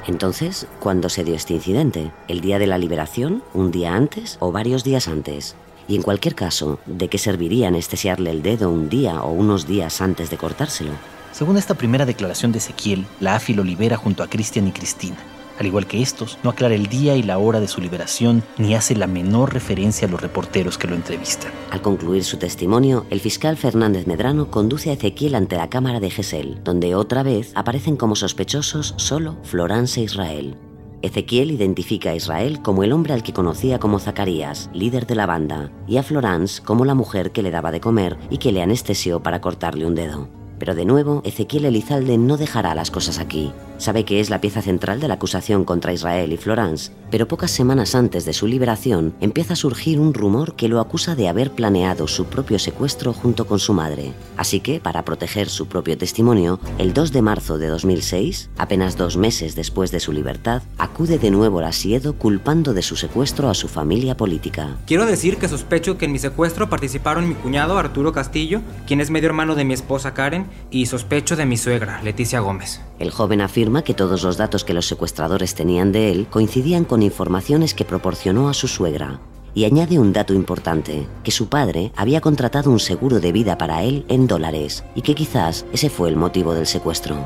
Entonces, 0.07 0.67
¿cuándo 0.79 1.09
se 1.09 1.23
dio 1.23 1.35
este 1.35 1.53
incidente? 1.53 2.11
¿El 2.27 2.41
día 2.41 2.59
de 2.59 2.67
la 2.67 2.77
liberación? 2.77 3.43
¿Un 3.53 3.71
día 3.71 3.93
antes? 3.93 4.37
¿O 4.39 4.51
varios 4.51 4.83
días 4.83 5.07
antes? 5.07 5.55
Y 5.87 5.95
en 5.95 6.01
cualquier 6.01 6.35
caso, 6.35 6.79
¿de 6.85 7.07
qué 7.07 7.17
serviría 7.17 7.67
anestesiarle 7.67 8.31
el 8.31 8.41
dedo 8.41 8.69
un 8.69 8.89
día 8.89 9.21
o 9.21 9.31
unos 9.31 9.67
días 9.67 10.01
antes 10.01 10.29
de 10.29 10.37
cortárselo? 10.37 10.93
Según 11.31 11.57
esta 11.57 11.75
primera 11.75 12.05
declaración 12.05 12.51
de 12.51 12.57
Ezequiel, 12.57 13.05
la 13.19 13.35
AFI 13.35 13.53
lo 13.53 13.63
libera 13.63 13.97
junto 13.97 14.21
a 14.21 14.27
Cristian 14.27 14.67
y 14.67 14.71
Cristina. 14.71 15.17
Al 15.59 15.67
igual 15.67 15.85
que 15.85 16.01
estos, 16.01 16.39
no 16.43 16.49
aclara 16.49 16.73
el 16.73 16.87
día 16.87 17.15
y 17.15 17.23
la 17.23 17.37
hora 17.37 17.59
de 17.59 17.67
su 17.67 17.81
liberación 17.81 18.43
ni 18.57 18.73
hace 18.73 18.95
la 18.95 19.05
menor 19.07 19.53
referencia 19.53 20.07
a 20.07 20.11
los 20.11 20.19
reporteros 20.19 20.77
que 20.77 20.87
lo 20.87 20.95
entrevistan. 20.95 21.51
Al 21.69 21.81
concluir 21.81 22.23
su 22.23 22.37
testimonio, 22.37 23.05
el 23.11 23.19
fiscal 23.19 23.57
Fernández 23.57 24.07
Medrano 24.07 24.49
conduce 24.49 24.89
a 24.89 24.93
Ezequiel 24.93 25.35
ante 25.35 25.57
la 25.57 25.69
cámara 25.69 25.99
de 25.99 26.09
Gesell, 26.09 26.63
donde 26.63 26.95
otra 26.95 27.21
vez 27.21 27.51
aparecen 27.55 27.95
como 27.95 28.15
sospechosos 28.15 28.95
solo 28.97 29.37
Florence 29.43 30.01
e 30.01 30.05
Israel. 30.05 30.57
Ezequiel 31.03 31.51
identifica 31.51 32.11
a 32.11 32.15
Israel 32.15 32.61
como 32.61 32.83
el 32.83 32.91
hombre 32.91 33.13
al 33.13 33.23
que 33.23 33.33
conocía 33.33 33.79
como 33.79 33.99
Zacarías, 33.99 34.69
líder 34.73 35.07
de 35.07 35.15
la 35.15 35.27
banda, 35.27 35.71
y 35.87 35.97
a 35.97 36.03
Florence 36.03 36.61
como 36.61 36.85
la 36.85 36.95
mujer 36.95 37.31
que 37.31 37.41
le 37.41 37.51
daba 37.51 37.71
de 37.71 37.81
comer 37.81 38.17
y 38.29 38.37
que 38.37 38.51
le 38.51 38.61
anestesió 38.61 39.21
para 39.21 39.41
cortarle 39.41 39.85
un 39.85 39.95
dedo. 39.95 40.40
Pero 40.61 40.75
de 40.75 40.85
nuevo, 40.85 41.23
Ezequiel 41.25 41.65
Elizalde 41.65 42.19
no 42.19 42.37
dejará 42.37 42.75
las 42.75 42.91
cosas 42.91 43.17
aquí. 43.17 43.51
Sabe 43.79 44.05
que 44.05 44.19
es 44.19 44.29
la 44.29 44.41
pieza 44.41 44.61
central 44.61 44.99
de 44.99 45.07
la 45.07 45.15
acusación 45.15 45.65
contra 45.65 45.91
Israel 45.91 46.31
y 46.31 46.37
Florence, 46.37 46.91
pero 47.09 47.27
pocas 47.27 47.49
semanas 47.49 47.95
antes 47.95 48.25
de 48.25 48.33
su 48.33 48.45
liberación 48.45 49.15
empieza 49.21 49.53
a 49.53 49.55
surgir 49.55 49.99
un 49.99 50.13
rumor 50.13 50.55
que 50.55 50.67
lo 50.67 50.79
acusa 50.79 51.15
de 51.15 51.27
haber 51.27 51.49
planeado 51.49 52.07
su 52.07 52.25
propio 52.25 52.59
secuestro 52.59 53.11
junto 53.11 53.47
con 53.47 53.57
su 53.57 53.73
madre. 53.73 54.13
Así 54.37 54.59
que, 54.59 54.79
para 54.79 55.03
proteger 55.03 55.49
su 55.49 55.65
propio 55.65 55.97
testimonio, 55.97 56.59
el 56.77 56.93
2 56.93 57.11
de 57.11 57.23
marzo 57.23 57.57
de 57.57 57.65
2006, 57.65 58.51
apenas 58.59 58.97
dos 58.97 59.17
meses 59.17 59.55
después 59.55 59.89
de 59.89 59.99
su 59.99 60.11
libertad, 60.11 60.61
acude 60.77 61.17
de 61.17 61.31
nuevo 61.31 61.57
al 61.57 61.65
asiedo 61.65 62.13
culpando 62.13 62.75
de 62.75 62.83
su 62.83 62.95
secuestro 62.95 63.49
a 63.49 63.55
su 63.55 63.67
familia 63.67 64.15
política. 64.15 64.77
Quiero 64.85 65.07
decir 65.07 65.37
que 65.37 65.47
sospecho 65.47 65.97
que 65.97 66.05
en 66.05 66.11
mi 66.11 66.19
secuestro 66.19 66.69
participaron 66.69 67.27
mi 67.27 67.33
cuñado 67.33 67.79
Arturo 67.79 68.13
Castillo, 68.13 68.61
quien 68.85 69.01
es 69.01 69.09
medio 69.09 69.27
hermano 69.27 69.55
de 69.55 69.65
mi 69.65 69.73
esposa 69.73 70.13
Karen, 70.13 70.50
y 70.69 70.85
sospecho 70.85 71.35
de 71.35 71.45
mi 71.45 71.57
suegra, 71.57 72.01
Leticia 72.01 72.39
Gómez. 72.39 72.81
El 72.99 73.11
joven 73.11 73.41
afirma 73.41 73.83
que 73.83 73.93
todos 73.93 74.23
los 74.23 74.37
datos 74.37 74.63
que 74.63 74.73
los 74.73 74.87
secuestradores 74.87 75.55
tenían 75.55 75.91
de 75.91 76.11
él 76.11 76.27
coincidían 76.29 76.85
con 76.85 77.03
informaciones 77.03 77.73
que 77.73 77.85
proporcionó 77.85 78.49
a 78.49 78.53
su 78.53 78.67
suegra. 78.67 79.19
Y 79.53 79.65
añade 79.65 79.99
un 79.99 80.13
dato 80.13 80.33
importante, 80.33 81.05
que 81.23 81.31
su 81.31 81.49
padre 81.49 81.91
había 81.97 82.21
contratado 82.21 82.71
un 82.71 82.79
seguro 82.79 83.19
de 83.19 83.33
vida 83.33 83.57
para 83.57 83.83
él 83.83 84.05
en 84.07 84.27
dólares 84.27 84.83
y 84.95 85.01
que 85.01 85.13
quizás 85.13 85.65
ese 85.73 85.89
fue 85.89 86.07
el 86.07 86.15
motivo 86.15 86.53
del 86.53 86.67
secuestro. 86.67 87.17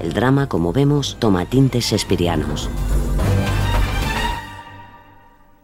El 0.00 0.12
drama, 0.12 0.48
como 0.48 0.72
vemos, 0.72 1.16
toma 1.18 1.44
tintes 1.46 1.92
espirianos. 1.92 2.70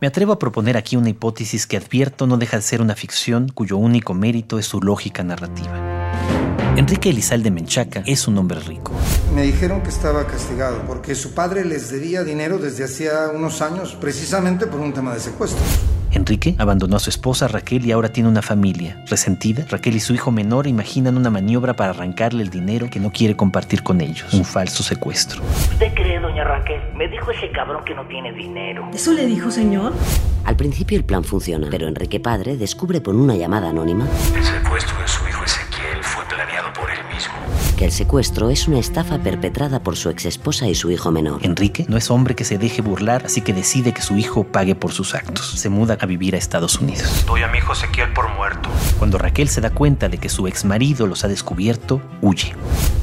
Me 0.00 0.06
atrevo 0.06 0.32
a 0.32 0.38
proponer 0.38 0.76
aquí 0.76 0.96
una 0.96 1.08
hipótesis 1.08 1.66
que 1.66 1.76
advierto 1.76 2.28
no 2.28 2.36
deja 2.36 2.56
de 2.56 2.62
ser 2.62 2.80
una 2.80 2.94
ficción 2.94 3.48
cuyo 3.48 3.76
único 3.76 4.14
mérito 4.14 4.60
es 4.60 4.66
su 4.66 4.80
lógica 4.80 5.24
narrativa. 5.24 5.98
Enrique 6.78 7.10
Elizalde 7.10 7.50
Menchaca 7.50 8.04
es 8.06 8.28
un 8.28 8.38
hombre 8.38 8.60
rico. 8.60 8.92
Me 9.34 9.42
dijeron 9.42 9.82
que 9.82 9.88
estaba 9.88 10.28
castigado 10.28 10.80
porque 10.86 11.16
su 11.16 11.34
padre 11.34 11.64
les 11.64 11.90
debía 11.90 12.22
dinero 12.22 12.58
desde 12.58 12.84
hacía 12.84 13.30
unos 13.34 13.62
años, 13.62 13.96
precisamente 14.00 14.68
por 14.68 14.78
un 14.78 14.92
tema 14.92 15.12
de 15.12 15.18
secuestro. 15.18 15.60
Enrique 16.12 16.54
abandonó 16.56 16.94
a 16.94 17.00
su 17.00 17.10
esposa 17.10 17.48
Raquel 17.48 17.84
y 17.84 17.90
ahora 17.90 18.10
tiene 18.10 18.28
una 18.28 18.42
familia. 18.42 19.02
Resentida, 19.08 19.66
Raquel 19.68 19.96
y 19.96 20.00
su 20.00 20.14
hijo 20.14 20.30
menor 20.30 20.68
imaginan 20.68 21.16
una 21.16 21.30
maniobra 21.30 21.74
para 21.74 21.90
arrancarle 21.90 22.44
el 22.44 22.50
dinero 22.50 22.88
que 22.88 23.00
no 23.00 23.10
quiere 23.10 23.34
compartir 23.34 23.82
con 23.82 24.00
ellos. 24.00 24.32
Un 24.32 24.44
falso 24.44 24.84
secuestro. 24.84 25.42
¿Usted 25.72 25.92
cree, 25.94 26.20
doña 26.20 26.44
Raquel? 26.44 26.80
Me 26.94 27.08
dijo 27.08 27.32
ese 27.32 27.50
cabrón 27.50 27.84
que 27.84 27.94
no 27.96 28.06
tiene 28.06 28.32
dinero. 28.32 28.88
¿Eso 28.94 29.12
le 29.14 29.26
dijo, 29.26 29.50
señor? 29.50 29.94
Al 30.44 30.54
principio 30.54 30.96
el 30.96 31.04
plan 31.04 31.24
funciona, 31.24 31.66
pero 31.70 31.88
Enrique 31.88 32.20
Padre 32.20 32.56
descubre 32.56 33.00
por 33.00 33.16
una 33.16 33.34
llamada 33.34 33.68
anónima 33.68 34.06
El 34.34 34.44
secuestro 34.44 34.98
de 34.98 35.08
su 35.08 35.27
que 37.78 37.84
el 37.84 37.92
secuestro 37.92 38.50
es 38.50 38.66
una 38.66 38.80
estafa 38.80 39.18
perpetrada 39.18 39.80
por 39.84 39.96
su 39.96 40.10
exesposa 40.10 40.66
y 40.66 40.74
su 40.74 40.90
hijo 40.90 41.12
menor. 41.12 41.46
Enrique 41.46 41.86
no 41.88 41.96
es 41.96 42.10
hombre 42.10 42.34
que 42.34 42.42
se 42.42 42.58
deje 42.58 42.82
burlar, 42.82 43.22
así 43.26 43.40
que 43.40 43.52
decide 43.52 43.94
que 43.94 44.02
su 44.02 44.16
hijo 44.16 44.42
pague 44.42 44.74
por 44.74 44.90
sus 44.90 45.14
actos. 45.14 45.52
Se 45.52 45.68
muda 45.68 45.96
a 46.00 46.06
vivir 46.06 46.34
a 46.34 46.38
Estados 46.38 46.80
Unidos. 46.80 47.24
Doy 47.24 47.42
a 47.42 47.48
mi 47.48 47.58
hijo 47.58 47.72
Ezequiel 47.72 48.12
por 48.12 48.34
muerto. 48.34 48.68
Cuando 48.98 49.16
Raquel 49.16 49.48
se 49.48 49.60
da 49.60 49.70
cuenta 49.70 50.08
de 50.08 50.18
que 50.18 50.28
su 50.28 50.48
ex 50.48 50.64
marido 50.64 51.06
los 51.06 51.24
ha 51.24 51.28
descubierto, 51.28 52.02
huye. 52.20 52.52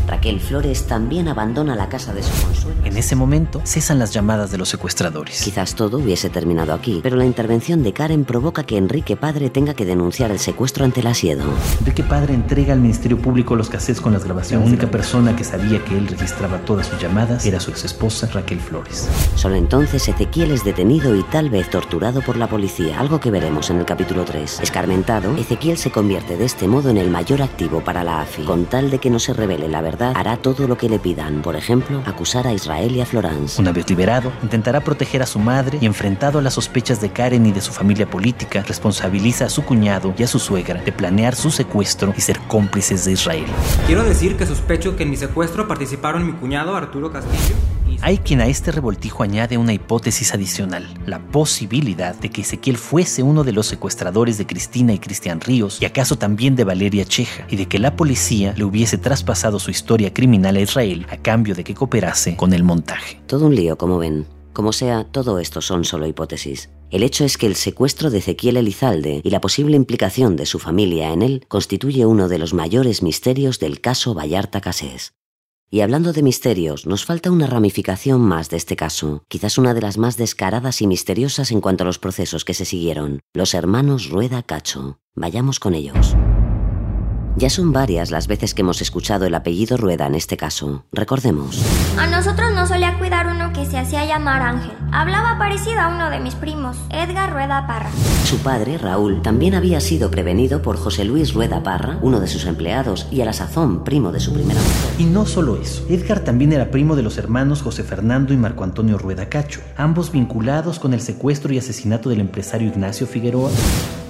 Raquel 0.07 0.39
Flores 0.39 0.85
también 0.85 1.27
abandona 1.27 1.75
la 1.75 1.89
casa 1.89 2.13
de 2.13 2.21
su 2.21 2.31
consuelo. 2.45 2.85
En 2.85 2.95
ese 2.97 3.15
momento 3.15 3.61
cesan 3.65 3.97
las 3.97 4.13
llamadas 4.13 4.51
de 4.51 4.57
los 4.57 4.69
secuestradores. 4.69 5.41
Quizás 5.41 5.73
todo 5.73 5.97
hubiese 5.97 6.29
terminado 6.29 6.73
aquí, 6.73 6.99
pero 7.01 7.15
la 7.15 7.25
intervención 7.25 7.81
de 7.81 7.93
Karen 7.93 8.23
provoca 8.23 8.63
que 8.63 8.77
Enrique 8.77 9.15
Padre 9.15 9.49
tenga 9.49 9.73
que 9.73 9.85
denunciar 9.85 10.29
el 10.29 10.39
secuestro 10.39 10.85
ante 10.85 10.99
el 10.99 11.07
asiedo. 11.07 11.43
Enrique 11.79 12.03
Padre 12.03 12.35
entrega 12.35 12.73
al 12.73 12.81
Ministerio 12.81 13.17
Público 13.17 13.55
los 13.55 13.69
cassettes 13.69 14.01
con 14.01 14.13
las 14.13 14.23
grabaciones. 14.23 14.64
Única 14.65 14.87
persona 14.87 15.35
que 15.35 15.43
sabía 15.43 15.83
que 15.85 15.95
él 15.95 16.07
registraba 16.07 16.57
todas 16.57 16.87
sus 16.87 16.99
llamadas 16.99 17.45
era 17.45 17.59
su 17.59 17.69
exesposa 17.69 18.27
Raquel 18.33 18.59
Flores. 18.59 19.07
Solo 19.35 19.53
entonces 19.55 20.07
Ezequiel 20.07 20.49
es 20.49 20.63
detenido 20.63 21.15
y 21.15 21.21
tal 21.21 21.51
vez 21.51 21.69
torturado 21.69 22.21
por 22.21 22.35
la 22.35 22.47
policía, 22.47 22.99
algo 22.99 23.19
que 23.19 23.29
veremos 23.29 23.69
en 23.69 23.77
el 23.77 23.85
capítulo 23.85 24.25
3. 24.25 24.61
Escarmentado, 24.61 25.37
Ezequiel 25.37 25.77
se 25.77 25.91
convierte 25.91 26.35
de 26.35 26.45
este 26.45 26.67
modo 26.67 26.89
en 26.89 26.97
el 26.97 27.11
mayor 27.11 27.43
activo 27.43 27.81
para 27.81 28.03
la 28.03 28.21
AFI. 28.21 28.43
Con 28.43 28.65
tal 28.65 28.89
de 28.89 28.97
que 28.97 29.11
no 29.11 29.19
se 29.19 29.33
revele 29.33 29.67
la 29.67 29.81
verdad, 29.81 30.13
hará 30.15 30.37
todo 30.37 30.67
lo 30.67 30.79
que 30.79 30.89
le 30.89 30.97
pidan. 30.97 31.43
Por 31.43 31.55
ejemplo, 31.55 32.01
acusar 32.07 32.47
a 32.47 32.53
Israel 32.53 32.95
y 32.95 33.01
a 33.01 33.05
Florence. 33.05 33.61
Una 33.61 33.71
vez 33.71 33.87
liberado, 33.87 34.31
intentará 34.41 34.81
proteger 34.81 35.21
a 35.21 35.27
su 35.27 35.37
madre 35.37 35.77
y 35.79 35.85
enfrentado 35.85 36.39
a 36.39 36.41
las 36.41 36.55
sospechas 36.55 36.99
de 37.01 37.11
Karen 37.11 37.45
y 37.45 37.51
de 37.51 37.61
su 37.61 37.71
familia 37.71 38.09
política, 38.09 38.63
responsabiliza 38.67 39.45
a 39.45 39.49
su 39.49 39.63
cuñado 39.63 40.15
y 40.17 40.23
a 40.23 40.27
su 40.27 40.39
suegra 40.39 40.81
de 40.81 40.91
planear 40.91 41.35
su 41.35 41.51
secuestro 41.51 42.15
y 42.17 42.21
ser 42.21 42.39
cómplices 42.47 43.05
de 43.05 43.11
Israel. 43.11 43.45
Quiero 43.85 44.03
decir 44.03 44.35
que 44.37 44.54
sospecho 44.55 44.95
que 44.95 45.03
en 45.03 45.09
mi 45.09 45.17
secuestro 45.17 45.67
participaron 45.67 46.25
mi 46.25 46.33
cuñado 46.33 46.75
Arturo 46.75 47.11
Castillo 47.11 47.55
y... 47.87 47.97
Hay 48.01 48.19
quien 48.19 48.41
a 48.41 48.47
este 48.47 48.71
revoltijo 48.71 49.21
añade 49.21 49.57
una 49.57 49.73
hipótesis 49.73 50.33
adicional, 50.33 50.87
la 51.05 51.19
posibilidad 51.19 52.15
de 52.15 52.29
que 52.29 52.41
Ezequiel 52.41 52.77
fuese 52.77 53.21
uno 53.21 53.43
de 53.43 53.51
los 53.51 53.67
secuestradores 53.67 54.37
de 54.37 54.47
Cristina 54.47 54.93
y 54.93 54.99
Cristian 54.99 55.41
Ríos 55.41 55.81
y 55.81 55.85
acaso 55.85 56.17
también 56.17 56.55
de 56.55 56.63
Valeria 56.63 57.05
Cheja, 57.05 57.45
y 57.49 57.57
de 57.57 57.67
que 57.67 57.79
la 57.79 57.95
policía 57.95 58.53
le 58.57 58.63
hubiese 58.63 58.97
traspasado 58.97 59.59
su 59.59 59.71
historia 59.71 60.13
criminal 60.13 60.55
a 60.55 60.61
Israel 60.61 61.05
a 61.11 61.17
cambio 61.17 61.53
de 61.53 61.63
que 61.63 61.75
cooperase 61.75 62.35
con 62.35 62.53
el 62.53 62.63
montaje. 62.63 63.19
Todo 63.27 63.47
un 63.47 63.55
lío, 63.55 63.77
como 63.77 63.97
ven. 63.97 64.34
Como 64.55 64.71
sea, 64.71 65.03
todo 65.03 65.39
esto 65.39 65.59
son 65.59 65.83
solo 65.83 66.07
hipótesis. 66.07 66.69
El 66.89 67.03
hecho 67.03 67.25
es 67.25 67.37
que 67.37 67.45
el 67.45 67.55
secuestro 67.55 68.09
de 68.09 68.19
Ezequiel 68.19 68.55
Elizalde 68.55 69.19
y 69.21 69.29
la 69.29 69.41
posible 69.41 69.75
implicación 69.75 70.37
de 70.37 70.45
su 70.45 70.59
familia 70.59 71.11
en 71.11 71.23
él 71.23 71.45
constituye 71.49 72.05
uno 72.05 72.29
de 72.29 72.37
los 72.37 72.53
mayores 72.53 73.03
misterios 73.03 73.59
del 73.59 73.81
caso 73.81 74.13
Vallarta 74.13 74.61
Casés. 74.61 75.13
Y 75.69 75.81
hablando 75.81 76.13
de 76.13 76.23
misterios, 76.23 76.85
nos 76.85 77.03
falta 77.03 77.31
una 77.31 77.47
ramificación 77.47 78.21
más 78.21 78.49
de 78.49 78.55
este 78.55 78.77
caso, 78.77 79.25
quizás 79.27 79.57
una 79.57 79.73
de 79.73 79.81
las 79.81 79.97
más 79.97 80.15
descaradas 80.15 80.81
y 80.81 80.87
misteriosas 80.87 81.51
en 81.51 81.59
cuanto 81.59 81.83
a 81.83 81.87
los 81.87 81.99
procesos 81.99 82.45
que 82.45 82.53
se 82.53 82.63
siguieron, 82.63 83.19
los 83.33 83.53
hermanos 83.55 84.09
Rueda 84.09 84.41
Cacho. 84.41 84.99
Vayamos 85.15 85.59
con 85.59 85.75
ellos. 85.75 86.15
Ya 87.37 87.49
son 87.49 87.73
varias 87.73 88.11
las 88.11 88.27
veces 88.27 88.53
que 88.53 88.61
hemos 88.61 88.81
escuchado 88.81 89.25
el 89.25 89.35
apellido 89.35 89.75
Rueda 89.75 90.07
en 90.07 90.15
este 90.15 90.37
caso. 90.37 90.85
Recordemos. 90.93 91.61
A 91.99 92.07
nosotros 92.07 92.53
nos 92.53 92.69
solía 92.69 92.97
cuidar 92.97 93.27
uno 93.27 93.51
que 93.51 93.65
se 93.65 93.77
hacía 93.77 94.05
llamar 94.05 94.41
Ángel. 94.41 94.71
Hablaba 94.93 95.37
parecido 95.37 95.81
a 95.81 95.89
uno 95.89 96.09
de 96.09 96.21
mis 96.21 96.33
primos, 96.33 96.77
Edgar 96.91 97.33
Rueda 97.33 97.67
Parra. 97.67 97.89
Su 98.23 98.37
padre, 98.37 98.77
Raúl, 98.77 99.21
también 99.21 99.53
había 99.53 99.81
sido 99.81 100.09
prevenido 100.09 100.61
por 100.61 100.77
José 100.77 101.03
Luis 101.03 101.33
Rueda 101.33 101.61
Parra, 101.61 101.99
uno 102.01 102.21
de 102.21 102.27
sus 102.27 102.45
empleados 102.45 103.05
y 103.11 103.19
a 103.19 103.25
la 103.25 103.33
sazón 103.33 103.83
primo 103.83 104.13
de 104.13 104.21
su 104.21 104.33
primera 104.33 104.61
mujer. 104.61 104.91
Y 104.97 105.03
no 105.03 105.25
solo 105.25 105.61
eso, 105.61 105.85
Edgar 105.89 106.21
también 106.21 106.53
era 106.53 106.71
primo 106.71 106.95
de 106.95 107.03
los 107.03 107.17
hermanos 107.17 107.61
José 107.61 107.83
Fernando 107.83 108.33
y 108.33 108.37
Marco 108.37 108.63
Antonio 108.63 108.97
Rueda 108.97 109.27
Cacho, 109.27 109.59
ambos 109.75 110.13
vinculados 110.13 110.79
con 110.79 110.93
el 110.93 111.01
secuestro 111.01 111.53
y 111.53 111.57
asesinato 111.57 112.09
del 112.09 112.21
empresario 112.21 112.69
Ignacio 112.69 113.07
Figueroa. 113.07 113.51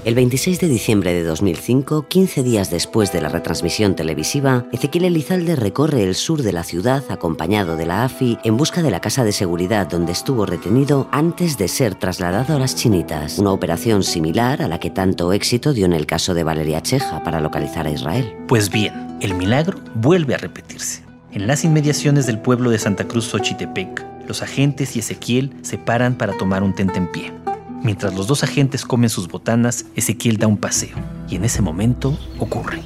El 0.05 0.13
26 0.13 0.59
de 0.59 0.67
diciembre 0.67 1.13
de 1.13 1.23
2005, 1.23 2.07
15 2.07 2.43
días 2.43 2.69
después 2.69 3.11
de 3.11 3.21
la 3.21 3.29
retransmisión 3.29 3.95
televisiva, 3.95 4.67
Ezequiel 4.71 5.05
Elizalde 5.05 5.55
recorre 5.55 6.03
el 6.03 6.13
sur 6.13 6.43
de 6.43 6.51
la 6.51 6.63
ciudad 6.63 7.03
acompañado 7.09 7.75
de 7.75 7.87
la 7.87 8.03
AFI 8.03 8.37
en 8.43 8.55
busca 8.55 8.83
de 8.83 8.91
la 8.91 9.01
casa 9.01 9.23
de 9.23 9.31
seguridad 9.31 9.87
donde 9.87 10.11
estuvo 10.11 10.45
retenido 10.45 11.09
antes 11.11 11.57
de 11.57 11.67
ser 11.67 11.95
trasladado 11.95 12.55
a 12.55 12.59
las 12.59 12.75
Chinitas, 12.75 13.39
una 13.39 13.51
operación 13.51 14.03
similar 14.03 14.61
a 14.61 14.67
la 14.67 14.79
que 14.79 14.91
tanto 14.91 15.33
éxito 15.33 15.73
dio 15.73 15.87
en 15.87 15.93
el 15.93 16.05
caso 16.05 16.35
de 16.35 16.43
Valeria 16.43 16.83
Cheja 16.83 17.23
para 17.23 17.41
localizar 17.41 17.87
a 17.87 17.91
Israel. 17.91 18.31
Pues 18.47 18.69
bien, 18.69 19.17
el 19.21 19.33
milagro 19.33 19.79
vuelve 19.95 20.35
a 20.35 20.37
repetirse. 20.37 21.03
En 21.31 21.47
las 21.47 21.63
inmediaciones 21.63 22.27
del 22.27 22.37
pueblo 22.37 22.69
de 22.69 22.77
Santa 22.77 23.07
Cruz 23.07 23.25
Xochitepec, 23.25 24.05
los 24.27 24.43
agentes 24.43 24.95
y 24.95 24.99
Ezequiel 24.99 25.51
se 25.63 25.79
paran 25.79 26.15
para 26.15 26.37
tomar 26.37 26.61
un 26.61 26.75
tentempié. 26.75 27.33
Mientras 27.85 28.15
los 28.15 28.25
dos 28.25 28.43
agentes 28.43 28.83
comen 28.83 29.11
sus 29.11 29.27
botanas, 29.27 29.85
Ezequiel 29.95 30.37
da 30.37 30.47
un 30.47 30.57
paseo. 30.57 30.97
Y 31.29 31.35
en 31.35 31.45
ese 31.45 31.61
momento 31.61 32.17
ocurre. 32.39 32.81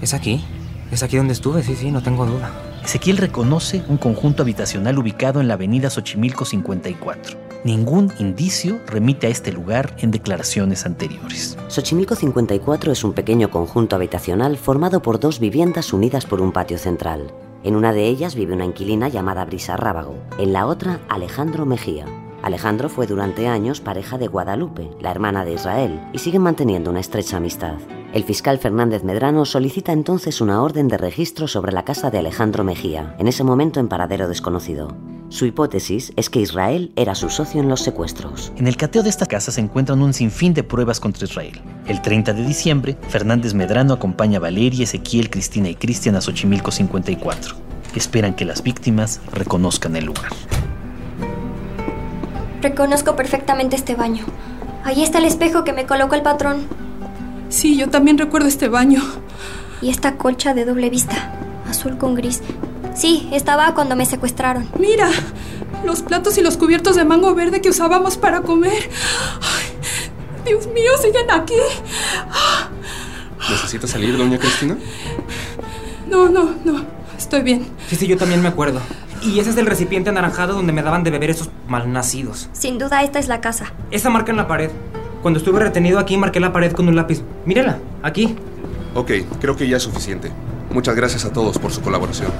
¿Es 0.00 0.14
aquí? 0.14 0.42
¿Es 0.90 1.02
aquí 1.02 1.18
donde 1.18 1.34
estuve? 1.34 1.62
Sí, 1.62 1.76
sí, 1.76 1.90
no 1.90 2.02
tengo 2.02 2.24
duda. 2.24 2.50
Ezequiel 2.82 3.18
reconoce 3.18 3.84
un 3.88 3.98
conjunto 3.98 4.44
habitacional 4.44 4.98
ubicado 4.98 5.42
en 5.42 5.48
la 5.48 5.54
avenida 5.54 5.90
Xochimilco 5.90 6.46
54. 6.46 7.36
Ningún 7.62 8.10
indicio 8.18 8.80
remite 8.86 9.26
a 9.26 9.30
este 9.30 9.52
lugar 9.52 9.94
en 9.98 10.12
declaraciones 10.12 10.86
anteriores. 10.86 11.58
Xochimilco 11.68 12.14
54 12.14 12.90
es 12.90 13.04
un 13.04 13.12
pequeño 13.12 13.50
conjunto 13.50 13.96
habitacional 13.96 14.56
formado 14.56 15.02
por 15.02 15.20
dos 15.20 15.40
viviendas 15.40 15.92
unidas 15.92 16.24
por 16.24 16.40
un 16.40 16.52
patio 16.52 16.78
central. 16.78 17.34
En 17.64 17.76
una 17.76 17.92
de 17.92 18.06
ellas 18.06 18.34
vive 18.34 18.54
una 18.54 18.64
inquilina 18.64 19.08
llamada 19.08 19.44
Brisa 19.44 19.76
Rábago, 19.76 20.14
en 20.38 20.54
la 20.54 20.64
otra 20.64 21.00
Alejandro 21.10 21.66
Mejía. 21.66 22.06
Alejandro 22.42 22.88
fue 22.88 23.06
durante 23.06 23.48
años 23.48 23.80
pareja 23.80 24.18
de 24.18 24.28
Guadalupe, 24.28 24.90
la 25.00 25.10
hermana 25.10 25.44
de 25.44 25.54
Israel, 25.54 26.00
y 26.12 26.18
siguen 26.18 26.42
manteniendo 26.42 26.90
una 26.90 27.00
estrecha 27.00 27.38
amistad. 27.38 27.74
El 28.12 28.24
fiscal 28.24 28.58
Fernández 28.58 29.04
Medrano 29.04 29.44
solicita 29.44 29.92
entonces 29.92 30.40
una 30.40 30.62
orden 30.62 30.88
de 30.88 30.96
registro 30.96 31.46
sobre 31.48 31.72
la 31.72 31.84
casa 31.84 32.10
de 32.10 32.18
Alejandro 32.18 32.64
Mejía, 32.64 33.14
en 33.18 33.28
ese 33.28 33.44
momento 33.44 33.80
en 33.80 33.88
paradero 33.88 34.28
desconocido. 34.28 34.96
Su 35.30 35.44
hipótesis 35.44 36.12
es 36.16 36.30
que 36.30 36.40
Israel 36.40 36.90
era 36.96 37.14
su 37.14 37.28
socio 37.28 37.60
en 37.60 37.68
los 37.68 37.82
secuestros. 37.82 38.50
En 38.56 38.66
el 38.66 38.78
cateo 38.78 39.02
de 39.02 39.10
esta 39.10 39.26
casa 39.26 39.52
se 39.52 39.60
encuentran 39.60 40.00
un 40.00 40.14
sinfín 40.14 40.54
de 40.54 40.62
pruebas 40.62 41.00
contra 41.00 41.26
Israel. 41.26 41.60
El 41.86 42.00
30 42.00 42.32
de 42.32 42.46
diciembre, 42.46 42.96
Fernández 43.08 43.52
Medrano 43.52 43.92
acompaña 43.92 44.38
a 44.38 44.40
Valeria, 44.40 44.84
Ezequiel, 44.84 45.28
Cristina 45.28 45.68
y 45.68 45.74
Cristian 45.74 46.16
a 46.16 46.22
Xochimilco 46.22 46.70
54. 46.70 47.56
Esperan 47.94 48.34
que 48.34 48.46
las 48.46 48.62
víctimas 48.62 49.20
reconozcan 49.32 49.96
el 49.96 50.06
lugar. 50.06 50.32
Reconozco 52.60 53.16
perfectamente 53.16 53.76
este 53.76 53.94
baño. 53.94 54.24
Ahí 54.84 55.02
está 55.02 55.18
el 55.18 55.24
espejo 55.24 55.64
que 55.64 55.72
me 55.72 55.86
colocó 55.86 56.14
el 56.14 56.22
patrón. 56.22 56.66
Sí, 57.48 57.76
yo 57.76 57.88
también 57.88 58.18
recuerdo 58.18 58.48
este 58.48 58.68
baño. 58.68 59.02
Y 59.80 59.90
esta 59.90 60.16
colcha 60.16 60.54
de 60.54 60.64
doble 60.64 60.90
vista, 60.90 61.32
azul 61.68 61.98
con 61.98 62.14
gris. 62.14 62.42
Sí, 62.94 63.28
estaba 63.32 63.74
cuando 63.74 63.94
me 63.96 64.06
secuestraron. 64.06 64.68
Mira, 64.78 65.08
los 65.84 66.02
platos 66.02 66.36
y 66.38 66.42
los 66.42 66.56
cubiertos 66.56 66.96
de 66.96 67.04
mango 67.04 67.34
verde 67.34 67.60
que 67.60 67.70
usábamos 67.70 68.16
para 68.16 68.40
comer. 68.40 68.90
Ay, 69.40 70.44
Dios 70.44 70.66
mío, 70.68 70.90
siguen 71.00 71.30
aquí. 71.30 71.54
¿Necesita 73.50 73.86
salir, 73.86 74.16
doña 74.18 74.38
Cristina? 74.38 74.76
No, 76.08 76.28
no, 76.28 76.54
no. 76.64 76.84
Estoy 77.16 77.42
bien. 77.42 77.66
Sí, 77.88 77.96
sí, 77.96 78.06
yo 78.06 78.16
también 78.16 78.42
me 78.42 78.48
acuerdo. 78.48 78.80
Y 79.22 79.40
ese 79.40 79.50
es 79.50 79.56
el 79.56 79.66
recipiente 79.66 80.10
anaranjado 80.10 80.54
donde 80.54 80.72
me 80.72 80.82
daban 80.82 81.04
de 81.04 81.10
beber 81.10 81.30
esos 81.30 81.50
malnacidos. 81.66 82.48
Sin 82.52 82.78
duda, 82.78 83.02
esta 83.02 83.18
es 83.18 83.28
la 83.28 83.40
casa. 83.40 83.72
Esa 83.90 84.10
marca 84.10 84.30
en 84.30 84.36
la 84.36 84.48
pared. 84.48 84.70
Cuando 85.22 85.38
estuve 85.38 85.60
retenido 85.60 85.98
aquí, 85.98 86.16
marqué 86.16 86.40
la 86.40 86.52
pared 86.52 86.72
con 86.72 86.88
un 86.88 86.96
lápiz. 86.96 87.22
Mírela, 87.44 87.78
aquí. 88.02 88.36
Ok, 88.94 89.10
creo 89.40 89.56
que 89.56 89.68
ya 89.68 89.76
es 89.76 89.82
suficiente. 89.82 90.30
Muchas 90.72 90.94
gracias 90.94 91.24
a 91.24 91.32
todos 91.32 91.58
por 91.58 91.72
su 91.72 91.80
colaboración. 91.80 92.30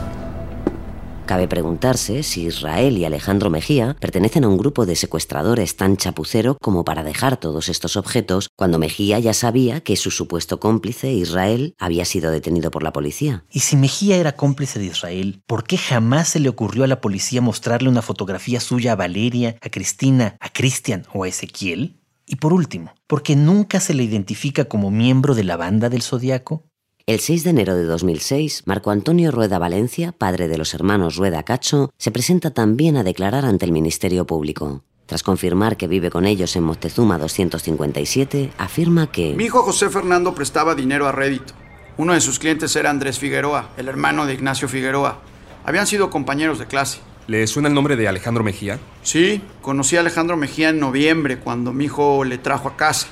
Cabe 1.29 1.47
preguntarse 1.47 2.22
si 2.22 2.47
Israel 2.47 2.97
y 2.97 3.05
Alejandro 3.05 3.51
Mejía 3.51 3.99
pertenecen 4.01 4.45
a 4.45 4.49
un 4.49 4.57
grupo 4.57 4.87
de 4.87 4.97
secuestradores 4.97 5.76
tan 5.76 5.99
chapucero 5.99 6.57
como 6.59 6.87
para 6.87 7.05
dejar 7.05 7.37
todos 7.37 7.68
estos 7.68 7.99
objetos 7.99 8.49
cuando 8.57 8.79
Mejía 8.79 9.18
ya 9.18 9.35
sabía 9.35 9.83
que 9.83 9.97
su 9.97 10.11
supuesto 10.11 10.59
cómplice, 10.59 11.12
Israel, 11.12 11.74
había 11.79 12.07
sido 12.07 12.31
detenido 12.31 12.70
por 12.70 12.83
la 12.83 12.95
policía. 12.95 13.45
Y 13.51 13.61
si 13.61 13.76
Mejía 13.76 14.16
era 14.16 14.37
cómplice 14.37 14.79
de 14.79 14.87
Israel, 14.87 15.43
¿por 15.47 15.64
qué 15.64 15.76
jamás 15.76 16.31
se 16.31 16.41
le 16.41 16.49
ocurrió 16.49 16.85
a 16.85 16.87
la 16.87 17.03
policía 17.03 17.43
mostrarle 17.43 17.91
una 17.91 18.01
fotografía 18.01 18.59
suya 18.59 18.93
a 18.93 18.97
Valeria, 18.97 19.59
a 19.61 19.68
Cristina, 19.68 20.39
a 20.41 20.49
Cristian 20.49 21.05
o 21.12 21.24
a 21.24 21.29
Ezequiel? 21.29 22.01
Y 22.24 22.37
por 22.37 22.55
último, 22.55 22.95
¿por 23.07 23.22
qué 23.22 23.37
nunca 23.37 23.81
se 23.81 23.93
le 23.93 24.03
identifica 24.03 24.64
como 24.64 24.91
miembro 24.91 25.35
de 25.35 25.45
la 25.45 25.59
banda 25.59 25.91
del 25.91 26.01
Zodiaco? 26.03 26.67
El 27.09 27.20
6 27.20 27.42
de 27.44 27.50
enero 27.50 27.74
de 27.74 27.84
2006, 27.84 28.64
Marco 28.66 28.90
Antonio 28.90 29.30
Rueda 29.30 29.59
Valencia, 29.59 30.12
padre 30.12 30.46
de 30.46 30.59
los 30.59 30.74
hermanos 30.74 31.16
Rueda 31.16 31.42
Cacho, 31.42 31.88
se 31.96 32.11
presenta 32.11 32.50
también 32.50 32.98
a 32.98 33.02
declarar 33.02 33.46
ante 33.46 33.64
el 33.64 33.72
Ministerio 33.72 34.26
Público. 34.26 34.82
Tras 35.06 35.22
confirmar 35.22 35.78
que 35.78 35.88
vive 35.88 36.11
con 36.11 36.26
ellos 36.26 36.54
en 36.54 36.64
Moctezuma 36.64 37.16
257, 37.16 38.52
afirma 38.59 39.11
que... 39.11 39.32
Mi 39.32 39.44
hijo 39.44 39.62
José 39.62 39.88
Fernando 39.88 40.34
prestaba 40.34 40.74
dinero 40.74 41.09
a 41.09 41.12
rédito. 41.12 41.54
Uno 41.96 42.12
de 42.12 42.20
sus 42.20 42.38
clientes 42.38 42.76
era 42.76 42.90
Andrés 42.90 43.18
Figueroa, 43.18 43.70
el 43.78 43.88
hermano 43.88 44.26
de 44.26 44.34
Ignacio 44.34 44.68
Figueroa. 44.68 45.22
Habían 45.64 45.86
sido 45.86 46.11
compañeros 46.11 46.59
de 46.59 46.66
clase. 46.66 46.98
¿Le 47.26 47.46
suena 47.46 47.68
el 47.68 47.74
nombre 47.74 47.96
de 47.96 48.06
Alejandro 48.06 48.44
Mejía? 48.44 48.80
Sí, 49.02 49.40
conocí 49.62 49.96
a 49.96 50.00
Alejandro 50.00 50.36
Mejía 50.36 50.68
en 50.68 50.78
noviembre, 50.78 51.38
cuando 51.38 51.72
mi 51.72 51.86
hijo 51.86 52.24
le 52.24 52.36
trajo 52.36 52.68
a 52.68 52.76
casa. 52.76 53.09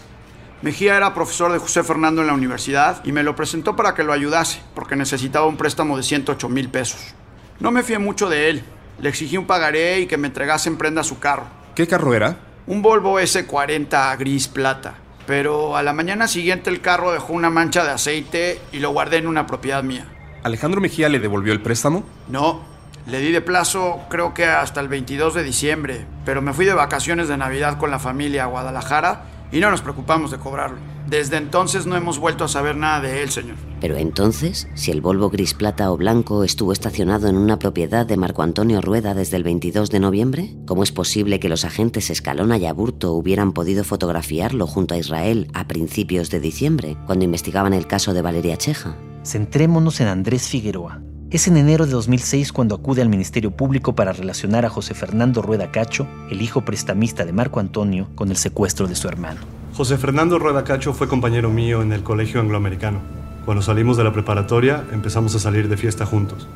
Mejía 0.67 0.97
era 0.97 1.15
profesor 1.15 1.53
de 1.53 1.61
José 1.61 1.85
Fernando 1.85 2.23
en 2.23 2.27
la 2.27 2.35
universidad 2.35 3.01
y 3.05 3.13
me 3.13 3.23
lo 3.23 3.37
presentó 3.37 3.77
para 3.77 3.95
que 3.95 4.03
lo 4.03 4.13
ayudase, 4.13 4.61
porque 4.75 4.97
necesitaba 4.97 5.47
un 5.47 5.57
préstamo 5.57 5.97
de 5.97 6.03
108 6.03 6.49
mil 6.49 6.69
pesos. 6.69 7.15
No 7.61 7.71
me 7.71 7.85
fié 7.85 8.01
mucho 8.01 8.29
de 8.29 8.51
él. 8.51 8.65
Le 8.99 9.09
exigí 9.09 9.37
un 9.37 9.47
pagaré 9.47 10.01
y 10.01 10.07
que 10.09 10.17
me 10.17 10.27
entregase 10.27 10.69
en 10.69 10.77
prenda 10.77 11.05
su 11.05 11.21
carro. 11.21 11.45
¿Qué 11.77 11.87
carro 11.87 12.15
era? 12.15 12.39
Un 12.67 12.83
Volvo 12.83 13.21
S40 13.21 14.19
gris 14.19 14.49
plata. 14.49 14.95
Pero 15.25 15.77
a 15.77 15.85
la 15.85 15.93
mañana 15.93 16.27
siguiente 16.27 16.69
el 16.69 16.81
carro 16.81 17.13
dejó 17.13 17.33
una 17.33 17.49
mancha 17.49 17.85
de 17.85 17.93
aceite 17.93 18.61
y 18.73 18.81
lo 18.81 18.91
guardé 18.91 19.19
en 19.19 19.29
una 19.29 19.47
propiedad 19.47 19.85
mía. 19.85 20.09
¿Alejandro 20.43 20.81
Mejía 20.81 21.09
le 21.09 21.21
devolvió 21.21 21.53
el 21.53 21.63
préstamo? 21.63 22.03
No, 22.27 22.65
le 23.07 23.21
di 23.21 23.31
de 23.31 23.41
plazo 23.41 24.01
creo 24.11 24.35
que 24.35 24.47
hasta 24.47 24.81
el 24.81 24.89
22 24.89 25.33
de 25.33 25.45
diciembre, 25.45 26.07
pero 26.25 26.43
me 26.43 26.53
fui 26.53 26.65
de 26.65 26.75
vacaciones 26.75 27.29
de 27.29 27.37
Navidad 27.37 27.79
con 27.79 27.93
la 27.93 28.01
familia 28.01 28.43
a 28.43 28.47
Guadalajara 28.49 29.36
y 29.57 29.61
no 29.61 29.71
nos 29.71 29.81
preocupamos 29.81 30.31
de 30.31 30.37
cobrarlo. 30.37 30.77
Desde 31.07 31.39
entonces 31.39 31.87
no 31.87 31.97
hemos 31.97 32.19
vuelto 32.19 32.45
a 32.45 32.49
saber 32.49 32.77
nada 32.77 33.01
de 33.01 33.23
él, 33.23 33.31
señor. 33.31 33.57
Pero 33.81 33.97
entonces, 33.97 34.69
si 34.75 34.91
el 34.91 35.01
Volvo 35.01 35.31
gris 35.31 35.55
plata 35.55 35.91
o 35.91 35.97
blanco 35.97 36.45
estuvo 36.45 36.73
estacionado 36.73 37.29
en 37.29 37.39
una 37.39 37.59
propiedad 37.59 38.05
de 38.05 38.19
Marco 38.19 38.43
Antonio 38.43 38.83
Rueda 38.83 39.15
desde 39.15 39.39
el 39.39 39.45
22 39.45 39.89
de 39.89 40.01
noviembre, 40.01 40.55
¿cómo 40.67 40.83
es 40.83 40.93
posible 40.93 41.41
que 41.41 41.49
los 41.49 41.65
agentes 41.65 42.11
Escalona 42.11 42.59
y 42.59 42.67
Aburto 42.67 43.15
hubieran 43.15 43.53
podido 43.53 43.83
fotografiarlo 43.83 44.67
junto 44.67 44.93
a 44.93 44.99
Israel 44.99 45.49
a 45.55 45.67
principios 45.67 46.29
de 46.29 46.41
diciembre, 46.41 46.99
cuando 47.07 47.25
investigaban 47.25 47.73
el 47.73 47.87
caso 47.87 48.13
de 48.13 48.21
Valeria 48.21 48.59
Cheja? 48.59 48.95
Centrémonos 49.25 50.01
en 50.03 50.09
Andrés 50.09 50.49
Figueroa. 50.49 51.01
Es 51.29 51.49
en 51.49 51.57
enero 51.57 51.87
de 51.87 51.93
2006 51.93 52.53
cuando 52.53 52.77
acude 52.77 53.03
al 53.03 53.09
Ministerio 53.09 53.51
Público 53.51 53.97
para 53.97 54.13
relacionar 54.13 54.65
a 54.65 54.71
José 54.71 54.95
Fernando 54.95 55.43
Rueda 55.43 55.73
Cacho, 55.73 56.07
el 56.31 56.41
hijo 56.41 56.65
prestamista 56.65 57.25
de 57.25 57.33
Marco 57.33 57.59
Antonio, 57.59 58.07
con 58.15 58.31
el 58.31 58.37
secuestro 58.37 58.87
de 58.87 58.95
su 58.95 59.09
hermano. 59.09 59.41
José 59.75 59.99
Fernando 59.99 60.39
Rueda 60.39 60.63
Cacho 60.63 60.95
fue 60.95 61.09
compañero 61.09 61.51
mío 61.51 61.83
en 61.83 61.93
el 61.93 62.05
colegio 62.05 62.41
angloamericano. 62.41 63.01
Cuando 63.45 63.61
salimos 63.61 63.97
de 63.97 64.05
la 64.05 64.13
preparatoria 64.13 64.85
empezamos 64.93 65.35
a 65.35 65.41
salir 65.41 65.69
de 65.69 65.77
fiesta 65.77 66.07
juntos. 66.07 66.47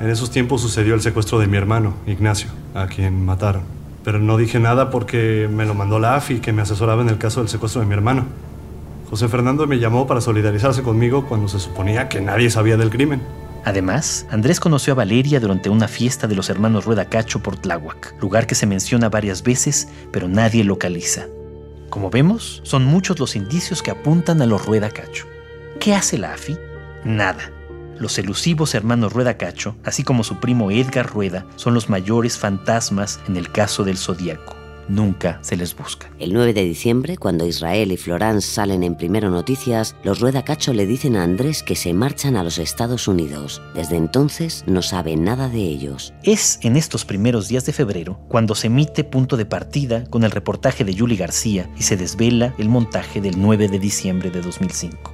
En 0.00 0.08
esos 0.08 0.30
tiempos 0.30 0.60
sucedió 0.60 0.94
el 0.94 1.00
secuestro 1.00 1.40
de 1.40 1.48
mi 1.48 1.56
hermano, 1.56 1.94
Ignacio, 2.06 2.48
a 2.74 2.86
quien 2.86 3.24
mataron. 3.24 3.62
Pero 4.04 4.20
no 4.20 4.36
dije 4.36 4.60
nada 4.60 4.90
porque 4.90 5.48
me 5.52 5.66
lo 5.66 5.74
mandó 5.74 5.98
la 5.98 6.14
AFI, 6.14 6.38
que 6.38 6.52
me 6.52 6.62
asesoraba 6.62 7.02
en 7.02 7.08
el 7.08 7.18
caso 7.18 7.40
del 7.40 7.48
secuestro 7.48 7.80
de 7.80 7.88
mi 7.88 7.94
hermano. 7.94 8.26
José 9.10 9.26
Fernando 9.26 9.66
me 9.66 9.80
llamó 9.80 10.06
para 10.06 10.20
solidarizarse 10.20 10.82
conmigo 10.82 11.26
cuando 11.26 11.48
se 11.48 11.58
suponía 11.58 12.08
que 12.08 12.20
nadie 12.20 12.50
sabía 12.50 12.76
del 12.76 12.90
crimen. 12.90 13.20
Además, 13.64 14.26
Andrés 14.30 14.58
conoció 14.58 14.92
a 14.92 14.96
Valeria 14.96 15.38
durante 15.38 15.70
una 15.70 15.86
fiesta 15.86 16.26
de 16.26 16.34
los 16.34 16.50
hermanos 16.50 16.84
Rueda 16.84 17.04
Cacho 17.04 17.42
por 17.42 17.56
Tláhuac, 17.56 18.14
lugar 18.20 18.46
que 18.46 18.54
se 18.54 18.66
menciona 18.66 19.08
varias 19.08 19.42
veces, 19.42 19.88
pero 20.10 20.28
nadie 20.28 20.64
localiza. 20.64 21.26
Como 21.88 22.10
vemos, 22.10 22.60
son 22.64 22.84
muchos 22.84 23.18
los 23.20 23.36
indicios 23.36 23.82
que 23.82 23.90
apuntan 23.90 24.42
a 24.42 24.46
los 24.46 24.64
Rueda 24.66 24.90
Cacho. 24.90 25.26
¿Qué 25.78 25.94
hace 25.94 26.18
la 26.18 26.32
AFI? 26.32 26.56
Nada. 27.04 27.52
Los 27.98 28.18
elusivos 28.18 28.74
hermanos 28.74 29.12
Rueda 29.12 29.36
Cacho, 29.36 29.76
así 29.84 30.02
como 30.02 30.24
su 30.24 30.40
primo 30.40 30.70
Edgar 30.70 31.06
Rueda, 31.06 31.46
son 31.56 31.74
los 31.74 31.88
mayores 31.88 32.38
fantasmas 32.38 33.20
en 33.28 33.36
el 33.36 33.52
caso 33.52 33.84
del 33.84 33.98
Zodíaco 33.98 34.61
nunca 34.88 35.38
se 35.42 35.56
les 35.56 35.76
busca. 35.76 36.10
El 36.18 36.32
9 36.32 36.54
de 36.54 36.64
diciembre, 36.64 37.16
cuando 37.16 37.46
Israel 37.46 37.92
y 37.92 37.96
Florence 37.96 38.48
salen 38.48 38.82
en 38.82 38.96
Primero 38.96 39.30
Noticias, 39.30 39.96
los 40.04 40.20
Rueda 40.20 40.44
Cacho 40.44 40.72
le 40.72 40.86
dicen 40.86 41.16
a 41.16 41.22
Andrés 41.22 41.62
que 41.62 41.76
se 41.76 41.92
marchan 41.94 42.36
a 42.36 42.44
los 42.44 42.58
Estados 42.58 43.08
Unidos. 43.08 43.62
Desde 43.74 43.96
entonces 43.96 44.64
no 44.66 44.82
sabe 44.82 45.16
nada 45.16 45.48
de 45.48 45.60
ellos. 45.60 46.12
Es 46.22 46.58
en 46.62 46.76
estos 46.76 47.04
primeros 47.04 47.48
días 47.48 47.66
de 47.66 47.72
febrero 47.72 48.20
cuando 48.28 48.54
se 48.54 48.68
emite 48.68 49.04
Punto 49.04 49.36
de 49.36 49.46
Partida 49.46 50.04
con 50.10 50.24
el 50.24 50.30
reportaje 50.30 50.84
de 50.84 50.96
Julie 50.96 51.16
García 51.16 51.70
y 51.78 51.82
se 51.82 51.96
desvela 51.96 52.54
el 52.58 52.68
montaje 52.68 53.20
del 53.20 53.40
9 53.40 53.68
de 53.68 53.78
diciembre 53.78 54.30
de 54.30 54.40
2005. 54.42 55.12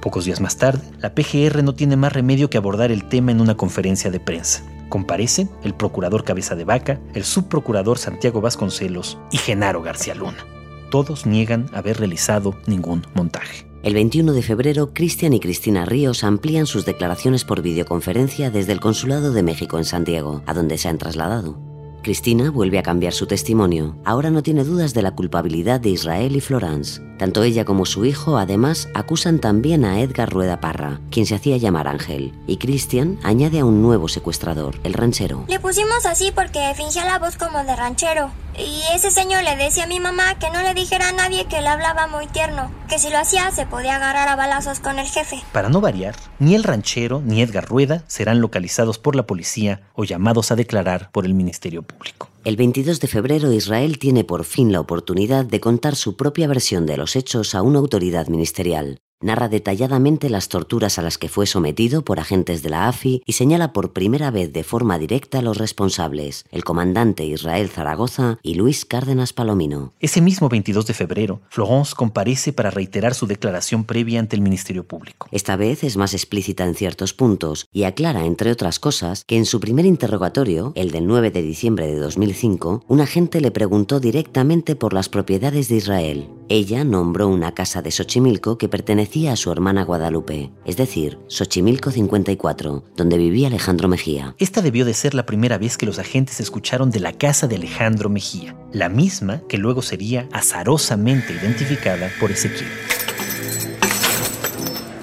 Pocos 0.00 0.26
días 0.26 0.40
más 0.40 0.58
tarde, 0.58 0.82
la 0.98 1.14
PGR 1.14 1.62
no 1.62 1.74
tiene 1.74 1.96
más 1.96 2.12
remedio 2.12 2.50
que 2.50 2.58
abordar 2.58 2.92
el 2.92 3.08
tema 3.08 3.32
en 3.32 3.40
una 3.40 3.56
conferencia 3.56 4.10
de 4.10 4.20
prensa. 4.20 4.62
Comparecen 4.94 5.50
el 5.64 5.74
procurador 5.74 6.22
Cabeza 6.22 6.54
de 6.54 6.64
Vaca, 6.64 7.00
el 7.14 7.24
subprocurador 7.24 7.98
Santiago 7.98 8.40
Vasconcelos 8.40 9.18
y 9.32 9.38
Genaro 9.38 9.82
García 9.82 10.14
Luna. 10.14 10.46
Todos 10.88 11.26
niegan 11.26 11.66
haber 11.72 11.98
realizado 11.98 12.54
ningún 12.68 13.04
montaje. 13.12 13.66
El 13.82 13.94
21 13.94 14.32
de 14.32 14.42
febrero, 14.42 14.94
Cristian 14.94 15.32
y 15.32 15.40
Cristina 15.40 15.84
Ríos 15.84 16.22
amplían 16.22 16.66
sus 16.66 16.86
declaraciones 16.86 17.42
por 17.42 17.60
videoconferencia 17.60 18.52
desde 18.52 18.70
el 18.70 18.78
Consulado 18.78 19.32
de 19.32 19.42
México 19.42 19.78
en 19.78 19.84
Santiago, 19.84 20.44
a 20.46 20.54
donde 20.54 20.78
se 20.78 20.88
han 20.88 20.98
trasladado. 20.98 21.73
Cristina 22.04 22.50
vuelve 22.50 22.78
a 22.78 22.84
cambiar 22.84 23.12
su 23.12 23.26
testimonio. 23.26 23.96
Ahora 24.04 24.30
no 24.30 24.44
tiene 24.44 24.62
dudas 24.62 24.94
de 24.94 25.02
la 25.02 25.16
culpabilidad 25.16 25.80
de 25.80 25.88
Israel 25.88 26.36
y 26.36 26.40
Florence. 26.40 27.02
Tanto 27.18 27.42
ella 27.42 27.64
como 27.64 27.86
su 27.86 28.04
hijo, 28.04 28.36
además, 28.36 28.88
acusan 28.94 29.40
también 29.40 29.84
a 29.84 30.00
Edgar 30.00 30.30
Rueda 30.30 30.60
Parra, 30.60 31.00
quien 31.10 31.26
se 31.26 31.34
hacía 31.34 31.56
llamar 31.56 31.88
Ángel. 31.88 32.32
Y 32.46 32.58
Cristian 32.58 33.18
añade 33.24 33.58
a 33.58 33.64
un 33.64 33.82
nuevo 33.82 34.06
secuestrador, 34.08 34.78
el 34.84 34.92
ranchero. 34.92 35.44
Le 35.48 35.58
pusimos 35.58 36.06
así 36.06 36.30
porque 36.32 36.60
fingía 36.76 37.04
la 37.06 37.18
voz 37.18 37.36
como 37.36 37.64
de 37.64 37.74
ranchero. 37.74 38.30
Y 38.56 38.82
ese 38.94 39.10
señor 39.10 39.42
le 39.42 39.56
decía 39.56 39.84
a 39.84 39.86
mi 39.88 39.98
mamá 39.98 40.38
que 40.38 40.50
no 40.50 40.62
le 40.62 40.74
dijera 40.74 41.08
a 41.08 41.12
nadie 41.12 41.46
que 41.46 41.60
le 41.60 41.68
hablaba 41.68 42.06
muy 42.06 42.26
tierno, 42.26 42.70
que 42.88 42.98
si 42.98 43.10
lo 43.10 43.18
hacía 43.18 43.50
se 43.50 43.66
podía 43.66 43.96
agarrar 43.96 44.28
a 44.28 44.36
balazos 44.36 44.80
con 44.80 44.98
el 44.98 45.06
jefe. 45.06 45.42
Para 45.52 45.68
no 45.68 45.80
variar, 45.80 46.14
ni 46.38 46.54
el 46.54 46.62
ranchero 46.62 47.20
ni 47.24 47.42
Edgar 47.42 47.66
Rueda 47.66 48.04
serán 48.06 48.40
localizados 48.40 48.98
por 48.98 49.16
la 49.16 49.26
policía 49.26 49.82
o 49.94 50.04
llamados 50.04 50.52
a 50.52 50.56
declarar 50.56 51.10
por 51.10 51.26
el 51.26 51.34
Ministerio 51.34 51.82
Público. 51.82 52.28
El 52.44 52.56
22 52.56 53.00
de 53.00 53.08
febrero 53.08 53.52
Israel 53.52 53.98
tiene 53.98 54.22
por 54.22 54.44
fin 54.44 54.70
la 54.70 54.80
oportunidad 54.80 55.44
de 55.44 55.60
contar 55.60 55.96
su 55.96 56.16
propia 56.16 56.46
versión 56.46 56.86
de 56.86 56.96
los 56.96 57.16
hechos 57.16 57.54
a 57.54 57.62
una 57.62 57.78
autoridad 57.78 58.28
ministerial 58.28 59.00
narra 59.24 59.48
detalladamente 59.48 60.30
las 60.30 60.48
torturas 60.48 60.98
a 60.98 61.02
las 61.02 61.18
que 61.18 61.28
fue 61.28 61.46
sometido 61.46 62.04
por 62.04 62.20
agentes 62.20 62.62
de 62.62 62.70
la 62.70 62.88
AFI 62.88 63.22
y 63.24 63.32
señala 63.32 63.72
por 63.72 63.92
primera 63.92 64.30
vez 64.30 64.52
de 64.52 64.62
forma 64.64 64.98
directa 64.98 65.38
a 65.38 65.42
los 65.42 65.58
responsables, 65.58 66.44
el 66.50 66.62
comandante 66.62 67.24
Israel 67.24 67.68
Zaragoza 67.70 68.38
y 68.42 68.54
Luis 68.54 68.84
Cárdenas 68.84 69.32
Palomino. 69.32 69.92
Ese 69.98 70.20
mismo 70.20 70.48
22 70.48 70.86
de 70.86 70.94
febrero, 70.94 71.40
Florence 71.48 71.94
comparece 71.96 72.52
para 72.52 72.70
reiterar 72.70 73.14
su 73.14 73.26
declaración 73.26 73.84
previa 73.84 74.20
ante 74.20 74.36
el 74.36 74.42
Ministerio 74.42 74.84
Público. 74.84 75.26
Esta 75.30 75.56
vez 75.56 75.84
es 75.84 75.96
más 75.96 76.12
explícita 76.12 76.64
en 76.64 76.74
ciertos 76.74 77.14
puntos 77.14 77.66
y 77.72 77.84
aclara, 77.84 78.26
entre 78.26 78.50
otras 78.50 78.78
cosas, 78.78 79.24
que 79.24 79.36
en 79.36 79.46
su 79.46 79.58
primer 79.58 79.86
interrogatorio, 79.86 80.72
el 80.74 80.90
del 80.90 81.06
9 81.06 81.30
de 81.30 81.42
diciembre 81.42 81.86
de 81.86 81.96
2005, 81.96 82.84
un 82.86 83.00
agente 83.00 83.40
le 83.40 83.50
preguntó 83.50 84.00
directamente 84.00 84.76
por 84.76 84.92
las 84.92 85.08
propiedades 85.08 85.68
de 85.68 85.76
Israel. 85.76 86.28
Ella 86.48 86.84
nombró 86.84 87.28
una 87.28 87.52
casa 87.54 87.80
de 87.80 87.90
Xochimilco 87.90 88.58
que 88.58 88.68
pertenecía 88.68 89.13
a 89.14 89.36
su 89.36 89.52
hermana 89.52 89.84
Guadalupe, 89.84 90.50
es 90.64 90.76
decir, 90.76 91.18
Xochimilco 91.28 91.92
54, 91.92 92.84
donde 92.96 93.16
vivía 93.16 93.46
Alejandro 93.46 93.86
Mejía. 93.86 94.34
Esta 94.38 94.60
debió 94.60 94.84
de 94.84 94.92
ser 94.92 95.14
la 95.14 95.24
primera 95.24 95.56
vez 95.56 95.78
que 95.78 95.86
los 95.86 96.00
agentes 96.00 96.40
escucharon 96.40 96.90
de 96.90 96.98
la 96.98 97.12
casa 97.12 97.46
de 97.46 97.54
Alejandro 97.54 98.10
Mejía, 98.10 98.56
la 98.72 98.88
misma 98.88 99.42
que 99.48 99.56
luego 99.56 99.82
sería 99.82 100.28
azarosamente 100.32 101.32
identificada 101.32 102.10
por 102.18 102.32
Ezequiel. 102.32 102.68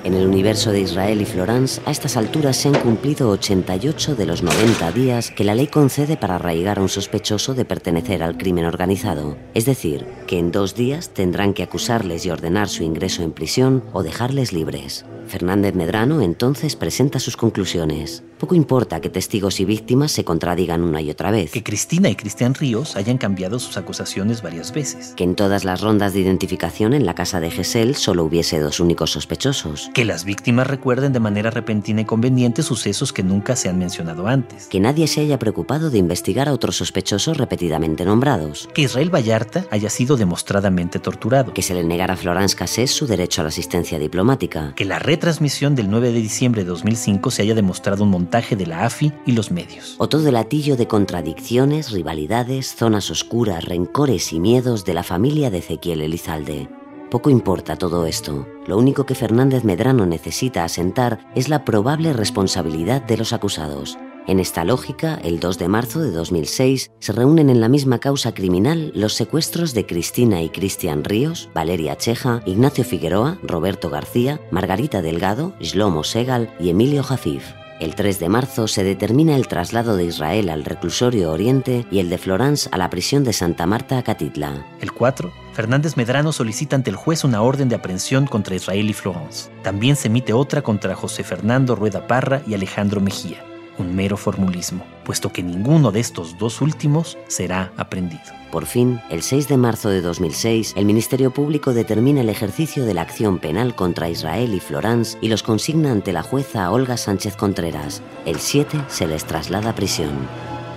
En 0.04 0.16
el 0.16 0.26
universo 0.26 0.72
de 0.72 0.82
Israel 0.82 1.22
y 1.22 1.26
Florence, 1.26 1.80
a 1.86 1.92
estas 1.92 2.18
alturas 2.18 2.58
se 2.58 2.70
han 2.70 2.74
cumplido 2.74 3.30
88 3.30 4.16
de 4.16 4.26
los 4.26 4.42
90 4.42 4.92
días 4.94 5.30
que 5.30 5.44
la 5.44 5.54
ley 5.54 5.68
concede 5.68 6.18
para 6.18 6.36
arraigar 6.36 6.80
a 6.80 6.82
un 6.82 6.90
sospechoso 6.90 7.54
de 7.54 7.66
pertenecer 7.66 8.24
al 8.24 8.36
crimen 8.36 8.66
organizado. 8.66 9.38
Es 9.54 9.66
decir, 9.66 10.08
que 10.26 10.40
en 10.40 10.52
dos 10.52 10.74
días 10.74 11.10
tendrán 11.10 11.54
que 11.54 11.62
acusarles 11.62 12.26
y 12.26 12.32
ordenar 12.32 12.68
su 12.68 12.82
ingreso 12.82 13.22
en 13.22 13.32
prisión 13.32 13.84
o 13.94 14.02
dejarles 14.02 14.54
libres. 14.54 15.06
Fernández 15.28 15.76
Medrano 15.76 16.22
entonces 16.22 16.76
presenta 16.76 17.20
sus 17.20 17.38
conclusiones. 17.38 18.24
Poco 18.38 18.56
importa 18.56 19.00
que 19.02 19.10
testigos 19.10 19.60
y 19.60 19.66
víctimas 19.66 20.12
se 20.12 20.26
contradigan 20.26 20.82
una 20.82 21.00
y 21.02 21.12
otra 21.12 21.32
vez. 21.32 21.52
Que 21.52 21.64
Cristina 21.64 22.10
y 22.10 22.16
Cristian 22.16 22.56
Ríos 22.56 22.96
hayan 22.96 23.18
cambiado 23.18 23.60
sus 23.60 23.78
acusaciones 23.78 24.42
varias 24.42 24.74
veces. 24.74 25.14
Que 25.16 25.24
en 25.24 25.36
todas 25.36 25.64
las 25.64 25.80
rondas 25.80 26.14
de 26.14 26.22
identificación 26.22 26.94
en 26.94 27.06
la 27.06 27.16
casa 27.16 27.40
de 27.40 27.52
Gesell 27.52 27.96
solo 27.96 28.26
hubiese 28.26 28.60
dos 28.60 28.80
únicos 28.80 29.12
sospechosos. 29.12 29.91
Que 29.94 30.06
las 30.06 30.24
víctimas 30.24 30.68
recuerden 30.68 31.12
de 31.12 31.20
manera 31.20 31.52
repentina 31.52 32.00
y 32.00 32.06
conveniente 32.06 32.64
sucesos 32.64 33.12
que 33.12 33.24
nunca 33.24 33.58
se 33.58 33.68
han 33.68 33.78
mencionado 33.78 34.28
antes. 34.28 34.68
Que 34.68 34.80
nadie 34.80 35.06
se 35.06 35.20
haya 35.20 35.38
preocupado 35.38 35.90
de 35.90 35.98
investigar 35.98 36.48
a 36.48 36.54
otros 36.54 36.78
sospechosos 36.78 37.36
repetidamente 37.38 38.06
nombrados. 38.06 38.70
Que 38.74 38.84
Israel 38.84 39.14
Vallarta 39.14 39.66
haya 39.70 39.90
sido 39.90 40.16
demostradamente 40.16 41.00
torturado. 41.00 41.54
Que 41.54 41.62
se 41.62 41.74
le 41.74 41.84
negara 41.84 42.14
a 42.14 42.18
Florence 42.18 42.56
Cassés 42.56 42.92
su 42.92 43.06
derecho 43.06 43.42
a 43.42 43.44
la 43.44 43.50
asistencia 43.50 44.00
diplomática. 44.00 44.72
Que 44.78 44.86
la 44.86 44.98
retransmisión 44.98 45.76
del 45.76 45.90
9 45.90 46.14
de 46.14 46.22
diciembre 46.22 46.64
de 46.64 46.70
2005 46.70 47.30
se 47.30 47.42
haya 47.42 47.54
demostrado 47.56 48.06
un 48.06 48.12
montaje 48.12 48.56
de 48.56 48.68
la 48.68 48.86
AFI 48.86 49.12
y 49.26 49.34
los 49.34 49.52
medios. 49.52 49.96
O 49.98 50.08
todo 50.08 50.30
el 50.30 50.38
atillo 50.38 50.78
de 50.78 50.88
contradicciones, 50.88 51.92
rivalidades, 51.92 52.76
zonas 52.76 53.12
oscuras, 53.12 53.66
rencores 53.66 54.32
y 54.32 54.40
miedos 54.40 54.86
de 54.86 54.94
la 54.94 55.04
familia 55.04 55.50
de 55.50 55.58
Ezequiel 55.58 56.00
Elizalde. 56.00 56.70
Poco 57.10 57.30
importa 57.30 57.76
todo 57.76 58.06
esto. 58.06 58.48
Lo 58.68 58.78
único 58.78 59.06
que 59.06 59.16
Fernández 59.16 59.64
Medrano 59.64 60.06
necesita 60.06 60.64
asentar 60.64 61.20
es 61.36 61.50
la 61.50 61.66
probable 61.66 62.14
responsabilidad 62.14 63.02
de 63.02 63.18
los 63.18 63.34
acusados. 63.34 63.98
En 64.28 64.40
esta 64.40 64.64
lógica, 64.64 65.20
el 65.24 65.40
2 65.40 65.58
de 65.58 65.68
marzo 65.68 66.00
de 66.00 66.12
2006 66.12 66.92
se 67.00 67.12
reúnen 67.12 67.50
en 67.50 67.60
la 67.60 67.70
misma 67.70 68.00
causa 68.00 68.34
criminal 68.34 68.92
los 68.94 69.16
secuestros 69.16 69.74
de 69.74 69.88
Cristina 69.88 70.44
y 70.44 70.50
Cristian 70.50 71.04
Ríos, 71.04 71.50
Valeria 71.56 71.98
Cheja, 71.98 72.42
Ignacio 72.46 72.84
Figueroa, 72.84 73.40
Roberto 73.42 73.90
García, 73.90 74.40
Margarita 74.52 75.02
Delgado, 75.02 75.54
Shlomo 75.60 76.04
Segal 76.04 76.54
y 76.60 76.70
Emilio 76.70 77.02
Jafif. 77.02 77.61
El 77.82 77.96
3 77.96 78.20
de 78.20 78.30
marzo 78.30 78.68
se 78.68 78.84
determina 78.84 79.36
el 79.36 79.48
traslado 79.48 79.98
de 79.98 80.06
Israel 80.06 80.50
al 80.50 80.66
reclusorio 80.66 81.32
Oriente 81.32 81.88
y 81.90 81.98
el 81.98 82.12
de 82.12 82.20
Florence 82.20 82.70
a 82.72 82.78
la 82.78 82.92
prisión 82.92 83.24
de 83.24 83.34
Santa 83.34 83.66
Marta 83.66 83.98
a 83.98 84.04
Catitla. 84.04 84.68
El 84.80 84.92
4, 84.92 85.34
Fernández 85.54 85.98
Medrano 85.98 86.32
solicita 86.32 86.76
ante 86.76 86.92
el 86.92 86.96
juez 86.96 87.24
una 87.24 87.42
orden 87.42 87.70
de 87.70 87.76
aprehensión 87.76 88.28
contra 88.28 88.54
Israel 88.54 88.88
y 88.88 88.94
Florence. 88.94 89.50
También 89.64 89.96
se 89.96 90.10
emite 90.10 90.32
otra 90.32 90.62
contra 90.62 90.94
José 90.94 91.24
Fernando 91.24 91.76
Rueda 91.76 92.06
Parra 92.06 92.44
y 92.46 92.54
Alejandro 92.54 93.02
Mejía. 93.02 93.44
Un 93.82 93.96
mero 93.96 94.16
formulismo, 94.16 94.86
puesto 95.04 95.32
que 95.32 95.42
ninguno 95.42 95.92
de 95.92 96.00
estos 96.02 96.38
dos 96.38 96.62
últimos 96.62 97.18
será 97.28 97.74
aprendido. 97.78 98.22
Por 98.52 98.68
fin, 98.68 99.02
el 99.10 99.24
6 99.24 99.48
de 99.48 99.58
marzo 99.58 99.90
de 99.90 100.02
2006, 100.02 100.74
el 100.78 100.86
Ministerio 100.86 101.32
Público 101.32 101.74
determina 101.74 102.22
el 102.22 102.30
ejercicio 102.30 102.86
de 102.86 102.94
la 102.94 103.02
acción 103.02 103.40
penal 103.40 103.74
contra 103.74 104.08
Israel 104.08 104.54
y 104.54 104.60
Florence 104.60 105.18
y 105.20 105.30
los 105.30 105.42
consigna 105.42 105.92
ante 105.92 106.14
la 106.14 106.22
jueza 106.22 106.70
Olga 106.70 106.96
Sánchez 106.96 107.36
Contreras. 107.36 108.04
El 108.24 108.40
7 108.40 108.84
se 108.88 109.08
les 109.08 109.26
traslada 109.26 109.72
a 109.72 109.76
prisión. 109.76 110.14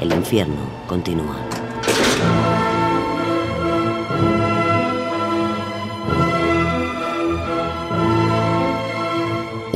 El 0.01 0.11
infierno 0.11 0.63
continúa. 0.89 1.37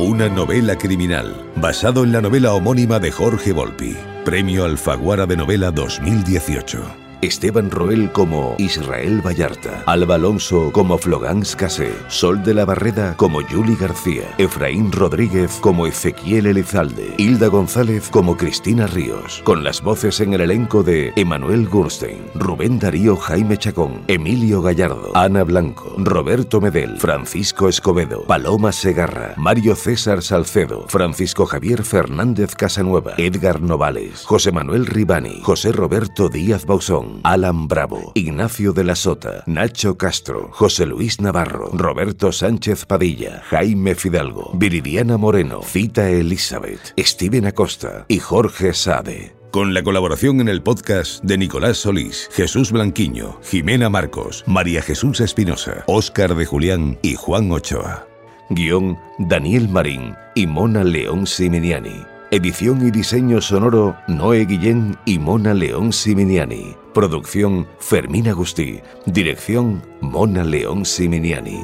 Una 0.01 0.29
novela 0.29 0.77
criminal, 0.77 1.35
basado 1.57 2.05
en 2.05 2.13
la 2.13 2.21
novela 2.21 2.53
homónima 2.53 2.99
de 2.99 3.11
Jorge 3.11 3.51
Volpi. 3.51 3.97
Premio 4.23 4.63
Alfaguara 4.63 5.25
de 5.25 5.35
Novela 5.35 5.71
2018. 5.71 7.08
Esteban 7.21 7.69
Roel 7.69 8.11
como 8.13 8.55
Israel 8.59 9.21
Vallarta, 9.25 9.83
Alba 9.85 10.15
Alonso 10.15 10.71
como 10.71 10.97
Flogans 10.97 11.53
Casé, 11.53 11.91
Sol 12.07 12.43
de 12.43 12.53
la 12.53 12.63
Barreda 12.63 13.15
como 13.17 13.41
Yuli 13.41 13.75
García, 13.75 14.23
Efraín 14.37 14.89
Rodríguez 14.89 15.57
como 15.59 15.85
Ezequiel 15.85 16.45
Elizalde, 16.45 17.15
Hilda 17.17 17.47
González 17.47 18.09
como 18.09 18.37
Cristina 18.37 18.87
Ríos, 18.87 19.41
con 19.43 19.65
las 19.65 19.81
voces 19.81 20.21
en 20.21 20.33
el 20.33 20.41
elenco 20.41 20.81
de 20.81 21.11
Emanuel 21.17 21.67
Gurstein, 21.67 22.19
Rubén 22.35 22.79
Darío 22.79 23.17
Jaime 23.17 23.57
Chacón, 23.57 24.03
Emilio 24.07 24.61
Gallardo, 24.61 25.11
Ana 25.13 25.43
Blanco, 25.43 25.93
Roberto 25.97 26.61
Medel, 26.61 26.97
Francisco 26.99 27.67
Escobedo, 27.67 28.23
Paloma 28.23 28.71
Segarra, 28.71 29.33
Mario 29.35 29.75
César 29.75 30.21
Salcedo, 30.21 30.85
Francisco 30.87 31.45
Javier 31.45 31.83
Fernández 31.83 32.55
Casanueva, 32.55 33.15
Edgar 33.17 33.61
Novales, 33.61 34.23
José 34.23 34.53
Manuel 34.53 34.85
Ribani, 34.85 35.41
José 35.41 35.73
Roberto 35.73 36.29
Díaz 36.29 36.65
Bausón, 36.65 37.08
Alan 37.23 37.67
Bravo, 37.67 38.11
Ignacio 38.15 38.73
de 38.73 38.83
la 38.83 38.95
Sota, 38.95 39.43
Nacho 39.45 39.97
Castro, 39.97 40.49
José 40.51 40.85
Luis 40.85 41.21
Navarro, 41.21 41.69
Roberto 41.73 42.31
Sánchez 42.31 42.85
Padilla, 42.85 43.41
Jaime 43.49 43.95
Fidalgo, 43.95 44.51
Viridiana 44.53 45.17
Moreno, 45.17 45.61
Cita 45.63 46.09
Elizabeth, 46.09 46.93
Steven 46.97 47.45
Acosta 47.45 48.05
y 48.07 48.19
Jorge 48.19 48.73
Sade. 48.73 49.35
Con 49.51 49.73
la 49.73 49.81
colaboración 49.81 50.41
en 50.41 50.47
el 50.47 50.61
podcast 50.61 51.23
de 51.23 51.37
Nicolás 51.37 51.77
Solís, 51.77 52.29
Jesús 52.31 52.71
Blanquiño, 52.71 53.39
Jimena 53.41 53.89
Marcos, 53.89 54.43
María 54.45 54.83
Jesús 54.83 55.21
Espinosa, 55.21 55.83
Óscar 55.87 56.35
de 56.35 56.45
Julián 56.45 56.99
y 57.01 57.15
Juan 57.15 57.51
Ochoa. 57.51 58.05
Guión 58.51 58.97
Daniel 59.17 59.67
Marín 59.67 60.15
y 60.35 60.45
Mona 60.45 60.83
León 60.83 61.25
Siminiani. 61.25 62.05
Edición 62.31 62.85
y 62.85 62.91
diseño 62.91 63.41
sonoro 63.41 63.95
Noé 64.07 64.45
Guillén 64.45 64.95
y 65.05 65.17
Mona 65.17 65.55
León 65.55 65.91
Siminiani. 65.93 66.75
Producción 66.93 67.67
Fermín 67.77 68.27
Agustí. 68.29 68.81
Dirección 69.05 69.83
Mona 70.01 70.43
León 70.43 70.85
Siminiani. 70.85 71.63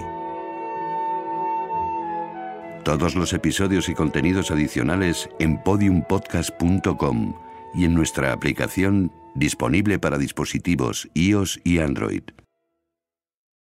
Todos 2.84 3.16
los 3.16 3.34
episodios 3.34 3.90
y 3.90 3.96
contenidos 3.96 4.52
adicionales 4.52 5.28
en 5.40 5.58
podiumpodcast.com 5.64 7.34
y 7.74 7.86
en 7.86 7.96
nuestra 7.96 8.34
aplicación 8.34 9.12
disponible 9.34 9.98
para 9.98 10.20
dispositivos 10.20 11.10
iOS 11.16 11.60
y 11.64 11.80
Android. 11.80 12.22